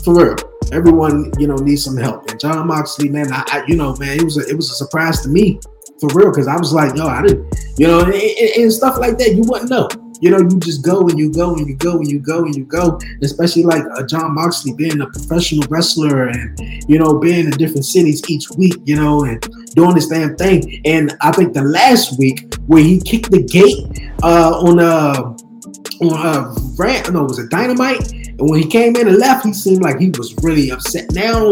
For 0.04 0.14
real, 0.14 0.36
everyone, 0.72 1.32
you 1.38 1.48
know, 1.48 1.56
needs 1.56 1.82
some 1.82 1.96
help. 1.96 2.30
And 2.30 2.38
Jon 2.38 2.68
Moxley, 2.68 3.08
man, 3.08 3.32
I, 3.32 3.42
I 3.48 3.64
you 3.66 3.74
know, 3.74 3.96
man, 3.96 4.16
it 4.16 4.22
was 4.22 4.38
a, 4.38 4.48
it 4.48 4.54
was 4.54 4.70
a 4.70 4.74
surprise 4.74 5.20
to 5.22 5.28
me, 5.28 5.58
for 6.00 6.08
real, 6.14 6.30
because 6.30 6.46
I 6.46 6.56
was 6.56 6.72
like, 6.72 6.94
yo, 6.94 7.08
I 7.08 7.22
didn't, 7.22 7.52
you 7.76 7.88
know, 7.88 8.04
and, 8.04 8.14
and 8.14 8.72
stuff 8.72 8.96
like 8.98 9.18
that, 9.18 9.34
you 9.34 9.42
wouldn't 9.42 9.70
know. 9.70 9.88
You 10.20 10.30
know, 10.30 10.38
you 10.38 10.58
just 10.60 10.84
go 10.84 11.08
and 11.08 11.18
you 11.18 11.32
go 11.32 11.54
and 11.54 11.68
you 11.68 11.76
go 11.76 11.98
and 11.98 12.10
you 12.10 12.18
go 12.18 12.44
and 12.44 12.54
you 12.54 12.64
go. 12.64 12.98
Especially 13.22 13.62
like 13.62 13.82
uh, 13.94 14.06
Jon 14.06 14.34
Moxley 14.34 14.74
being 14.74 15.00
a 15.00 15.06
professional 15.06 15.66
wrestler 15.68 16.28
and 16.28 16.58
you 16.88 16.98
know 16.98 17.18
being 17.18 17.46
in 17.46 17.50
different 17.52 17.84
cities 17.84 18.22
each 18.28 18.50
week. 18.56 18.76
You 18.84 18.96
know, 18.96 19.24
and 19.24 19.40
doing 19.74 19.94
this 19.94 20.08
damn 20.08 20.36
thing. 20.36 20.80
And 20.84 21.16
I 21.20 21.32
think 21.32 21.54
the 21.54 21.62
last 21.62 22.18
week 22.18 22.54
where 22.66 22.82
he 22.82 23.00
kicked 23.00 23.30
the 23.30 23.42
gate 23.42 24.10
uh, 24.22 24.58
on 24.58 24.78
a 24.78 24.82
uh, 24.82 25.36
on 26.00 26.12
a 26.12 26.14
uh, 26.14 26.54
rant, 26.76 27.12
no, 27.12 27.24
it 27.24 27.28
was 27.28 27.38
a 27.38 27.48
dynamite 27.48 28.17
and 28.38 28.48
when 28.48 28.62
he 28.62 28.68
came 28.68 28.94
in 28.94 29.08
and 29.08 29.18
left, 29.18 29.44
he 29.44 29.52
seemed 29.52 29.82
like 29.82 29.98
he 29.98 30.10
was 30.10 30.34
really 30.42 30.70
upset. 30.70 31.10
Now, 31.12 31.42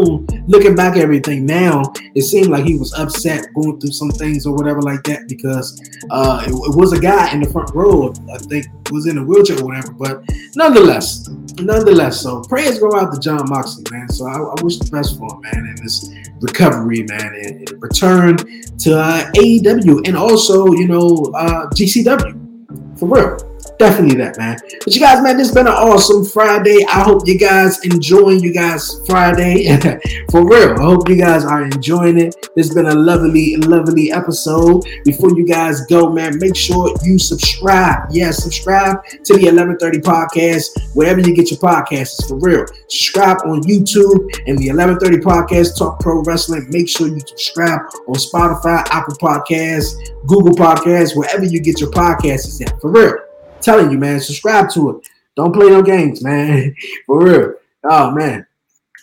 looking 0.46 0.76
back 0.76 0.96
at 0.96 1.02
everything 1.02 1.44
now, 1.44 1.92
it 2.14 2.22
seemed 2.22 2.46
like 2.46 2.64
he 2.64 2.78
was 2.78 2.94
upset 2.94 3.52
going 3.54 3.80
through 3.80 3.90
some 3.90 4.10
things 4.10 4.46
or 4.46 4.54
whatever 4.54 4.80
like 4.80 5.02
that 5.04 5.26
because 5.26 5.80
uh, 6.10 6.44
it, 6.46 6.50
it, 6.50 6.76
was 6.76 6.92
a 6.92 7.00
guy 7.00 7.32
in 7.32 7.40
the 7.40 7.50
front 7.50 7.74
row, 7.74 8.14
I 8.32 8.38
think, 8.38 8.66
was 8.92 9.08
in 9.08 9.18
a 9.18 9.24
wheelchair 9.24 9.58
or 9.60 9.64
whatever. 9.64 9.92
But 9.92 10.22
nonetheless, 10.54 11.28
nonetheless, 11.58 12.20
so 12.20 12.42
prayers 12.42 12.78
go 12.78 12.94
out 12.96 13.12
to 13.12 13.18
Jon 13.18 13.48
Moxley, 13.48 13.82
man. 13.90 14.08
So 14.08 14.26
I, 14.26 14.38
I 14.38 14.62
wish 14.62 14.78
the 14.78 14.88
best 14.88 15.18
for 15.18 15.28
him, 15.34 15.40
man, 15.40 15.66
in 15.66 15.82
this 15.82 16.14
recovery, 16.40 17.02
man, 17.02 17.34
and, 17.34 17.68
and 17.68 17.82
return 17.82 18.36
to 18.36 18.96
uh, 18.96 19.32
AEW 19.32 20.06
and 20.06 20.16
also, 20.16 20.72
you 20.74 20.86
know, 20.86 21.32
uh, 21.34 21.68
GCW 21.70 22.46
for 22.96 23.08
real 23.08 23.55
definitely 23.78 24.16
that, 24.16 24.38
man. 24.38 24.58
But 24.84 24.94
you 24.94 25.00
guys, 25.00 25.22
man, 25.22 25.36
this 25.36 25.48
has 25.48 25.54
been 25.54 25.66
an 25.66 25.72
awesome 25.72 26.24
Friday. 26.24 26.84
I 26.88 27.02
hope 27.02 27.26
you 27.26 27.38
guys 27.38 27.84
enjoying 27.84 28.40
you 28.40 28.52
guys 28.52 29.00
Friday 29.06 29.66
for 30.30 30.46
real. 30.46 30.78
I 30.78 30.82
hope 30.82 31.08
you 31.08 31.16
guys 31.16 31.44
are 31.44 31.64
enjoying 31.64 32.18
it. 32.18 32.34
This 32.54 32.68
has 32.68 32.74
been 32.74 32.86
a 32.86 32.94
lovely, 32.94 33.56
lovely 33.56 34.12
episode. 34.12 34.84
Before 35.04 35.30
you 35.30 35.46
guys 35.46 35.84
go, 35.86 36.10
man, 36.10 36.38
make 36.38 36.56
sure 36.56 36.94
you 37.02 37.18
subscribe. 37.18 38.08
Yes, 38.10 38.42
subscribe 38.42 39.04
to 39.04 39.34
the 39.34 39.46
1130 39.50 39.98
podcast 40.00 40.94
wherever 40.94 41.20
you 41.20 41.34
get 41.34 41.50
your 41.50 41.60
podcasts. 41.60 42.26
For 42.28 42.38
real, 42.38 42.66
subscribe 42.88 43.38
on 43.44 43.62
YouTube 43.62 44.32
and 44.46 44.58
the 44.58 44.70
1130 44.70 45.18
podcast 45.18 45.78
Talk 45.78 46.00
Pro 46.00 46.22
Wrestling. 46.22 46.66
Make 46.70 46.88
sure 46.88 47.08
you 47.08 47.20
subscribe 47.20 47.80
on 48.06 48.14
Spotify, 48.14 48.84
Apple 48.90 49.14
Podcasts, 49.16 49.96
Google 50.26 50.54
Podcasts, 50.54 51.16
wherever 51.16 51.44
you 51.44 51.60
get 51.60 51.80
your 51.80 51.90
podcasts 51.90 52.60
at. 52.62 52.80
For 52.80 52.90
real 52.90 53.25
telling 53.66 53.90
you, 53.90 53.98
man, 53.98 54.20
subscribe 54.20 54.70
to 54.70 54.90
it. 54.90 55.08
Don't 55.34 55.52
play 55.52 55.68
no 55.68 55.82
games, 55.82 56.22
man. 56.22 56.74
For 57.06 57.22
real. 57.22 57.54
Oh 57.84 58.10
man. 58.12 58.46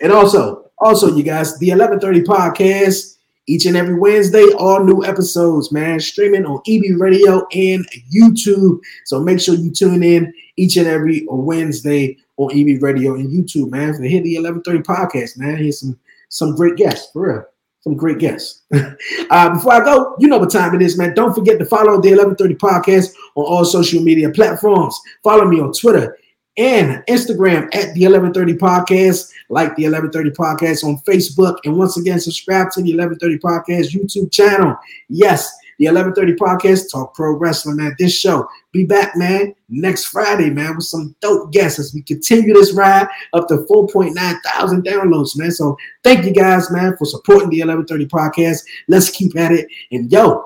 And 0.01 0.11
also, 0.11 0.71
also, 0.79 1.15
you 1.15 1.21
guys, 1.21 1.59
the 1.59 1.69
1130 1.69 2.21
podcast 2.21 3.17
each 3.45 3.65
and 3.65 3.75
every 3.75 3.95
Wednesday, 3.95 4.45
all 4.57 4.81
new 4.83 5.03
episodes, 5.03 5.69
man, 5.71 5.99
streaming 5.99 6.45
on 6.45 6.61
EB 6.65 6.97
Radio 6.97 7.45
and 7.51 7.85
YouTube. 8.09 8.79
So 9.05 9.19
make 9.19 9.41
sure 9.41 9.55
you 9.55 9.69
tune 9.69 10.01
in 10.01 10.33
each 10.55 10.77
and 10.77 10.87
every 10.87 11.25
Wednesday 11.29 12.17
on 12.37 12.57
EB 12.57 12.81
Radio 12.81 13.15
and 13.15 13.29
YouTube, 13.29 13.69
man. 13.69 14.01
The 14.01 14.07
Hit 14.07 14.23
the 14.23 14.37
1130 14.37 14.79
podcast, 14.79 15.37
man. 15.37 15.57
Here's 15.57 15.81
some 15.81 15.99
some 16.29 16.55
great 16.55 16.77
guests, 16.77 17.11
for 17.11 17.33
real 17.33 17.45
some 17.83 17.95
great 17.95 18.19
guests. 18.19 18.61
uh, 18.73 19.53
before 19.53 19.73
I 19.73 19.83
go, 19.83 20.15
you 20.17 20.27
know 20.27 20.37
what 20.37 20.51
time 20.51 20.73
it 20.73 20.81
is, 20.81 20.97
man. 20.97 21.13
Don't 21.13 21.33
forget 21.33 21.59
to 21.59 21.65
follow 21.65 22.01
the 22.01 22.11
1130 22.11 22.55
podcast 22.55 23.13
on 23.35 23.45
all 23.45 23.65
social 23.65 24.01
media 24.01 24.29
platforms. 24.29 24.99
Follow 25.21 25.45
me 25.45 25.59
on 25.59 25.73
Twitter 25.73 26.17
and 26.57 27.03
Instagram 27.09 27.65
at 27.75 27.93
the 27.93 28.05
1130 28.07 28.53
podcast, 28.53 29.31
like 29.49 29.75
the 29.75 29.83
1130 29.83 30.29
podcast 30.31 30.83
on 30.83 30.97
Facebook. 30.99 31.57
And 31.65 31.77
once 31.77 31.97
again, 31.97 32.19
subscribe 32.19 32.71
to 32.71 32.81
the 32.81 32.95
1130 32.95 33.39
podcast 33.39 33.93
YouTube 33.93 34.31
channel. 34.31 34.77
Yes, 35.09 35.53
the 35.83 35.91
1130 35.91 36.33
podcast, 36.35 36.91
Talk 36.91 37.13
Pro 37.13 37.35
Wrestling, 37.35 37.77
man. 37.77 37.95
This 37.99 38.17
show, 38.17 38.47
be 38.71 38.85
back, 38.85 39.15
man, 39.17 39.53
next 39.67 40.05
Friday, 40.05 40.49
man, 40.49 40.75
with 40.75 40.85
some 40.85 41.15
dope 41.21 41.51
guests 41.51 41.79
as 41.79 41.93
we 41.93 42.01
continue 42.03 42.53
this 42.53 42.73
ride 42.73 43.07
up 43.33 43.47
to 43.49 43.57
4.9 43.69 44.13
thousand 44.45 44.85
downloads, 44.85 45.37
man. 45.37 45.51
So 45.51 45.77
thank 46.03 46.25
you 46.25 46.31
guys, 46.31 46.71
man, 46.71 46.95
for 46.97 47.05
supporting 47.05 47.49
the 47.49 47.59
1130 47.61 48.05
podcast. 48.07 48.63
Let's 48.87 49.09
keep 49.09 49.35
at 49.37 49.51
it. 49.51 49.67
And 49.91 50.11
yo, 50.11 50.45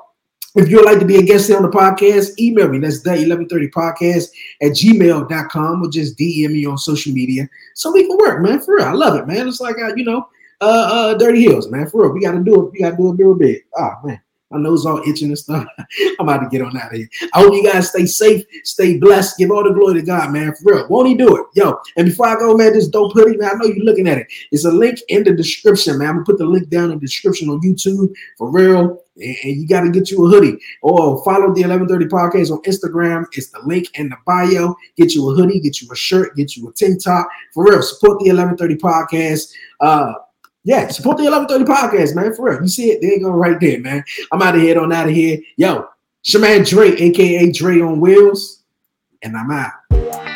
if 0.55 0.69
you'd 0.69 0.85
like 0.85 0.99
to 0.99 1.05
be 1.05 1.17
a 1.17 1.21
guest 1.21 1.51
on 1.51 1.61
the 1.61 1.69
podcast, 1.69 2.39
email 2.39 2.67
me. 2.67 2.79
That's 2.79 3.03
the 3.03 3.11
1130 3.11 3.69
podcast 3.69 4.29
at 4.63 4.71
gmail.com 4.71 5.83
or 5.83 5.89
just 5.89 6.17
DM 6.17 6.51
me 6.51 6.65
on 6.65 6.79
social 6.79 7.13
media 7.13 7.47
so 7.75 7.91
we 7.91 8.07
can 8.07 8.17
work, 8.17 8.41
man. 8.41 8.59
For 8.59 8.77
real. 8.77 8.85
I 8.85 8.93
love 8.93 9.19
it, 9.19 9.27
man. 9.27 9.47
It's 9.47 9.61
like, 9.61 9.75
uh, 9.77 9.93
you 9.95 10.03
know, 10.03 10.27
uh, 10.61 10.65
uh, 10.91 11.13
Dirty 11.13 11.45
Heelz, 11.45 11.69
man. 11.69 11.87
For 11.87 12.03
real. 12.03 12.13
We 12.13 12.21
got 12.21 12.31
to 12.31 12.43
do 12.43 12.65
it. 12.65 12.71
We 12.71 12.79
got 12.79 12.91
to 12.91 12.97
do 12.97 13.13
it 13.13 13.17
real 13.17 13.35
big. 13.35 13.61
Ah, 13.77 13.99
man. 14.03 14.19
My 14.49 14.59
nose 14.59 14.85
all 14.85 15.01
itching 15.07 15.27
and 15.27 15.37
stuff. 15.37 15.65
I'm 16.19 16.27
about 16.27 16.39
to 16.39 16.49
get 16.49 16.65
on 16.65 16.77
out 16.77 16.93
of 16.93 16.97
here. 16.97 17.09
I 17.33 17.41
hope 17.41 17.53
you 17.53 17.69
guys 17.69 17.89
stay 17.89 18.05
safe, 18.05 18.45
stay 18.63 18.97
blessed. 18.97 19.37
Give 19.37 19.51
all 19.51 19.63
the 19.63 19.71
glory 19.71 19.95
to 19.95 20.01
God, 20.01 20.31
man. 20.31 20.53
For 20.55 20.73
real. 20.73 20.87
Won't 20.87 21.09
he 21.09 21.15
do 21.15 21.35
it? 21.35 21.45
Yo. 21.53 21.77
And 21.97 22.07
before 22.07 22.27
I 22.27 22.35
go, 22.35 22.55
man, 22.55 22.73
this 22.73 22.87
dope 22.87 23.13
hoodie, 23.13 23.37
man. 23.37 23.51
I 23.51 23.53
know 23.55 23.65
you're 23.65 23.85
looking 23.85 24.07
at 24.07 24.19
it. 24.19 24.27
It's 24.51 24.65
a 24.65 24.71
link 24.71 24.99
in 25.09 25.23
the 25.23 25.33
description, 25.33 25.97
man. 25.97 26.07
I'm 26.07 26.13
gonna 26.15 26.25
put 26.25 26.37
the 26.37 26.45
link 26.45 26.69
down 26.69 26.91
in 26.91 26.99
the 26.99 27.05
description 27.05 27.49
on 27.49 27.59
YouTube 27.61 28.13
for 28.37 28.49
real. 28.49 29.03
And 29.19 29.61
you 29.61 29.67
got 29.67 29.81
to 29.81 29.89
get 29.89 30.11
you 30.11 30.23
a 30.25 30.29
hoodie 30.29 30.59
or 30.83 31.23
follow 31.25 31.51
the 31.51 31.65
1130 31.65 32.05
podcast 32.05 32.51
on 32.51 32.61
Instagram. 32.61 33.25
It's 33.31 33.49
the 33.49 33.59
link 33.65 33.87
in 33.95 34.09
the 34.09 34.17
bio. 34.27 34.75
Get 34.95 35.15
you 35.15 35.31
a 35.31 35.33
hoodie, 35.33 35.59
get 35.59 35.81
you 35.81 35.87
a 35.91 35.95
shirt, 35.95 36.35
get 36.35 36.55
you 36.55 36.69
a 36.69 36.73
tank 36.73 37.03
top. 37.03 37.27
For 37.51 37.63
real, 37.63 37.81
support 37.81 38.19
the 38.19 38.29
1130 38.29 38.75
podcast. 38.75 39.53
Uh, 39.79 40.13
yeah, 40.63 40.87
support 40.89 41.17
the 41.17 41.23
1130 41.23 41.65
podcast, 41.65 42.15
man. 42.15 42.33
For 42.33 42.51
real. 42.51 42.61
You 42.61 42.67
see 42.67 42.91
it? 42.91 43.01
There 43.01 43.13
you 43.13 43.21
go 43.21 43.31
right 43.31 43.59
there, 43.59 43.79
man. 43.79 44.03
I'm 44.31 44.41
out 44.41 44.55
of 44.55 44.61
here 44.61 44.79
on 44.79 44.91
out 44.91 45.07
of 45.07 45.13
here. 45.13 45.39
Yo, 45.55 45.87
Shaman 46.23 46.63
Dre, 46.63 46.89
aka 46.89 47.51
Dre 47.51 47.79
on 47.79 47.99
Wheels, 47.99 48.63
and 49.23 49.35
I'm 49.37 49.51
out. 49.51 50.26